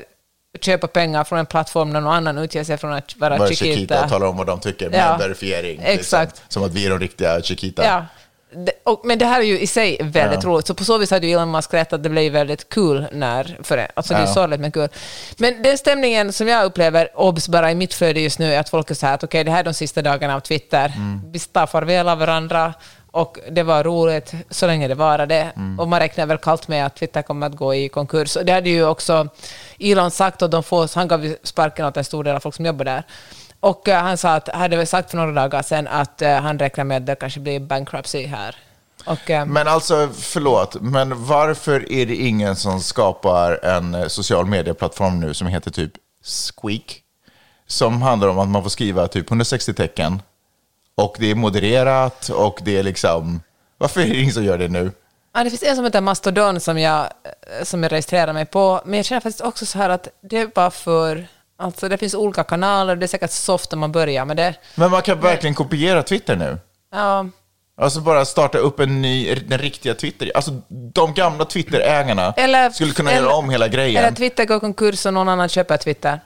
köpa 0.61 0.87
pengar 0.87 1.25
från 1.25 1.39
en 1.39 1.47
plattform 1.47 1.91
när 1.91 2.01
någon 2.01 2.13
annan 2.13 2.39
utger 2.39 2.65
sig 2.65 2.77
från 2.79 2.93
att 2.93 3.17
vara 3.17 3.39
Chiquita. 3.49 3.55
Chiquita 3.65 4.09
talar 4.09 4.27
om 4.27 4.37
vad 4.37 4.47
de 4.47 4.61
tycker 4.61 4.91
med 4.91 5.01
Ja. 5.01 5.17
verifiering. 5.17 5.81
Exakt. 5.85 6.31
Liksom. 6.33 6.47
Som 6.49 6.63
att 6.63 6.73
vi 6.73 6.87
är 6.87 6.91
de 6.91 6.99
riktiga 7.01 7.43
Chiquita. 7.43 7.85
Ja. 7.85 8.05
Och, 8.87 9.01
men 9.05 9.19
det 9.19 9.25
här 9.27 9.41
är 9.41 9.45
ju 9.45 9.59
i 9.61 9.67
sig 9.67 9.99
väldigt 10.03 10.43
Ja. 10.43 10.49
roligt, 10.51 10.67
så 10.67 10.75
på 10.75 10.85
så 10.85 10.99
vis 10.99 11.11
hade 11.11 11.27
ju 11.27 11.33
Elon 11.33 11.51
Musk 11.51 11.75
rätt 11.75 11.93
att 11.93 12.03
det 12.03 12.09
blev 12.09 12.33
väldigt 12.33 12.69
kul 12.69 13.07
när, 13.13 13.59
för 13.63 13.77
det. 13.77 13.89
Alltså 13.95 14.15
det 14.15 14.21
är 14.21 14.27
Ja. 14.27 14.35
sorgligt 14.35 14.61
men 14.61 14.73
kul. 14.73 14.89
Men 15.39 15.63
den 15.63 15.79
stämningen 15.79 16.33
som 16.33 16.49
jag 16.49 16.65
upplever, 16.65 17.09
obs 17.15 17.49
bara 17.49 17.71
i 17.71 17.75
mitt 17.75 17.95
flöde 17.95 18.21
just 18.21 18.39
nu, 18.39 18.55
är 18.55 18.61
att 18.61 18.69
folk 18.69 18.91
är 18.91 18.95
så 18.95 19.07
här 19.07 19.15
att 19.15 19.25
okej, 19.25 19.45
det 19.45 19.51
här 19.51 19.61
är 19.61 19.65
de 19.65 19.75
sista 19.75 20.03
dagarna 20.03 20.35
av 20.37 20.41
Twitter, 20.41 20.93
Mm. 20.97 21.21
vi 21.33 21.39
tar 21.39 21.67
farväl 21.67 22.09
av 22.09 22.19
varandra, 22.19 22.75
och 23.11 23.39
det 23.51 23.63
var 23.63 23.85
roligt 23.85 24.33
så 24.51 24.67
länge 24.67 24.89
det 24.89 24.95
varade. 24.95 25.53
Mm. 25.57 25.81
Och 25.81 25.89
man 25.89 26.01
räknar 26.01 26.27
väl 26.27 26.39
kallt 26.39 26.69
med 26.69 26.87
att 26.87 26.97
Twitter 26.97 27.23
kommer 27.23 27.47
att 27.47 27.57
gå 27.57 27.75
i 27.75 27.89
konkurs. 27.89 28.37
Och 28.37 28.45
det 28.45 28.53
hade 28.53 28.71
ju 28.71 28.87
också 28.87 29.29
Elon 29.81 30.11
sagt, 30.11 30.43
och 30.43 30.51
de 30.51 30.63
får, 30.63 30.91
han 30.97 31.09
gav 31.09 31.35
sparken 31.43 31.87
åt 31.87 31.97
en 31.97 32.05
stor 32.05 32.25
del 32.25 32.37
av 32.37 32.41
folk 32.41 32.55
som 32.55 32.67
jobbar 32.67 32.85
där. 32.85 33.03
Och 33.61 33.89
eh, 33.89 34.03
han 34.03 34.17
sa 34.19 34.35
att, 34.35 34.49
hade 34.49 34.77
väl 34.77 34.87
sagt 34.87 35.11
för 35.11 35.17
några 35.17 35.33
dagar 35.33 35.63
sedan 35.63 35.87
att 35.89 36.23
eh, 36.23 36.35
han 36.37 36.59
räknar 36.59 36.85
med 36.85 36.97
att 36.97 37.07
det 37.07 37.15
kanske 37.15 37.41
blir 37.41 37.61
bankruptcy 37.61 38.27
här. 38.27 38.57
Och, 39.05 39.31
eh, 39.31 39.47
Men 39.47 39.69
alltså, 39.69 40.09
förlåt, 40.15 40.77
men 40.81 41.25
varför 41.25 41.93
är 41.93 42.07
det 42.07 42.17
ingen 42.17 42.57
som 42.57 42.81
skapar 42.81 43.65
en 43.65 43.95
eh, 43.95 44.07
social 44.07 44.47
medieplattform 44.47 45.21
nu 45.21 45.35
som 45.35 45.47
heter 45.47 45.71
typ 45.71 45.93
Squeak? 46.25 47.01
Som 47.67 48.03
handlar 48.03 48.29
om 48.29 48.39
att 48.39 48.49
man 48.49 48.63
får 48.63 48.71
skriva 48.71 49.09
typ 49.09 49.31
160 49.31 49.75
tecken 49.75 50.23
och 50.95 51.17
det 51.19 51.31
är 51.31 51.35
modererat 51.35 52.29
och 52.29 52.59
det 52.63 52.77
är 52.79 52.83
liksom... 52.83 53.43
Varför 53.79 54.01
är 54.01 54.07
det 54.07 54.17
ingen 54.17 54.33
som 54.33 54.45
gör 54.45 54.59
det 54.59 54.69
nu? 54.69 54.93
Ja, 55.35 55.45
det 55.45 55.51
finns 55.51 55.63
en 55.63 55.77
som 55.77 55.85
heter 55.85 56.01
Mastodon 56.01 56.61
som 56.61 56.79
jag, 56.79 57.01
eh, 57.01 57.65
som 57.65 57.83
jag 57.83 57.93
registrerar 57.93 58.33
mig 58.33 58.47
på, 58.47 58.83
men 58.85 58.97
jag 58.97 59.07
känner 59.07 59.21
faktiskt 59.21 59.41
också 59.41 59.67
så 59.67 59.79
här 59.79 59.91
att 59.91 60.09
det 60.21 60.39
är 60.39 60.47
bara 60.47 60.71
för... 60.71 61.27
Alltså 61.57 61.89
det 61.89 61.99
finns 61.99 62.15
olika 62.15 62.45
kanaler, 62.45 62.97
det 62.97 63.07
är 63.07 63.09
säkert 63.09 63.31
soft 63.31 63.71
när 63.73 63.79
man 63.79 63.93
börjar 63.93 64.25
med 64.25 64.37
det. 64.37 64.55
Men 64.75 64.91
man 64.91 65.03
kan 65.03 65.21
verkligen 65.21 65.55
kopiera 65.55 66.03
Twitter 66.03 66.37
nu. 66.37 66.59
Ja, 66.93 67.27
Alltså 67.81 68.01
bara 68.01 68.25
starta 68.25 68.59
upp 68.59 68.81
en 68.81 69.03
ny, 69.03 69.35
den 69.35 69.59
riktiga 69.59 69.95
Twitter. 69.95 70.33
Alltså 70.35 70.61
de 70.69 71.15
gamla 71.15 71.45
Twitter-ägarna 71.45 72.35
eller, 72.37 72.71
skulle 72.71 72.93
kunna 72.93 73.11
eller, 73.11 73.23
göra 73.23 73.35
om 73.35 73.51
hela 73.51 73.69
grejen. 73.69 74.05
Eller 74.05 74.17
Twitter 74.17 74.45
går 74.45 74.61
konkurs 74.61 75.07
och 75.07 75.15
någon 75.15 75.29
annan 75.29 75.49
köper 75.49 75.77
Twitter. 75.77 76.21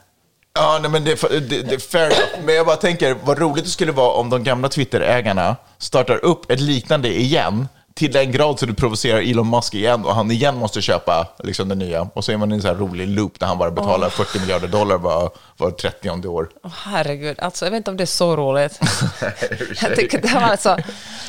Ja, 0.53 0.79
nej, 0.81 0.91
men 0.91 1.03
det, 1.03 1.21
det, 1.21 1.61
det 1.61 1.75
är 1.75 1.79
fair 1.79 2.05
enough. 2.05 2.45
Men 2.45 2.55
jag 2.55 2.65
bara 2.65 2.75
tänker, 2.75 3.15
vad 3.23 3.39
roligt 3.39 3.63
det 3.63 3.69
skulle 3.69 3.91
vara 3.91 4.11
om 4.11 4.29
de 4.29 4.43
gamla 4.43 4.69
Twitter-ägarna 4.69 5.55
startar 5.77 6.25
upp 6.25 6.51
ett 6.51 6.59
liknande 6.59 7.19
igen, 7.19 7.67
till 7.99 8.11
den 8.11 8.31
grad 8.31 8.59
så 8.59 8.65
du 8.65 8.73
provocerar 8.73 9.19
Elon 9.19 9.49
Musk 9.49 9.73
igen 9.73 10.05
och 10.05 10.15
han 10.15 10.31
igen 10.31 10.57
måste 10.57 10.81
köpa 10.81 11.27
liksom, 11.43 11.69
det 11.69 11.75
nya. 11.75 12.01
Och 12.13 12.25
så 12.25 12.31
är 12.31 12.37
man 12.37 12.51
i 12.51 12.55
en 12.55 12.61
sån 12.61 12.69
här 12.69 12.77
rolig 12.77 13.07
loop 13.07 13.39
där 13.39 13.47
han 13.47 13.57
bara 13.57 13.71
betalar 13.71 14.09
40 14.09 14.39
miljarder 14.39 14.67
dollar 14.67 14.97
var, 14.97 15.31
var 15.57 15.71
30 15.71 16.27
år. 16.27 16.49
Åh, 16.63 16.71
herregud, 16.85 17.39
alltså, 17.39 17.65
jag 17.65 17.71
vet 17.71 17.77
inte 17.77 17.91
om 17.91 17.97
det 17.97 18.03
är 18.03 18.05
så 18.05 18.35
roligt. 18.35 18.79
jag 19.81 19.95
tycker 19.95 20.21
det 20.21 20.33
var 20.33 20.41
alltså... 20.41 20.77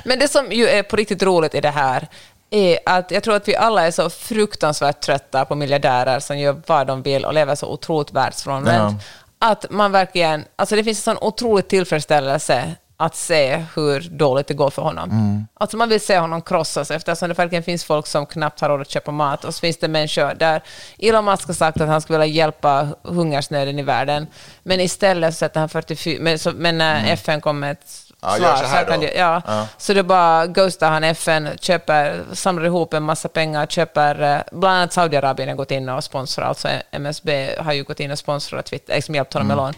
Men 0.05 0.19
det 0.19 0.29
som 0.29 0.53
ju 0.53 0.69
är 0.69 0.83
på 0.83 0.97
riktigt 0.97 1.23
roligt 1.23 1.55
i 1.55 1.61
det 1.61 1.71
här 1.71 2.09
är 2.51 2.79
att 2.87 3.11
jag 3.11 3.23
tror 3.23 3.35
att 3.35 3.49
vi 3.49 3.57
alla 3.57 3.87
är 3.87 3.91
så 3.91 4.11
fruktansvärt 4.11 5.01
trötta 5.01 5.45
på 5.45 5.55
miljardärer 5.55 6.21
som 6.21 6.39
gör 6.39 6.63
vad 6.67 6.87
de 6.87 7.03
vill 7.03 7.25
och 7.25 7.35
lever 7.35 7.55
så 7.55 7.67
otroligt 7.67 8.13
världsfrånvänt. 8.13 9.03
Att 9.39 9.71
man 9.71 9.93
verkligen... 9.93 10.45
Alltså 10.57 10.77
det 10.77 10.85
finns 10.85 11.09
en 11.09 11.17
sån 11.17 11.29
otrolig 11.29 11.69
tillfredsställelse 11.69 12.75
att 13.01 13.17
se 13.17 13.65
hur 13.75 14.01
dåligt 14.11 14.47
det 14.47 14.55
går 14.55 14.71
för 14.71 14.83
honom. 14.83 15.11
Alltså 15.55 15.77
man 15.77 15.89
vill 15.89 16.01
se 16.01 16.19
honom 16.19 16.43
krossas 16.43 16.91
eftersom 16.91 17.29
det 17.29 17.35
verkligen 17.35 17.63
finns 17.63 17.85
folk 17.85 18.07
som 18.07 18.27
knappt 18.27 18.61
har 18.61 18.69
råd 18.69 18.81
att 18.81 18.91
köpa 18.91 19.11
mat. 19.11 19.45
Och 19.45 19.55
så 19.55 19.61
finns 19.61 19.79
det 19.79 19.89
människor 19.89 20.35
där 20.35 20.63
Elon 20.99 21.25
Musk 21.25 21.47
har 21.47 21.55
sagt 21.55 21.81
att 21.81 21.89
han 21.89 22.01
skulle 22.01 22.19
vilja 22.19 22.35
hjälpa 22.35 22.89
hungersnöden 23.03 23.79
i 23.79 23.83
världen. 23.83 24.27
Men 24.63 24.81
istället 24.81 25.37
sätter 25.37 25.61
han 25.61 25.69
44, 25.69 26.19
men, 26.21 26.39
så, 26.39 26.53
men 26.53 26.79
när 26.79 27.13
FN 27.13 27.41
kom 27.41 27.61
med 27.61 27.71
ett 27.71 28.10
Ja, 28.23 28.29
svar 28.29 28.39
gör 28.47 28.57
så 28.57 28.65
här 28.65 28.85
kan 28.85 29.01
då. 29.01 29.07
det- 29.07 29.15
ja, 29.15 29.43
Ja. 29.47 29.67
så 29.79 29.95
då 29.95 30.03
bara 30.03 30.47
ghostar 30.47 30.91
han 30.91 31.05
FN, 31.05 31.49
köper, 31.61 32.23
samlar 32.33 32.65
ihop 32.67 32.95
en 32.95 33.03
massa 33.03 33.29
pengar, 33.29 33.67
köper, 33.67 34.23
eh, 34.37 34.43
bland 34.53 34.77
annat 34.77 34.93
Saudiarabien 34.93 35.49
har 35.49 35.57
gått 35.57 35.71
in 35.71 35.89
och 35.89 36.05
sponsrar, 36.05 36.45
alltså 36.45 36.69
MSB 36.91 37.55
har 37.59 37.73
ju 37.73 37.85
gått 37.85 38.01
in 38.01 38.11
och 38.11 38.19
sponsrat 38.19 38.67
Twitter, 38.67 38.95
liksom 38.95 39.15
hjälpt 39.15 39.33
honom 39.33 39.49
med 39.49 39.55
Mm. 39.55 39.65
lån. 39.65 39.75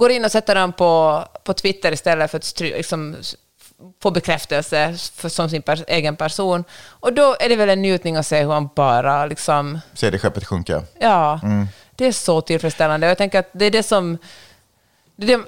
Går 0.00 0.10
in 0.10 0.24
och 0.24 0.32
sätter 0.32 0.54
dem 0.54 0.72
på, 0.72 1.22
på 1.44 1.54
Twitter 1.54 1.92
istället 1.92 2.30
för 2.30 2.38
att 2.38 2.60
liksom, 2.60 3.16
få 4.02 4.10
bekräftelse 4.10 4.94
för, 5.14 5.28
som 5.28 5.50
sin 5.50 5.62
pers, 5.62 5.80
egen 5.88 6.16
person. 6.16 6.64
Och 6.88 7.12
då 7.12 7.36
är 7.40 7.48
det 7.48 7.56
väl 7.56 7.68
en 7.70 7.82
njutning 7.82 8.16
att 8.16 8.26
se 8.26 8.42
hur 8.42 8.52
han 8.52 8.68
bara 8.76 9.26
liksom, 9.26 9.78
Ser 9.94 10.10
det 10.10 10.18
skeppet 10.18 10.44
sjunka. 10.44 10.82
ja, 11.00 11.40
det 11.96 12.06
är 12.06 12.12
så 12.12 12.40
tillfredsställande. 12.40 13.06
Jag 13.06 13.18
tänker 13.18 13.38
att 13.38 13.48
det 13.52 13.64
är 13.64 13.70
det 13.70 13.82
som 13.82 14.18
Det, 15.18 15.40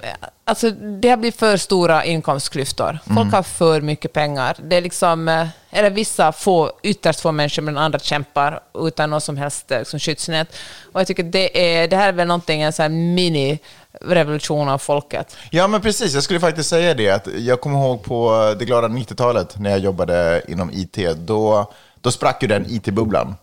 alltså, 0.45 0.69
det 0.71 1.09
har 1.09 1.17
blivit 1.17 1.39
för 1.39 1.57
stora 1.57 2.05
inkomstklyftor. 2.05 2.99
Folk 3.05 3.17
Mm. 3.19 3.33
har 3.33 3.43
för 3.43 3.81
mycket 3.81 4.13
pengar. 4.13 4.57
Det 4.63 4.75
är 4.75 4.81
liksom, 4.81 5.27
eh, 5.27 5.47
eller 5.71 5.89
vissa 5.89 6.31
få, 6.31 6.71
ytterst 6.83 7.19
få 7.19 7.31
människor, 7.31 7.61
men 7.61 7.77
andra 7.77 7.99
kämpar 7.99 8.59
utan 8.79 9.09
någon 9.09 9.21
som 9.21 9.37
helst 9.37 9.71
eh, 9.71 9.79
liksom, 9.79 9.99
skyddsnät. 9.99 10.47
Och 10.93 10.99
jag 10.99 11.07
tycker 11.07 11.23
det, 11.23 11.77
är, 11.81 11.87
det 11.87 11.95
här 11.95 12.07
är 12.07 12.13
väl 12.13 12.27
någonting, 12.27 12.61
en 12.61 12.73
sån 12.73 12.83
här 12.83 12.89
mini-revolution 12.89 14.69
av 14.69 14.77
folket. 14.77 15.37
Ja, 15.49 15.67
men 15.67 15.81
precis. 15.81 16.13
Jag 16.13 16.23
skulle 16.23 16.39
faktiskt 16.39 16.69
säga 16.69 16.93
det. 16.93 17.09
Att 17.09 17.27
jag 17.37 17.61
kommer 17.61 17.79
ihåg 17.79 18.03
på 18.03 18.55
det 18.59 18.65
glada 18.65 18.87
90-talet 18.87 19.59
när 19.59 19.69
jag 19.69 19.79
jobbade 19.79 20.41
inom 20.47 20.71
IT. 20.73 20.97
Då, 21.17 21.71
då 22.01 22.11
sprack 22.11 22.41
ju 22.41 22.47
den 22.47 22.65
IT-bubblan. 22.69 23.35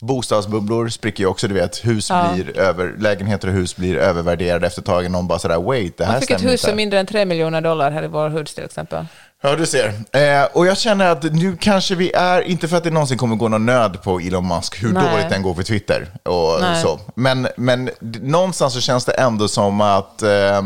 Bostadsbubblor 0.00 0.88
spricker 0.88 1.24
ju 1.24 1.28
också, 1.30 1.48
du 1.48 1.54
vet. 1.54 1.84
Hus 1.84 2.10
Ja. 2.10 2.30
blir 2.34 2.58
över, 2.58 2.94
lägenheter 2.98 3.48
och 3.48 3.54
hus 3.54 3.76
blir 3.76 3.96
övervärderade 3.96 4.66
efter 4.66 4.80
ett 4.80 4.86
tag. 4.86 5.10
Någon 5.10 5.26
bara 5.26 5.38
sådär, 5.38 5.62
wait, 5.62 5.98
det 5.98 6.04
här 6.04 6.12
Man 6.12 6.20
fick 6.20 6.30
ett 6.30 6.44
hus 6.44 6.62
för 6.64 6.74
mindre 6.74 7.00
än 7.00 7.06
3 7.06 7.24
miljoner 7.24 7.60
dollar 7.60 7.90
här 7.90 8.04
i 8.04 8.08
vår 8.08 8.28
hoods 8.28 8.54
till 8.54 8.64
exempel. 8.64 9.06
Ja, 9.42 9.56
du 9.56 9.66
ser. 9.66 9.88
Eh, 10.12 10.44
och 10.52 10.66
jag 10.66 10.78
känner 10.78 11.06
att 11.06 11.22
nu 11.22 11.56
kanske 11.60 11.94
vi 11.94 12.12
är, 12.12 12.40
inte 12.42 12.68
för 12.68 12.76
att 12.76 12.84
det 12.84 12.90
någonsin 12.90 13.18
kommer 13.18 13.36
gå 13.36 13.48
någon 13.48 13.66
nöd 13.66 14.02
på 14.02 14.18
Elon 14.20 14.48
Musk, 14.48 14.82
hur 14.82 14.92
Nej. 14.92 15.02
dåligt 15.12 15.28
den 15.30 15.42
går 15.42 15.54
för 15.54 15.62
Twitter 15.62 16.08
och 16.22 16.60
Nej. 16.60 16.82
så. 16.82 17.00
Men, 17.14 17.48
men 17.56 17.90
någonstans 18.22 18.74
så 18.74 18.80
känns 18.80 19.04
det 19.04 19.12
ändå 19.12 19.48
som 19.48 19.80
att 19.80 20.22
eh, 20.22 20.62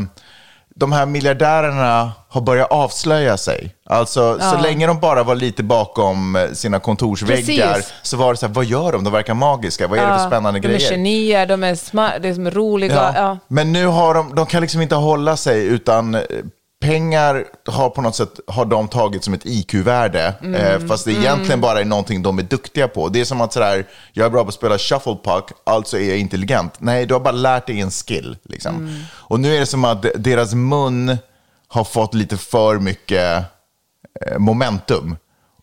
de 0.81 0.93
här 0.93 1.07
miljardärerna 1.07 2.13
har 2.29 2.41
börjat 2.41 2.71
avslöja 2.71 3.37
sig. 3.37 3.75
Alltså, 3.87 4.39
så 4.41 4.59
länge 4.59 4.87
de 4.87 5.01
bara 5.01 5.23
var 5.23 5.35
lite 5.35 5.63
bakom 5.63 6.37
eh, 6.37 6.51
sina 6.53 6.81
kontorsväggar 6.81 7.75
Precis. 7.75 7.93
så 8.03 8.17
var 8.17 8.33
det 8.33 8.37
så 8.37 8.47
här, 8.47 8.55
vad 8.55 8.65
gör 8.65 8.93
de? 8.93 9.05
De 9.05 9.13
verkar 9.13 9.35
magiska. 9.35 9.89
Vad 9.89 9.99
är 9.99 10.07
det 10.07 10.19
för 10.19 10.27
spännande 10.27 10.61
de 10.61 10.69
grejer? 10.69 10.87
är 10.87 10.95
genier, 10.95 11.47
de 11.47 11.65
är, 11.65 11.75
smart, 11.75 12.13
de 12.23 12.47
är 12.47 12.51
roliga. 12.51 12.95
Ja. 12.95 13.13
Ja. 13.15 13.39
Men 13.49 13.73
nu 13.73 13.87
har 13.87 14.15
de, 14.15 14.35
de 14.35 14.47
kan 14.47 14.61
liksom 14.61 14.81
inte 14.83 14.95
hålla 14.95 15.37
sig 15.37 15.67
utan 15.67 16.15
eh, 16.15 16.21
pengar 16.81 17.45
har 17.67 17.91
på 17.91 18.03
något 18.03 18.17
sätt 18.17 18.41
har 18.47 18.65
de 18.65 18.89
tagit 18.89 19.25
som 19.25 19.35
ett 19.35 19.47
IQ-värde. 19.47 20.35
Mm. 20.43 20.55
Eh, 20.55 20.89
fast 20.89 21.05
det 21.05 21.13
egentligen 21.13 21.61
bara 21.61 21.81
är 21.81 21.85
någonting 21.85 22.23
de 22.23 22.39
är 22.39 22.43
duktiga 22.43 22.89
på. 22.89 23.09
Det 23.09 23.21
är 23.21 23.25
som 23.25 23.41
att 23.41 23.53
sådär, 23.53 23.87
jag 24.13 24.27
är 24.27 24.31
bra 24.31 24.43
på 24.43 24.49
att 24.49 24.55
spela 24.55 24.79
shufflepuck, 24.79 25.51
alltså 25.65 25.99
är 25.99 26.09
jag 26.09 26.19
intelligent. 26.19 26.75
Nej, 26.79 27.07
du 27.07 27.15
har 27.15 27.21
bara 27.21 27.33
lärt 27.33 27.67
dig 27.67 27.81
en 27.81 27.91
skill. 27.91 28.37
Liksom. 28.43 28.77
Mm. 28.77 29.03
Och 29.13 29.41
nu 29.41 29.55
är 29.55 29.61
det 29.61 29.67
som 29.67 29.85
att 29.85 30.07
deras 30.15 30.55
mun 30.55 31.17
har 31.69 31.85
fått 31.85 32.15
lite 32.15 32.37
för 32.37 32.79
mycket 32.79 33.45
eh, 34.27 34.39
momentum. 34.39 35.17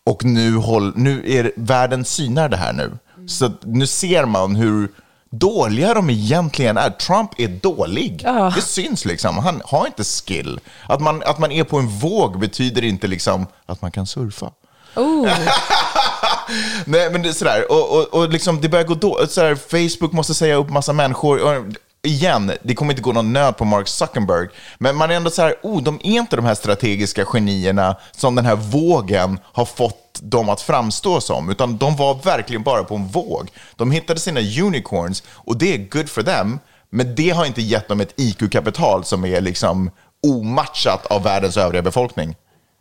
Och 0.04 0.24
nu, 0.24 0.54
håll, 0.54 0.92
nu 0.96 1.22
är 1.26 1.52
världen 1.56 2.04
synar 2.04 2.48
det 2.48 2.56
här 2.56 2.72
nu. 2.72 2.98
Så 3.26 3.44
att 3.44 3.64
nu 3.64 3.86
ser 3.86 4.24
man 4.24 4.56
hur 4.56 4.88
dåliga 5.30 5.94
de 5.94 6.10
egentligen 6.10 6.76
är. 6.76 6.90
Trump 6.90 7.30
är 7.40 7.48
dålig. 7.48 8.22
Ja. 8.24 8.52
Det 8.56 8.62
syns 8.62 9.04
liksom. 9.04 9.38
Han 9.38 9.62
har 9.64 9.86
inte 9.86 10.04
skill. 10.04 10.60
Att 10.86 11.00
man, 11.00 11.22
att 11.22 11.38
man 11.38 11.52
är 11.52 11.64
på 11.64 11.78
en 11.78 11.88
våg 11.88 12.38
betyder 12.38 12.84
inte 12.84 13.06
liksom 13.06 13.46
att 13.66 13.82
man 13.82 13.90
kan 13.90 14.06
surfa. 14.06 14.50
Oh. 14.94 15.28
Nej, 16.84 17.10
men 17.10 17.22
det 17.22 17.28
är 17.28 17.32
sådär. 17.32 17.72
Och, 17.72 17.96
och, 17.96 18.14
och 18.14 18.28
liksom, 18.28 18.60
det 18.60 18.68
börjar 18.68 18.84
gå 18.84 18.94
då. 18.94 19.26
Sådär, 19.28 19.54
Facebook 19.54 20.12
måste 20.12 20.34
säga 20.34 20.54
upp 20.54 20.70
massa 20.70 20.92
människor. 20.92 21.64
Igen, 22.02 22.52
det 22.62 22.74
kommer 22.74 22.92
inte 22.92 23.02
gå 23.02 23.12
någon 23.12 23.32
nöd 23.32 23.56
på 23.56 23.64
Mark 23.64 23.88
Zuckerberg. 23.88 24.48
Men 24.78 24.96
man 24.96 25.10
är 25.10 25.14
ändå 25.14 25.30
så 25.30 25.42
här, 25.42 25.54
oh, 25.62 25.82
de 25.82 25.94
är 25.94 26.18
inte 26.18 26.36
de 26.36 26.44
här 26.44 26.54
strategiska 26.54 27.24
genierna 27.24 27.96
som 28.10 28.34
den 28.34 28.46
här 28.46 28.56
vågen 28.56 29.38
har 29.44 29.64
fått 29.64 30.20
dem 30.22 30.48
att 30.48 30.60
framstå 30.60 31.20
som. 31.20 31.50
Utan 31.50 31.78
de 31.78 31.96
var 31.96 32.14
verkligen 32.14 32.62
bara 32.62 32.84
på 32.84 32.94
en 32.94 33.06
våg. 33.06 33.50
De 33.76 33.90
hittade 33.90 34.20
sina 34.20 34.40
unicorns 34.40 35.22
och 35.30 35.58
det 35.58 35.74
är 35.74 35.78
good 35.78 36.08
for 36.08 36.22
them. 36.22 36.58
Men 36.90 37.14
det 37.14 37.30
har 37.30 37.46
inte 37.46 37.62
gett 37.62 37.88
dem 37.88 38.00
ett 38.00 38.12
IQ-kapital 38.16 39.04
som 39.04 39.24
är 39.24 39.40
liksom 39.40 39.90
omatchat 40.26 41.06
av 41.06 41.22
världens 41.22 41.56
övriga 41.56 41.82
befolkning. 41.82 42.36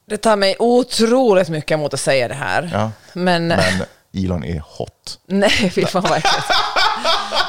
Det 0.10 0.18
tar 0.18 0.36
mig 0.36 0.56
otroligt 0.60 1.50
mycket 1.50 1.72
emot 1.72 1.94
att 1.94 2.00
säga 2.00 2.28
det 2.28 2.34
här. 2.34 2.70
Ja. 2.74 2.92
Men, 3.14 3.48
Men 3.48 3.84
Elon 4.14 4.44
är 4.44 4.64
hot. 4.78 5.20
nej, 5.28 5.72
fy 5.76 5.86
fan 5.86 6.04
vad 6.04 6.18
äckligt. 6.18 6.48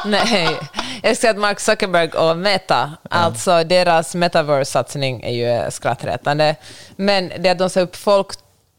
Nej, 0.05 0.59
jag 1.03 1.17
ska 1.17 1.31
att 1.31 1.39
Mark 1.39 1.61
Zuckerberg 1.61 2.09
och 2.09 2.37
Meta, 2.37 2.93
alltså 3.11 3.65
deras 3.65 4.15
metaverse-satsning 4.15 5.23
är 5.23 5.33
ju 5.65 5.71
skrattretande. 5.71 6.57
Men 6.97 7.33
det 7.39 7.49
att 7.51 7.59
de 7.59 7.71
sa 7.71 7.81
upp 7.81 7.97
folk, 7.97 8.27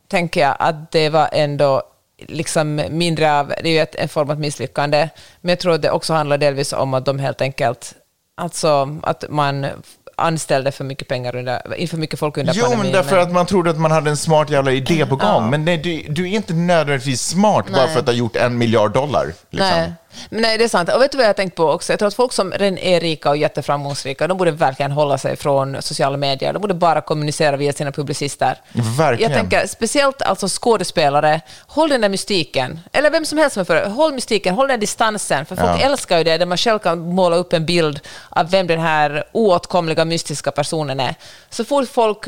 tänker 0.07 0.41
jag 0.41 0.55
att 0.59 0.91
det 0.91 1.09
var 1.09 1.29
ändå 1.31 1.83
liksom 2.27 2.81
mindre 2.89 3.39
av, 3.39 3.47
det 3.47 3.69
är 3.69 3.73
ju 3.73 3.79
ett, 3.79 3.95
en 3.95 4.09
form 4.09 4.29
av 4.29 4.39
misslyckande, 4.39 5.09
men 5.41 5.49
jag 5.49 5.59
tror 5.59 5.73
att 5.73 5.81
det 5.81 5.91
också 5.91 6.13
handlar 6.13 6.37
delvis 6.37 6.73
om 6.73 6.93
att 6.93 7.05
de 7.05 7.19
helt 7.19 7.41
enkelt, 7.41 7.93
alltså 8.37 8.99
att 9.03 9.23
man 9.29 9.67
anställde 10.15 10.71
för 10.71 10.83
mycket 10.83 11.07
pengar 11.07 11.35
under, 11.35 11.87
för 11.87 11.97
mycket 11.97 12.19
folk 12.19 12.37
under 12.37 12.53
Jo, 12.55 12.61
pandemin. 12.61 12.85
men 12.85 12.93
därför 12.93 13.17
att 13.17 13.31
man 13.31 13.45
trodde 13.45 13.69
att 13.69 13.79
man 13.79 13.91
hade 13.91 14.09
en 14.09 14.17
smart 14.17 14.49
jävla 14.49 14.71
idé 14.71 15.05
på 15.05 15.15
gång. 15.15 15.29
Ja. 15.29 15.49
Men 15.49 15.65
nej, 15.65 15.77
du, 15.77 16.01
du 16.09 16.23
är 16.23 16.35
inte 16.35 16.53
nödvändigtvis 16.53 17.21
smart 17.21 17.65
bara 17.71 17.81
Nej. 17.85 17.93
för 17.93 17.99
att 17.99 18.05
du 18.05 18.11
har 18.11 18.17
gjort 18.17 18.35
en 18.35 18.57
miljard 18.57 18.93
dollar. 18.93 19.33
Liksom. 19.49 19.69
Nej. 19.69 19.93
Men 20.29 20.41
nej, 20.41 20.57
det 20.57 20.63
är 20.63 20.67
sant. 20.67 20.89
Och 20.93 21.01
vet 21.01 21.11
du 21.11 21.17
vad 21.17 21.23
jag 21.23 21.29
har 21.29 21.33
tänkt 21.33 21.55
på 21.55 21.63
också? 21.71 21.93
Jag 21.93 21.99
tror 21.99 22.07
att 22.07 22.13
folk 22.13 22.33
som 22.33 22.51
redan 22.51 22.77
är 22.77 22.99
rika 22.99 23.29
och 23.29 23.37
jätteframgångsrika, 23.37 24.27
de 24.27 24.37
borde 24.37 24.51
verkligen 24.51 24.91
hålla 24.91 25.17
sig 25.17 25.35
från 25.35 25.81
sociala 25.81 26.17
medier. 26.17 26.53
De 26.53 26.59
borde 26.61 26.73
bara 26.73 27.01
kommunicera 27.01 27.57
via 27.57 27.73
sina 27.73 27.91
publicister. 27.91 28.57
Verkligen. 28.97 29.31
Jag 29.31 29.39
tänker 29.41 29.67
speciellt 29.67 30.21
alltså 30.21 30.47
skådespelare, 30.49 31.41
håll 31.67 31.89
den 31.89 32.01
där 32.01 32.09
mystiken. 32.09 32.79
Eller 32.91 33.09
vem 33.11 33.25
som 33.25 33.37
helst 33.37 33.53
som 33.53 33.61
är 33.61 33.65
för. 33.65 33.85
Håll 33.89 34.13
mystiken, 34.13 34.55
håll 34.55 34.67
den 34.67 34.79
distansen. 34.79 35.45
För 35.45 35.55
folk 35.55 35.69
Ja. 35.69 35.77
älskar 35.85 36.17
ju 36.17 36.23
det, 36.23 36.37
där 36.37 36.45
man 36.45 36.57
själv 36.57 36.79
kan 36.79 36.99
måla 36.99 37.35
upp 37.35 37.53
en 37.53 37.65
bild 37.65 37.99
av 38.29 38.49
vem 38.49 38.67
den 38.67 38.79
här 38.79 39.23
oåtkomliga 39.31 40.05
mystiska 40.05 40.51
personen 40.51 40.99
är. 40.99 41.15
Så 41.49 41.65
fort 41.65 41.89
folk 41.89 42.27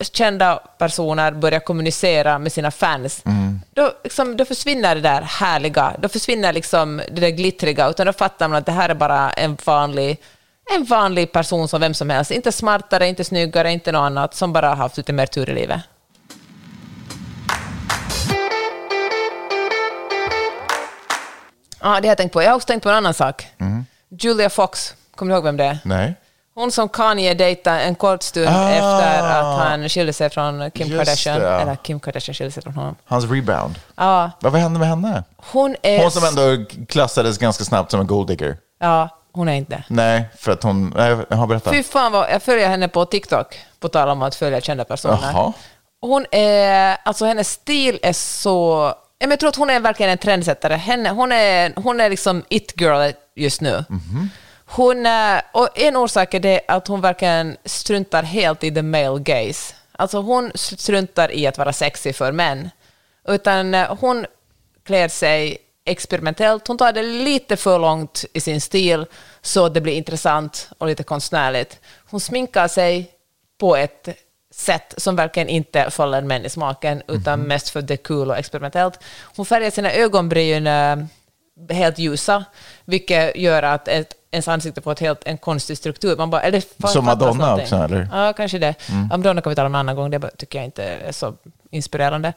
kända 0.00 0.56
personer 0.78 1.32
börjar 1.32 1.60
kommunicera 1.60 2.38
med 2.38 2.52
sina 2.52 2.70
fans, 2.70 3.22
då, 3.74 3.92
liksom, 4.04 4.36
då 4.36 4.44
försvinner 4.44 4.94
det 4.94 5.00
där 5.00 5.22
härliga, 5.22 5.96
då 5.98 6.08
försvinner 6.08 6.52
liksom 6.52 6.96
det 6.96 7.20
där 7.20 7.30
glittriga, 7.30 7.88
utan 7.88 8.06
då 8.06 8.12
fattar 8.12 8.48
man 8.48 8.58
att 8.58 8.66
det 8.66 8.72
här 8.72 8.88
är 8.88 8.94
bara 8.94 9.30
en 9.30 9.58
vanlig, 9.64 10.20
en 10.74 10.84
vanlig 10.84 11.32
person 11.32 11.68
som 11.68 11.80
vem 11.80 11.94
som 11.94 12.10
helst. 12.10 12.30
Inte 12.30 12.52
smartare, 12.52 13.08
inte 13.08 13.24
snyggare, 13.24 13.72
inte 13.72 13.92
något 13.92 14.00
annat, 14.00 14.34
som 14.34 14.52
bara 14.52 14.68
har 14.68 14.76
haft 14.76 14.96
lite 14.96 15.12
mer 15.12 15.26
tur 15.26 15.50
i 15.50 15.54
livet. 15.54 15.80
Ja, 21.80 22.00
det 22.00 22.08
har 22.08 22.10
jag 22.10 22.16
tänkt 22.16 22.32
på. 22.32 22.42
Jag 22.42 22.50
har 22.50 22.56
också 22.56 22.66
tänkt 22.66 22.82
på 22.82 22.88
en 22.88 22.94
annan 22.94 23.14
sak. 23.14 23.46
Julia 24.08 24.50
Fox, 24.50 24.94
kommer 25.14 25.32
du 25.32 25.36
ihåg 25.36 25.44
vem 25.44 25.56
det 25.56 25.64
är? 25.64 25.78
Nej. 25.84 26.14
Hon 26.54 26.72
som 26.72 26.88
Kanye 26.88 27.34
dejtade 27.34 27.80
en 27.80 27.94
kort 27.94 28.22
stund 28.22 28.48
Ah. 28.48 28.70
efter 28.70 29.28
att 29.28 29.58
han 29.68 29.88
skilde 29.88 30.12
sig 30.12 30.30
från 30.30 30.70
Kim 30.70 30.86
Just 30.88 30.98
Kardashian. 30.98 31.40
det. 31.40 31.48
Eller 31.48 31.76
Kim 31.76 32.00
Kardashian 32.00 32.34
skilde 32.34 32.50
sig 32.50 32.62
från 32.62 32.74
honom. 32.74 32.96
Hans 33.04 33.24
rebound. 33.30 33.74
Ja, 33.96 34.30
Vad 34.40 34.54
hände 34.56 34.78
med 34.78 34.88
henne? 34.88 35.24
hon 35.36 35.76
är... 35.82 36.02
Hon 36.02 36.10
som 36.10 36.24
ändå 36.24 36.64
klassades 36.88 37.38
ganska 37.38 37.64
snabbt 37.64 37.90
som 37.90 38.00
en 38.00 38.06
golddigger. 38.06 38.56
Ja, 38.80 39.08
hon 39.32 39.48
är 39.48 39.52
inte. 39.52 39.84
Nej, 39.88 40.24
för 40.38 40.52
att 40.52 40.62
hon... 40.62 40.92
Nej, 40.96 41.16
jag 41.28 41.36
har 41.36 41.46
berättat. 41.46 41.72
Fy 41.72 41.82
fan 41.82 42.12
vad... 42.12 42.30
Jag 42.30 42.42
följer 42.42 42.68
henne 42.68 42.88
på 42.88 43.04
TikTok, 43.04 43.58
på 43.80 43.88
tal 43.88 44.08
om 44.08 44.22
att 44.22 44.34
följa 44.34 44.60
kända 44.60 44.84
personer. 44.84 45.18
Jaha. 45.22 45.52
Hon 46.00 46.26
är... 46.30 46.96
Alltså 47.04 47.24
hennes 47.26 47.50
stil 47.50 47.98
är 48.02 48.12
så... 48.12 48.92
Jag 49.18 49.38
tror 49.40 49.48
att 49.48 49.56
hon 49.56 49.70
är 49.70 49.80
verkligen 49.80 50.12
en 50.12 50.18
trendsättare. 50.18 50.74
Henne, 50.74 51.10
hon, 51.10 51.32
är, 51.32 51.72
hon 51.76 52.00
är 52.00 52.10
liksom 52.10 52.44
it-girl 52.48 53.12
just 53.36 53.60
nu. 53.60 53.84
Hon, 54.74 55.06
är- 55.06 55.42
och 55.52 55.68
en 55.78 55.96
orsak 55.96 56.34
är 56.34 56.40
det 56.40 56.60
att 56.68 56.88
hon 56.88 57.00
verkligen 57.00 57.56
struntar 57.64 58.22
helt 58.22 58.64
i 58.64 58.74
the 58.74 58.82
male 58.82 59.20
gaze. 59.20 59.74
Alltså 59.92 60.20
hon 60.20 60.52
struntar 60.54 61.32
i 61.32 61.46
att 61.46 61.58
vara 61.58 61.72
sexy 61.72 62.12
för 62.12 62.32
män. 62.32 62.70
Utan 63.28 63.74
eh, 63.74 63.96
hon 64.00 64.26
klär 64.84 65.08
sig 65.08 65.58
experimentellt. 65.84 66.68
Hon 66.68 66.78
tar 66.78 66.92
det 66.92 67.02
lite 67.02 67.56
för 67.56 67.78
långt 67.78 68.24
i 68.32 68.40
sin 68.40 68.60
stil 68.60 69.06
så 69.40 69.68
det 69.68 69.80
blir 69.80 69.92
intressant 69.94 70.68
och 70.78 70.86
lite 70.86 71.02
konstnärligt. 71.02 71.80
Hon 72.10 72.20
sminkar 72.20 72.68
sig 72.68 73.10
på 73.58 73.76
ett 73.76 74.08
sätt 74.54 74.94
som 74.96 75.16
verkligen 75.16 75.48
inte 75.48 75.90
faller 75.90 76.22
män 76.22 76.44
i 76.44 76.50
smaken, 76.50 77.02
utan 77.08 77.40
mest 77.40 77.70
för 77.70 77.82
det 77.82 77.94
är 77.94 77.96
kul 77.96 78.30
och 78.30 78.38
experimentellt. 78.38 78.98
Hon 79.36 79.46
färgar 79.46 79.70
sina 79.70 79.92
ögonbryn 79.92 80.66
eh, 80.66 80.96
helt 81.70 81.98
ljusa, 81.98 82.44
vilket 82.84 83.36
gör 83.36 83.62
att 83.62 83.88
ett, 83.88 84.14
ens 84.32 84.48
ansikte 84.48 84.82
får 84.82 84.92
ett 84.92 85.00
helt, 85.00 85.22
en 85.24 85.38
konstig 85.38 85.78
struktur. 85.78 86.16
Man 86.16 86.30
bara, 86.30 86.42
eller, 86.42 86.88
Som 86.88 87.04
Madonna 87.04 87.32
någonting. 87.32 87.64
också, 87.64 87.76
eller? 87.76 88.08
Ja, 88.12 88.32
kanske 88.32 88.58
det. 88.58 88.74
Ja, 88.88 89.16
Madonna 89.16 89.40
kan 89.40 89.50
vi 89.50 89.56
tala 89.56 89.66
om 89.66 89.74
en 89.74 89.78
annan 89.78 89.96
gång, 89.96 90.10
det 90.10 90.30
tycker 90.36 90.58
jag 90.58 90.64
inte 90.64 90.84
är 90.84 91.12
så 91.12 91.34
inspirerande. 91.70 92.32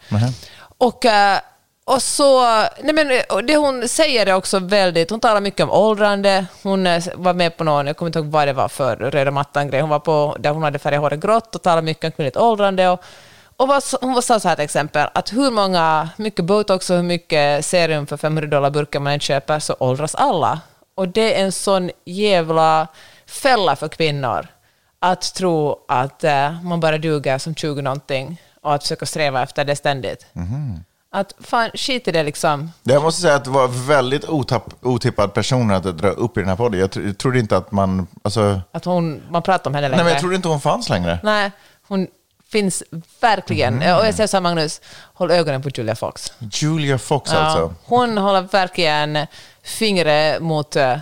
Och, 0.77 1.05
eh, 1.05 1.39
och 1.85 2.01
så, 2.01 2.41
nej 2.83 2.93
men, 2.93 3.07
det 3.47 3.55
hon 3.55 3.87
säger 3.87 4.25
är 4.25 4.33
också 4.33 4.59
väldigt, 4.59 5.09
hon 5.09 5.19
talar 5.19 5.41
mycket 5.41 5.63
om 5.63 5.71
åldrande, 5.71 6.45
hon 6.63 6.87
eh, 6.87 7.03
var 7.15 7.33
med 7.33 7.57
på 7.57 7.63
någon, 7.63 7.87
jag 7.87 7.97
kommer 7.97 8.09
inte 8.09 8.19
ihåg 8.19 8.27
vad 8.27 8.47
det 8.47 8.53
var 8.53 8.67
för 8.67 8.95
röda 8.95 9.31
mattan-grej, 9.31 9.81
hon 9.81 9.89
var 9.89 9.99
på, 9.99 10.35
där 10.39 10.49
hon 10.49 10.63
hade 10.63 10.79
färgat 10.79 11.01
håret 11.01 11.19
grått 11.19 11.55
och 11.55 11.61
talade 11.61 11.81
mycket 11.81 12.03
om 12.03 12.11
kvinnligt 12.11 12.37
åldrande. 12.37 12.89
Och, 12.89 13.03
och 13.57 13.67
vad, 13.67 13.83
hon 14.01 14.21
sa 14.21 14.39
så 14.39 14.47
här 14.47 14.55
till 14.55 14.63
exempel, 14.65 15.07
att 15.13 15.33
hur 15.33 15.51
många, 15.51 16.09
mycket 16.17 16.45
botox 16.45 16.89
och 16.89 16.95
hur 16.95 17.03
mycket 17.03 17.65
serum 17.65 18.07
för 18.07 18.17
500 18.17 18.49
dollar 18.49 18.69
burkar 18.69 18.99
man 18.99 19.13
än 19.13 19.19
köper 19.19 19.59
så 19.59 19.75
åldras 19.79 20.15
alla. 20.15 20.59
Och 20.95 21.07
det 21.07 21.35
är 21.39 21.45
en 21.45 21.51
sån 21.51 21.91
jävla 22.05 22.87
fälla 23.27 23.75
för 23.75 23.87
kvinnor 23.87 24.47
att 24.99 25.33
tro 25.33 25.85
att 25.87 26.23
eh, 26.23 26.61
man 26.63 26.79
bara 26.79 26.97
duger 26.97 27.37
som 27.37 27.55
20 27.55 27.81
någonting 27.81 28.41
och 28.61 28.73
att 28.73 28.83
försöka 28.83 29.05
sträva 29.05 29.43
efter 29.43 29.65
det 29.65 29.75
ständigt. 29.75 30.25
Mhm. 30.33 30.83
Att 31.11 31.33
fan, 31.39 31.69
skit 31.73 32.07
i 32.07 32.11
det 32.11 32.23
liksom. 32.23 32.71
Jag 32.83 33.03
måste 33.03 33.21
säga 33.21 33.35
att 33.35 33.43
det 33.43 33.49
var 33.49 33.67
väldigt 33.67 34.25
otapp, 34.29 34.73
otippad 34.81 35.33
person 35.33 35.71
att 35.71 35.83
dra 35.97 36.09
upp 36.09 36.37
i 36.37 36.39
den 36.39 36.49
här 36.49 36.55
podden. 36.55 36.79
Jag, 36.79 36.89
tr- 36.89 37.05
jag 37.07 37.17
trodde 37.17 37.39
inte 37.39 37.57
att 37.57 37.71
man... 37.71 38.07
Alltså, 38.23 38.61
Att 38.71 38.85
hon, 38.85 39.21
man 39.29 39.41
pratar 39.41 39.69
om 39.69 39.75
henne 39.75 39.87
längre. 39.87 39.95
nej, 39.97 40.03
men 40.03 40.13
jag 40.13 40.19
trodde 40.21 40.35
inte 40.35 40.47
hon 40.47 40.61
fanns 40.61 40.89
längre. 40.89 41.19
Nej, 41.23 41.51
hon 41.87 42.07
finns 42.49 42.83
verkligen. 43.21 43.73
Mhm. 43.75 43.97
Och 43.97 44.05
jag 44.05 44.13
säger 44.15 44.27
så 44.27 44.37
här, 44.37 44.41
Magnus, 44.41 44.81
håll 45.13 45.31
ögonen 45.31 45.61
på 45.61 45.69
Julia 45.69 45.95
Fox. 45.95 46.33
Julia 46.39 46.97
Fox 46.97 47.31
Ja, 47.33 47.39
alltså. 47.39 47.73
Hon 47.85 48.17
håller 48.17 48.41
verkligen 48.41 49.17
fingret 49.65 50.41
mot 50.41 50.75
eh, 50.75 50.97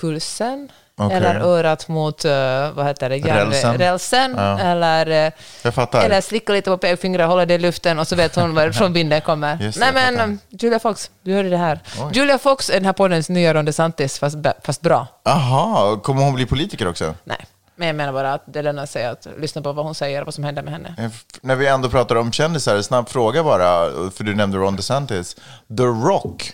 pulsen. 0.00 0.68
Okej. 0.96 1.16
Eller 1.16 1.40
örat 1.40 1.88
mot, 1.88 2.24
eh, 2.24 2.70
vad 2.72 2.86
heter 2.86 3.08
det, 3.10 3.16
Rälsen. 3.16 3.78
rälsen. 3.78 4.34
Ja. 4.36 4.60
Eller, 4.60 5.06
eh, 5.06 6.04
eller 6.04 6.20
slicka 6.20 6.52
lite 6.52 6.70
på 6.70 6.78
pekfingret, 6.78 7.26
hålla 7.28 7.46
det 7.46 7.54
i 7.54 7.58
luften 7.58 7.98
och 7.98 8.08
så 8.08 8.16
vet 8.16 8.36
hon 8.36 8.54
varifrån 8.54 8.92
vinden 8.98 9.20
kommer. 9.20 9.56
Det, 9.56 9.76
Nej 9.76 9.92
men, 9.94 10.16
fattar. 10.16 10.38
Julia 10.64 10.78
Fox, 10.78 11.10
du 11.22 11.34
hörde 11.34 11.48
det 11.50 11.56
här. 11.56 11.80
Oj. 11.98 12.10
Julia 12.12 12.38
Fox 12.38 12.70
är 12.70 12.74
den 12.74 12.84
här 12.84 12.92
poddens 12.92 13.28
nya 13.28 13.54
Ron 13.54 13.64
DeSantis, 13.64 14.18
fast, 14.18 14.36
fast 14.64 14.80
bra. 14.80 15.06
Aha, 15.24 16.00
kommer 16.02 16.22
hon 16.22 16.34
bli 16.34 16.46
politiker 16.46 16.88
också? 16.88 17.14
Nej, 17.24 17.46
men 17.76 17.86
jag 17.86 17.96
menar 17.96 18.12
bara 18.12 18.32
att 18.32 18.42
det 18.46 18.62
lönar 18.62 18.86
sig 18.86 19.06
att 19.06 19.26
lyssna 19.38 19.62
på 19.62 19.72
vad 19.72 19.84
hon 19.84 19.94
säger 19.94 20.20
och 20.20 20.26
vad 20.26 20.34
som 20.34 20.44
händer 20.44 20.62
med 20.62 20.72
henne. 20.72 21.10
När 21.40 21.56
vi 21.56 21.66
ändå 21.66 21.88
pratar 21.88 22.16
om 22.16 22.32
kändisar, 22.32 22.82
snabb 22.82 23.08
fråga 23.08 23.44
bara, 23.44 23.90
för 24.10 24.24
du 24.24 24.34
nämnde 24.34 24.58
Ron 24.58 24.76
DeSantis. 24.76 25.36
The 25.76 25.82
Rock, 25.82 26.52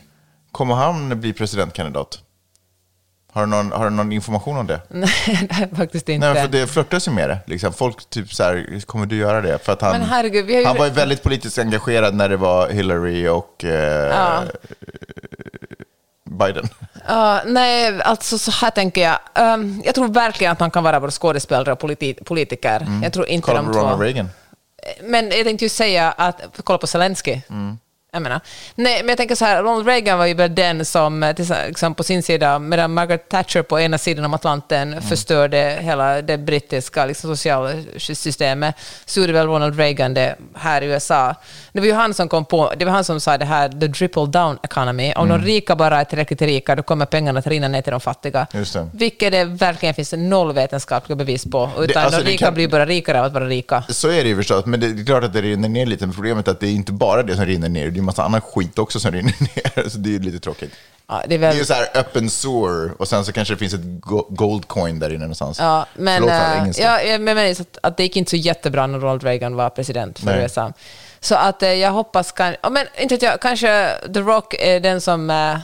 kommer 0.57 0.75
han 0.75 1.21
bli 1.21 1.33
presidentkandidat? 1.33 2.19
Har 3.33 3.43
du 3.43 3.47
någon, 3.49 3.73
har 3.73 3.85
du 3.85 3.91
någon 3.91 4.13
information 4.13 4.57
om 4.57 4.67
det? 4.67 4.81
Nej, 4.89 5.69
faktiskt 5.77 6.09
inte. 6.09 6.33
Nej, 6.33 6.43
för 6.43 6.49
det 6.53 6.67
flörtas 6.67 7.09
ju 7.09 7.13
med 7.13 7.29
det. 7.31 7.39
Liksom. 7.47 7.73
Folk 7.73 8.11
typ 8.11 8.33
så 8.35 8.43
här, 8.43 8.81
kommer 8.87 9.07
du 9.07 9.17
göra 9.17 9.41
det? 9.41 9.59
För 9.65 9.73
att 9.73 9.81
han, 9.83 10.03
herregud, 10.03 10.51
ju- 10.51 10.65
han 10.65 10.77
var 10.77 10.85
ju 10.87 10.91
väldigt 10.93 11.23
politiskt 11.23 11.59
engagerad 11.59 12.15
när 12.15 12.29
det 12.29 12.37
var 12.37 12.69
Hillary 12.69 13.29
och 13.29 13.65
eh, 13.65 14.07
Ja. 14.17 14.43
Biden. 16.31 16.69
Ja, 17.09 17.43
nej, 17.47 18.03
alltså 18.03 18.39
så 18.39 18.51
här 18.51 18.71
tänker 18.71 19.01
jag. 19.03 19.19
Ehm, 19.35 19.83
jag 19.85 19.95
tror 19.95 20.09
verkligen 20.09 20.53
att 20.53 20.61
man 20.61 20.71
kan 20.71 20.85
vara 20.85 21.01
både 21.01 21.13
skådespelare 21.13 21.73
och 21.73 21.79
politi- 21.81 22.25
politiker. 22.25 22.87
Jag 23.03 23.13
tror 23.13 23.27
inte 23.27 23.53
Mm. 23.53 23.63
Kolla 23.63 23.73
på 23.73 23.79
Ronald 23.79 23.97
två. 23.99 24.05
Reagan. 24.05 24.29
Men 25.03 25.25
jag 25.31 25.45
tänkte 25.45 25.65
ju 25.65 25.69
säga 25.69 26.13
att, 26.13 26.41
kolla 26.65 26.79
på 26.79 26.87
Zelensky. 26.87 27.41
Mm. 27.51 27.79
Jag 28.17 28.23
menar. 28.23 28.41
Nej, 28.75 28.99
men 29.03 29.09
jag 29.09 29.17
tänker 29.19 29.35
så 29.35 29.45
här, 29.45 29.63
Ronald 29.63 29.87
Reagan 29.87 30.19
var 30.19 30.27
ju 30.27 30.35
väl 30.35 30.55
den 30.55 30.85
som 30.85 31.23
eh, 31.23 31.35
liksom 31.67 31.95
på 31.95 32.03
sin 32.03 32.23
sida, 32.23 32.59
medan 32.59 32.95
Margaret 32.95 33.29
Thatcher 33.29 33.63
på 33.63 33.81
ena 33.81 33.99
sidan 33.99 34.25
om 34.25 34.35
Atlanten 34.35 34.93
Mm. 34.93 35.03
förstörde 35.03 35.79
hela 35.81 36.23
det 36.23 36.39
brittiska 36.39 37.07
liksom, 37.07 37.37
sociala 37.37 37.71
systemet, 37.99 38.75
så 39.05 39.21
gjorde 39.21 39.33
väl 39.33 39.47
Ronald 39.47 39.79
Reagan 39.79 40.15
det 40.15 40.37
här 40.55 40.83
i 40.83 40.87
USA. 40.87 41.35
Det 41.73 41.81
var 41.81 41.87
ju 41.87 41.93
han 41.93 42.15
som 42.15 42.29
kom 42.29 42.45
på, 42.45 42.73
det 42.77 42.85
var 42.85 42.93
han 42.93 43.05
som 43.05 43.21
sa 43.21 43.39
det 43.39 43.45
här, 43.45 43.69
the 43.69 43.89
triple 43.89 44.27
down 44.27 44.59
economy. 44.63 45.13
Om 45.17 45.27
Mm. 45.31 45.41
de 45.41 45.47
rika 45.47 45.77
bara 45.77 46.01
är 46.01 46.05
tillräckligt 46.05 46.43
rika, 46.43 46.75
då 46.75 46.83
kommer 46.83 47.07
pengarna 47.07 47.39
att 47.39 47.47
rinna 47.47 47.69
ner 47.69 47.83
till 47.83 47.91
de 47.91 48.01
fattiga. 48.01 48.47
Just 48.53 48.73
det. 48.73 48.89
Vilket 48.93 49.33
det 49.33 49.45
verkligen 49.45 49.95
finns 49.95 50.13
noll 50.17 50.53
vetenskapliga 50.53 51.17
bevis 51.17 51.45
på. 51.45 51.71
Utan 51.79 52.03
alltså, 52.05 52.19
de 52.21 52.25
det 52.27 52.31
rika 52.33 52.45
kan- 52.45 52.55
blir 52.55 52.69
bara 52.69 52.87
rikare 52.87 53.19
av 53.21 53.25
att 53.27 53.33
vara 53.33 53.45
rika. 53.49 53.85
Så 53.89 54.09
är 54.09 54.23
det 54.23 54.29
ju 54.29 54.37
förstås, 54.37 54.67
men 54.67 54.81
det 54.81 54.87
är 54.87 55.07
klart 55.07 55.25
att 55.25 55.33
det 55.33 55.43
rinner 55.43 55.69
ner 55.69 55.87
lite. 55.87 56.07
Men 56.07 56.15
problemet 56.15 56.49
är 56.49 56.53
att 56.53 56.61
det 56.61 56.67
är 56.67 56.71
inte 56.73 56.93
bara 56.93 57.23
det 57.23 57.37
som 57.37 57.45
rinner 57.47 57.69
ner, 57.69 57.91
det 57.91 58.03
massa 58.07 58.25
annan 58.25 58.41
skit 58.41 58.79
också 58.79 59.01
som 59.01 59.13
rinner 59.13 59.35
ner. 59.41 59.89
Så 59.89 59.99
det 59.99 60.15
är 60.15 60.19
lite 60.19 60.41
tråkigt. 60.41 60.73
Ja, 61.09 61.15
det 61.15 61.25
är 61.25 61.29
Det 61.29 61.39
väl... 61.39 61.55
är 61.55 61.59
ju 61.59 61.65
så 61.65 61.75
här 61.75 61.87
öppen 61.95 62.31
sewer 62.31 62.91
och 62.99 63.09
sen 63.09 63.25
så 63.25 63.33
kanske 63.33 63.55
det 63.55 63.59
finns 63.59 63.75
ett 63.75 64.01
go- 64.01 64.27
gold 64.31 64.69
coin 64.69 64.99
där 64.99 65.11
inne 65.11 65.19
någonstans. 65.19 65.59
Ja, 65.59 65.87
men, 65.95 66.23
Förlåt 66.23 66.31
för 66.31 66.45
all 66.45 66.53
eh, 66.57 66.63
engelska. 66.63 66.83
ja, 66.83 67.03
jag 67.03 67.21
menar 67.21 67.45
att, 67.51 67.79
att 67.83 67.97
det 67.97 68.03
gick 68.03 68.17
inte 68.17 68.31
så 68.31 68.37
jättebra 68.37 68.87
när 68.87 68.99
Ronald 68.99 69.23
Reagan 69.23 69.55
var 69.57 69.71
president 69.71 70.19
för 70.19 70.27
Nej. 70.27 70.43
USA. 70.43 70.73
Så 71.21 71.35
att 71.35 71.63
eh, 71.63 71.73
jag 71.73 71.91
hoppas, 71.93 72.33
kan, 72.33 72.55
men 72.71 72.87
inte 72.99 73.19
jag, 73.25 73.41
kanske 73.41 73.95
The 74.15 74.21
Rock 74.21 74.55
är 74.59 74.81
den 74.81 75.01
som 75.01 75.31
eh, 75.31 75.59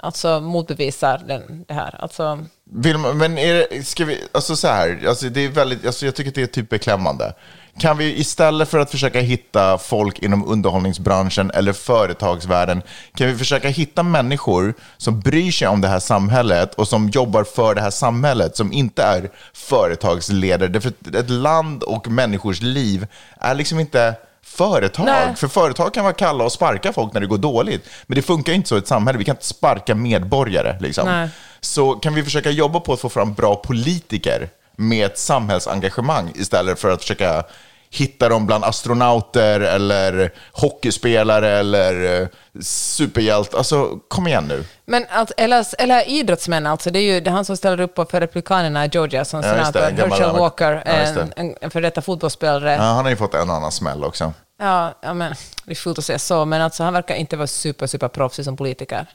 alltså 0.00 0.40
motbevisar 0.40 1.22
den, 1.28 1.64
det 1.68 1.74
här. 1.74 1.96
Alltså, 1.98 2.44
Vill 2.70 2.98
man, 2.98 3.18
men 3.18 3.38
är 3.38 3.54
det, 3.70 3.86
ska 3.86 4.04
vi, 4.04 4.22
alltså 4.32 4.56
så 4.56 4.68
här, 4.68 5.00
alltså 5.08 5.28
det 5.28 5.40
är 5.44 5.48
väldigt, 5.48 5.86
alltså 5.86 6.04
jag 6.06 6.14
tycker 6.14 6.30
att 6.30 6.34
det 6.34 6.42
är 6.42 6.46
typ 6.46 6.68
beklämmande. 6.68 7.34
Kan 7.80 7.98
vi 7.98 8.20
istället 8.20 8.68
för 8.68 8.78
att 8.78 8.90
försöka 8.90 9.20
hitta 9.20 9.78
folk 9.78 10.18
inom 10.18 10.48
underhållningsbranschen 10.48 11.50
eller 11.50 11.72
företagsvärlden, 11.72 12.82
kan 13.14 13.26
vi 13.26 13.38
försöka 13.38 13.68
hitta 13.68 14.02
människor 14.02 14.74
som 14.96 15.20
bryr 15.20 15.52
sig 15.52 15.68
om 15.68 15.80
det 15.80 15.88
här 15.88 16.00
samhället 16.00 16.74
och 16.74 16.88
som 16.88 17.08
jobbar 17.08 17.44
för 17.44 17.74
det 17.74 17.80
här 17.80 17.90
samhället, 17.90 18.56
som 18.56 18.72
inte 18.72 19.02
är 19.02 19.30
företagsledare. 19.52 20.68
Därför 20.68 20.88
att 20.88 21.14
ett 21.14 21.30
land 21.30 21.82
och 21.82 22.08
människors 22.08 22.62
liv 22.62 23.06
är 23.40 23.54
liksom 23.54 23.80
inte 23.80 24.14
företag. 24.42 25.06
Nej. 25.06 25.36
För 25.36 25.48
företag 25.48 25.94
kan 25.94 26.04
vara 26.04 26.14
kalla 26.14 26.44
och 26.44 26.52
sparka 26.52 26.92
folk 26.92 27.12
när 27.12 27.20
det 27.20 27.26
går 27.26 27.38
dåligt. 27.38 27.88
Men 28.06 28.16
det 28.16 28.22
funkar 28.22 28.52
inte 28.52 28.68
så 28.68 28.76
i 28.76 28.78
ett 28.78 28.88
samhälle. 28.88 29.18
Vi 29.18 29.24
kan 29.24 29.36
inte 29.36 29.46
sparka 29.46 29.94
medborgare. 29.94 30.76
Liksom. 30.80 31.28
Så 31.60 31.92
kan 31.92 32.14
vi 32.14 32.22
försöka 32.22 32.50
jobba 32.50 32.80
på 32.80 32.92
att 32.92 33.00
få 33.00 33.08
fram 33.08 33.34
bra 33.34 33.56
politiker 33.56 34.48
med 34.76 35.06
ett 35.06 35.18
samhällsengagemang 35.18 36.32
istället 36.34 36.78
för 36.78 36.90
att 36.90 37.00
försöka 37.00 37.44
hitta 37.90 38.28
dem 38.28 38.46
bland 38.46 38.64
astronauter 38.64 39.60
eller 39.60 40.32
hockeyspelare 40.52 41.58
eller 41.58 42.22
eh, 42.22 42.28
superhjälte. 42.62 43.56
Alltså, 43.56 43.98
kom 44.08 44.26
igen 44.26 44.44
nu. 44.48 44.64
men 44.84 45.06
alltså, 45.10 45.34
eller, 45.36 45.66
eller 45.78 46.08
idrottsmän, 46.08 46.66
alltså, 46.66 46.90
det 46.90 46.98
är 46.98 47.14
ju 47.14 47.20
det 47.20 47.30
är 47.30 47.32
han 47.32 47.44
som 47.44 47.56
ställer 47.56 47.80
upp 47.80 47.94
på 47.94 48.04
för 48.04 48.20
Republikanerna 48.20 48.84
i 48.84 48.88
Georgia 48.92 49.24
som 49.24 49.42
Ja, 49.42 49.50
senator, 49.50 49.80
Herschel 49.80 50.38
Walker, 50.38 50.82
Ja, 50.86 50.92
en, 50.92 51.32
en, 51.36 51.56
en 51.60 51.70
för 51.70 51.80
detta 51.80 52.02
fotbollsspelare. 52.02 52.72
Ja, 52.72 52.82
han 52.82 53.04
har 53.04 53.10
ju 53.10 53.16
fått 53.16 53.34
en 53.34 53.50
annan 53.50 53.72
smäll 53.72 54.04
också. 54.04 54.32
Ja, 54.58 54.94
ja 55.02 55.14
men, 55.14 55.34
det 55.64 55.70
är 55.70 55.74
fult 55.74 55.98
att 55.98 56.04
säga 56.04 56.18
så, 56.18 56.44
men 56.44 56.62
alltså, 56.62 56.82
han 56.82 56.92
verkar 56.92 57.14
inte 57.14 57.36
vara 57.36 57.46
super, 57.46 57.86
super 57.86 58.08
proffsig 58.08 58.44
som 58.44 58.56
politiker. 58.56 59.06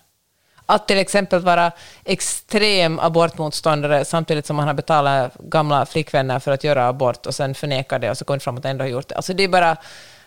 Att 0.72 0.88
till 0.88 0.98
exempel 0.98 1.40
vara 1.40 1.72
extrem 2.06 3.00
abortmotståndare 3.00 4.06
samtidigt 4.06 4.46
som 4.46 4.60
han 4.60 4.68
har 4.68 4.74
betalat 4.74 5.34
gamla 5.40 5.86
flickvänner 5.86 6.40
för 6.40 6.52
att 6.52 6.64
göra 6.64 6.88
abort 6.88 7.26
och 7.26 7.36
sen 7.36 7.56
förnekar 7.56 8.00
det 8.00 8.10
och 8.10 8.18
så 8.18 8.26
det 8.26 8.44
fram 8.44 8.58
att 8.58 8.66
ändå 8.66 8.84
har 8.84 8.90
gjort 8.90 9.08
det. 9.08 9.16
Alltså 9.16 9.34
det 9.34 9.44
är 9.44 9.48
bara, 9.48 9.78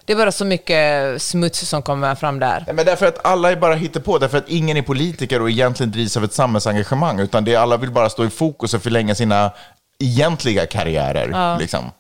det 0.04 0.12
är 0.12 0.16
bara 0.16 0.32
så 0.32 0.44
mycket 0.44 1.22
smuts 1.22 1.68
som 1.68 1.82
kommer 1.82 2.14
fram 2.14 2.38
där. 2.38 2.64
Men 2.66 2.86
därför 2.86 3.06
att 3.06 3.26
alla 3.26 3.52
är 3.52 3.56
bara 3.56 3.74
på 4.00 4.18
därför 4.18 4.38
att 4.38 4.48
ingen 4.48 4.76
är 4.76 4.82
politiker 4.82 5.42
och 5.42 5.50
egentligen 5.50 5.92
drivs 5.92 6.16
av 6.16 6.24
ett 6.24 6.32
samhällsengagemang, 6.32 7.20
utan 7.20 7.44
det 7.44 7.56
alla 7.56 7.76
vill 7.76 7.90
bara 7.90 8.08
stå 8.08 8.24
i 8.24 8.30
fokus 8.30 8.74
och 8.74 8.82
förlänga 8.82 9.14
sina 9.14 9.50
egentliga 9.98 10.66
karriärer. 10.66 11.58
Liksom. 11.58 11.90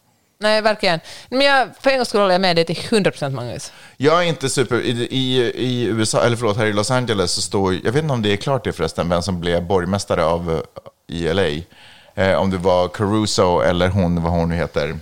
Nej, 0.44 0.62
verkligen. 0.62 1.00
Men 1.28 1.40
jag, 1.40 1.68
för 1.80 1.90
en 1.90 1.96
gångs 1.96 2.08
skull 2.08 2.20
håller 2.20 2.34
jag 2.34 2.40
med 2.40 2.56
dig 2.56 2.64
till 2.64 2.78
100 2.90 3.10
procent, 3.10 3.34
Magnus. 3.34 3.72
Jag 3.96 4.22
är 4.22 4.28
inte 4.28 4.48
super... 4.48 4.80
I, 4.80 4.90
i, 4.90 5.52
I 5.54 5.84
USA, 5.84 6.22
eller 6.22 6.36
förlåt, 6.36 6.56
här 6.56 6.66
i 6.66 6.72
Los 6.72 6.90
Angeles 6.90 7.32
så 7.32 7.40
står... 7.40 7.74
Jag 7.74 7.92
vet 7.92 8.02
inte 8.02 8.14
om 8.14 8.22
det 8.22 8.32
är 8.32 8.36
klart 8.36 8.64
det 8.64 8.72
förresten, 8.72 9.08
vem 9.08 9.22
som 9.22 9.40
blev 9.40 9.66
borgmästare 9.66 10.24
av 10.24 10.52
eh, 10.52 11.16
i 11.16 11.34
LA. 11.34 11.64
Eh, 12.24 12.34
om 12.34 12.50
det 12.50 12.56
var 12.56 12.88
Caruso 12.88 13.60
eller 13.60 13.88
hon, 13.88 14.22
vad 14.22 14.32
hon 14.32 14.48
nu 14.48 14.54
heter. 14.54 14.98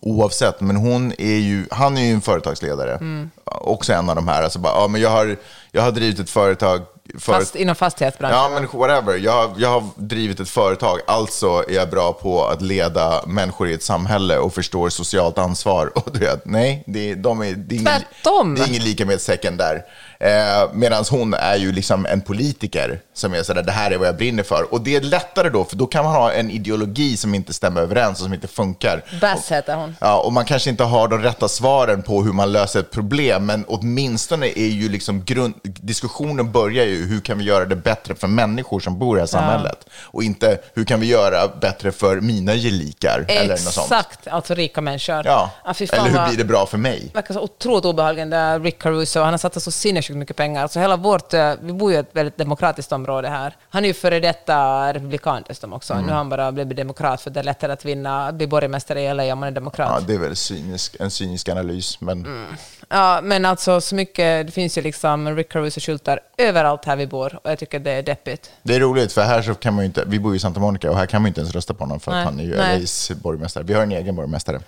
Oavsett, 0.00 0.60
men 0.60 0.76
hon 0.76 1.12
är 1.18 1.38
ju, 1.38 1.66
han 1.70 1.96
är 1.96 2.02
ju 2.02 2.12
en 2.12 2.20
företagsledare. 2.20 2.98
Också 3.44 3.92
en 3.92 4.10
av 4.10 4.16
de 4.16 4.28
här. 4.28 4.42
Alltså 4.42 4.58
bara, 4.58 4.72
ja, 4.72 4.88
men 4.88 5.00
jag, 5.00 5.10
har, 5.10 5.36
jag 5.72 5.82
har 5.82 5.92
drivit 5.92 6.18
ett 6.18 6.30
företag... 6.30 6.80
För, 7.18 7.32
Fast 7.32 7.54
inom 7.56 7.74
fastighetsbranschen. 7.74 8.38
Ja, 8.38 8.48
men 8.48 8.80
whatever. 8.80 9.16
Jag, 9.18 9.32
har- 9.32 9.54
jag 9.58 9.68
har 9.68 9.84
drivit 9.96 10.40
ett 10.40 10.48
företag, 10.48 10.98
alltså 11.06 11.46
är 11.68 11.72
jag 11.74 11.90
bra 11.90 12.12
på 12.12 12.44
att 12.46 12.62
leda 12.62 13.22
människor 13.26 13.68
i 13.68 13.74
ett 13.74 13.82
samhälle 13.82 14.38
och 14.38 14.54
förstår 14.54 14.88
socialt 14.88 15.38
ansvar. 15.38 15.92
Och 15.98 16.12
du 16.12 16.18
vet, 16.18 16.44
nej, 16.44 16.84
det, 16.86 17.10
är- 17.10 17.16
de 17.16 17.40
är, 17.40 17.44
det, 17.52 17.74
är 17.74 17.80
ingen, 17.80 17.84
Tvärtom. 17.84 18.54
det 18.54 18.62
är 18.62 18.68
ingen 18.68 18.82
lika 18.84 19.06
med 19.06 19.20
där. 19.56 19.82
Eh, 20.20 20.70
Medan 20.72 21.04
hon 21.10 21.34
är 21.34 21.56
ju 21.56 21.72
liksom 21.72 22.06
en 22.06 22.20
politiker 22.20 23.00
som 23.14 23.34
är 23.34 23.42
sådär, 23.42 23.62
det 23.62 23.72
här 23.72 23.90
är 23.90 23.98
vad 23.98 24.08
jag 24.08 24.16
brinner 24.16 24.42
för. 24.42 24.72
Och 24.74 24.80
det 24.80 24.96
är 24.96 25.00
lättare 25.00 25.48
då, 25.48 25.64
för 25.64 25.76
då 25.76 25.86
kan 25.86 26.04
man 26.04 26.14
ha 26.14 26.32
en 26.32 26.50
ideologi 26.50 27.16
som 27.16 27.34
inte 27.34 27.52
stämmer 27.52 27.80
överens 27.80 28.18
och 28.18 28.24
som 28.24 28.34
inte 28.34 28.48
funkar. 28.48 29.02
Bass 29.20 29.52
heter 29.52 29.74
hon. 29.74 29.96
Ja, 30.00 30.20
och 30.20 30.32
man 30.32 30.44
kanske 30.44 30.70
inte 30.70 30.84
har 30.84 31.08
de 31.08 31.22
rätta 31.22 31.48
svaren 31.48 32.02
på 32.02 32.22
hur 32.22 32.32
man 32.32 32.52
löser 32.52 32.80
ett 32.80 32.90
problem, 32.90 33.46
men 33.46 33.64
åtminstone 33.68 34.46
är 34.46 34.68
ju 34.68 34.88
liksom 34.88 35.24
grund, 35.24 35.54
diskussionen 35.62 36.52
börjar 36.52 36.84
ju 36.84 37.06
hur 37.06 37.20
kan 37.20 37.38
vi 37.38 37.44
göra 37.44 37.64
det 37.64 37.76
bättre 37.76 38.14
för 38.14 38.26
människor 38.28 38.80
som 38.80 38.98
bor 38.98 39.16
i 39.16 39.18
det 39.18 39.22
här 39.22 39.26
samhället? 39.26 39.86
Och 40.02 40.22
inte 40.22 40.58
hur 40.74 40.84
kan 40.84 41.00
vi 41.00 41.06
göra 41.06 41.48
bättre 41.60 41.92
för 41.92 42.20
mina 42.20 42.54
gelikar? 42.54 43.24
Eller 43.28 43.48
något 43.48 43.58
sånt. 43.60 43.86
Exakt, 43.92 44.28
alltså 44.28 44.54
rika 44.54 44.80
människor. 44.80 45.22
Ja, 45.26 45.50
fan 45.64 45.74
eller 45.92 46.08
hur 46.10 46.16
vad- 46.16 46.28
blir 46.28 46.38
det 46.38 46.44
bra 46.44 46.66
för 46.66 46.78
mig? 46.78 47.10
verkar 47.14 47.34
så 47.34 47.40
otroligt 47.40 47.84
obehaglig, 47.84 48.22
den 48.22 48.30
där 48.30 48.60
Rick 48.60 48.82
Caruso. 48.82 49.20
Han 49.20 49.30
har 49.32 49.38
satt 49.38 49.62
så 49.62 49.70
sinnessjukt 49.70 50.07
sjukt 50.08 50.18
mycket 50.18 50.36
pengar. 50.36 50.68
Så 50.68 50.80
hela 50.80 50.96
vårt, 50.96 51.34
eh, 51.34 51.52
vi 51.60 51.72
bor 51.72 51.90
ju 51.90 51.96
i 51.96 52.00
ett 52.00 52.10
väldigt 52.12 52.36
demokratiskt 52.36 52.92
område 52.92 53.28
här. 53.28 53.56
Han 53.68 53.84
är 53.84 53.88
ju 53.88 53.94
före 53.94 54.20
detta 54.20 54.92
republikan 54.92 55.44
dessutom 55.48 55.72
också. 55.72 55.92
Mm. 55.92 56.06
Nu 56.06 56.12
har 56.12 56.16
han 56.16 56.28
bara 56.28 56.52
blivit 56.52 56.76
demokrat 56.76 57.20
för 57.20 57.30
det 57.30 57.40
är 57.40 57.44
lättare 57.44 57.72
att 57.72 57.84
vinna, 57.84 58.32
bli 58.32 58.46
borgmästare 58.46 59.02
i 59.02 59.14
LA 59.14 59.32
om 59.32 59.38
man 59.38 59.46
är 59.48 59.52
demokrat. 59.52 59.90
Ja, 60.00 60.06
det 60.06 60.14
är 60.14 60.18
väl 60.18 60.36
cynisk, 60.36 60.96
en 61.00 61.10
cynisk 61.10 61.48
analys, 61.48 62.00
men 62.00 62.18
Mm. 62.26 62.44
Ja, 62.88 63.20
men 63.22 63.44
alltså 63.44 63.80
så 63.80 63.94
mycket, 63.94 64.46
det 64.46 64.52
finns 64.52 64.78
ju 64.78 64.82
liksom 64.82 65.36
Rick 65.36 65.52
Caruso-skyltar 65.52 66.20
överallt 66.38 66.84
här 66.84 66.96
vi 66.96 67.06
bor 67.06 67.38
och 67.42 67.50
jag 67.50 67.58
tycker 67.58 67.78
det 67.78 67.90
är 67.90 68.02
deppigt. 68.02 68.50
det 68.62 68.74
är 68.74 68.80
roligt 68.80 69.12
för 69.12 69.22
här 69.22 69.42
så 69.42 69.54
kan 69.54 69.74
man 69.74 69.84
ju 69.84 69.86
inte, 69.86 70.04
vi 70.06 70.20
bor 70.20 70.32
ju 70.32 70.36
i 70.36 70.40
Santa 70.40 70.60
Monica 70.60 70.90
och 70.90 70.96
här 70.96 71.06
kan 71.06 71.22
man 71.22 71.26
ju 71.26 71.28
inte 71.30 71.40
ens 71.40 71.54
rösta 71.54 71.74
på 71.74 71.84
honom 71.84 72.00
för 72.00 72.10
Nej, 72.10 72.20
att 72.20 72.26
han 72.26 72.40
är 72.40 72.44
ju 72.44 72.56
nej. 72.56 72.80
LAs 72.80 73.10
borgmästare. 73.10 73.64
Vi 73.64 73.74
har 73.74 73.82
en 73.82 73.92
egen 73.92 74.16
borgmästare. 74.16 74.60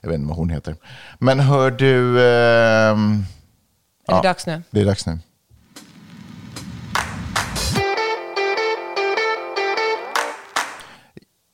Jag 0.00 0.08
vet 0.08 0.18
inte 0.18 0.28
vad 0.28 0.36
hon 0.36 0.50
heter. 0.50 0.74
Men 1.18 1.40
hör 1.40 1.70
du... 1.70 2.22
ehm, 2.24 3.24
Är 4.08 4.16
det 4.16 4.28
dags 4.28 4.46
nu? 4.46 4.62
Det 4.70 4.80
är 4.80 4.84
dags 4.84 5.06
nu. 5.06 5.18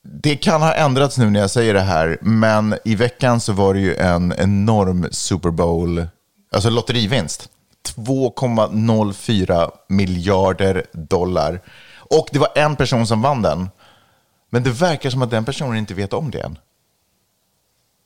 Det 0.03 0.37
kan 0.37 0.63
ha 0.63 0.75
ändrats 0.75 1.19
nu 1.19 1.31
när 1.31 1.41
jag 1.41 1.51
säger 1.51 1.75
det 1.75 1.81
här, 1.81 2.19
men 2.21 2.79
i 2.85 2.95
veckan 2.95 3.41
så 3.41 3.53
var 3.53 3.75
det 3.75 3.81
ju 3.81 3.97
en 3.97 4.35
enorm 4.39 5.09
Super 5.11 5.51
Bowl, 5.51 6.07
alltså 6.53 6.71
lotterivinst. 6.71 7.49
2,04 7.97 9.71
miljarder 9.89 10.85
dollar. 10.93 11.61
Och 12.11 12.29
det 12.33 12.39
var 12.39 12.49
en 12.55 12.77
person 12.77 13.07
som 13.07 13.23
vann 13.23 13.43
den. 13.43 13.69
Men 14.51 14.63
det 14.63 14.71
verkar 14.71 15.11
som 15.11 15.23
att 15.23 15.31
den 15.31 15.45
personen 15.45 15.77
inte 15.77 15.95
vet 15.95 16.13
om 16.13 16.31
det 16.31 16.41
än. 16.41 16.59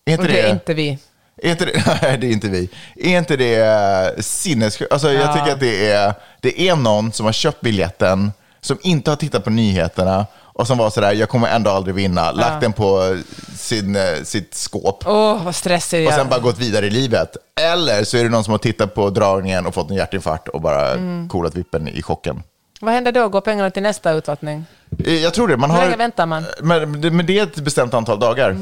Är 0.04 0.12
inte 0.12 0.22
Och 0.22 0.28
det 0.28 0.40
är 0.40 0.52
inte 0.52 0.74
vi. 0.74 0.98
Är 1.42 1.50
inte 1.50 1.64
det, 1.64 1.82
nej, 2.02 2.18
det 2.18 2.26
är 2.26 2.30
inte 2.32 2.48
vi. 2.48 2.68
Är 2.96 3.18
inte 3.18 3.36
det 3.36 4.24
sinnessjukt? 4.24 4.92
Alltså, 4.92 5.12
Jag 5.12 5.22
Ja. 5.24 5.32
tycker 5.32 5.52
att 5.52 5.60
det 5.60 5.90
är, 5.90 6.14
det 6.40 6.60
är 6.68 6.76
någon 6.76 7.12
som 7.12 7.26
har 7.26 7.32
köpt 7.32 7.60
biljetten, 7.60 8.32
som 8.60 8.78
inte 8.82 9.10
har 9.10 9.16
tittat 9.16 9.44
på 9.44 9.50
nyheterna 9.50 10.26
och 10.42 10.66
som 10.66 10.78
var 10.78 10.90
sådär, 10.90 11.12
jag 11.12 11.28
kommer 11.28 11.48
ändå 11.48 11.70
aldrig 11.70 11.94
vinna, 11.94 12.32
lagt 12.32 12.60
den 12.60 12.72
på 12.72 13.16
sin, 13.56 13.96
eh, 13.96 14.02
sitt 14.24 14.54
skåp 14.54 15.04
Åh, 15.06 15.44
vad 15.44 15.54
stressig 15.54 16.06
och 16.08 16.12
sen 16.12 16.28
bara 16.28 16.40
gått 16.40 16.58
vidare 16.58 16.86
i 16.86 16.90
livet. 16.90 17.36
Eller 17.60 18.04
så 18.04 18.16
är 18.16 18.22
det 18.24 18.28
någon 18.30 18.44
som 18.44 18.50
har 18.52 18.58
tittat 18.58 18.94
på 18.94 19.10
dragningen 19.10 19.66
och 19.66 19.74
fått 19.74 19.90
en 19.90 19.96
hjärtinfarkt 19.96 20.48
och 20.48 20.60
bara 20.60 20.90
Mm. 20.92 21.28
coolat 21.28 21.54
vippen 21.54 21.88
i 21.88 22.02
chocken. 22.02 22.42
Vad 22.80 22.94
händer 22.94 23.12
då? 23.12 23.28
Går 23.28 23.40
pengarna 23.40 23.70
till 23.70 23.82
nästa 23.82 24.10
utlottning? 24.12 24.64
Eh, 25.04 25.14
Jag 25.14 25.34
tror 25.34 25.48
det. 25.48 25.56
Man 25.56 25.70
Hur 25.70 25.76
har, 25.78 25.84
länge 25.84 25.96
väntar 25.96 26.26
man? 26.26 26.44
Men, 26.60 27.00
men 27.16 27.26
det 27.26 27.38
är 27.38 27.42
ett 27.42 27.56
bestämt 27.56 27.94
antal 27.94 28.20
dagar. 28.20 28.56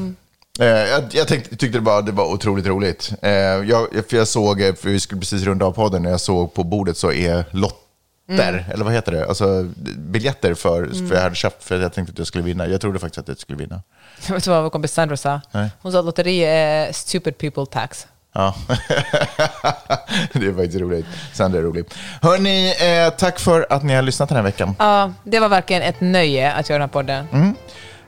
Eh, 0.59 0.65
jag 0.67 1.03
jag 1.11 1.27
tänkte, 1.27 1.49
tyckte 1.55 1.77
det 1.77 1.83
var, 1.85 2.01
det 2.01 2.11
var 2.11 2.25
otroligt 2.25 2.65
roligt. 2.65 3.13
Eh, 3.21 3.31
jag, 3.31 3.87
för 4.09 4.17
jag 4.17 4.27
såg, 4.27 4.57
för 4.59 4.89
vi 4.89 4.99
skulle 4.99 5.21
precis 5.21 5.43
runda 5.43 5.65
av 5.65 5.71
podden, 5.71 6.03
när 6.03 6.09
jag 6.09 6.21
såg 6.21 6.53
på 6.53 6.63
bordet 6.63 6.97
så 6.97 7.11
är 7.11 7.45
lotter, 7.51 8.65
eller 8.73 8.83
vad 8.85 8.93
heter 8.93 9.11
det? 9.11 9.27
Alltså 9.27 9.63
biljetter 9.97 10.53
för, 10.53 11.07
för 11.07 11.15
jag 11.15 11.21
hade 11.21 11.35
köpt 11.35 11.63
för 11.63 11.75
att 11.75 11.81
jag 11.81 11.93
tänkte 11.93 12.11
att 12.11 12.17
jag 12.17 12.27
skulle 12.27 12.43
vinna. 12.43 12.67
Jag 12.67 12.81
trodde 12.81 12.99
faktiskt 12.99 13.17
att 13.17 13.27
jag 13.27 13.39
skulle 13.39 13.57
vinna. 13.57 13.81
Vet 14.29 14.43
du 14.43 14.49
vad 14.49 14.63
vår 14.63 14.69
kompis 14.69 14.93
Sandra 14.93 15.17
sa? 15.17 15.41
Nej. 15.51 15.69
Hon 15.81 15.91
sa 15.91 15.99
att 15.99 16.05
lotteri 16.05 16.39
är 16.45 16.91
stupid 16.91 17.37
people 17.37 17.65
tax. 17.65 18.07
Ja, 18.33 18.55
det 20.33 20.45
är 20.47 20.53
faktiskt 20.55 20.79
roligt. 20.79 21.05
Sandra 21.33 21.59
är 21.59 21.63
rolig. 21.63 21.85
Hörni, 22.21 22.73
eh, 22.79 23.13
tack 23.13 23.39
för 23.39 23.67
att 23.69 23.83
ni 23.83 23.93
har 23.93 24.01
lyssnat 24.01 24.29
den 24.29 24.35
här 24.35 24.43
veckan. 24.43 24.75
Ja, 24.79 25.13
det 25.23 25.39
var 25.39 25.49
verkligen 25.49 25.81
ett 25.81 26.01
nöje 26.01 26.53
att 26.53 26.69
göra 26.69 26.79
den 26.79 26.89
här 26.89 26.93
podden. 26.93 27.27
Mm. 27.33 27.55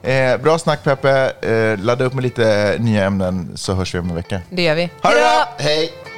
Eh, 0.03 0.37
bra 0.37 0.57
snack 0.59 0.83
Peppe. 0.83 1.31
Eh, 1.41 1.79
ladda 1.79 2.05
upp 2.05 2.13
med 2.13 2.23
lite 2.23 2.75
nya 2.79 3.05
ämnen 3.05 3.51
så 3.55 3.73
hörs 3.73 3.95
vi 3.95 3.99
om 3.99 4.09
en 4.09 4.15
vecka. 4.15 4.41
Det 4.49 4.61
gör 4.61 4.75
vi. 4.75 4.89
Ha 5.01 5.09
det 5.09 5.15
bra! 5.15 5.47
Hej! 5.57 6.08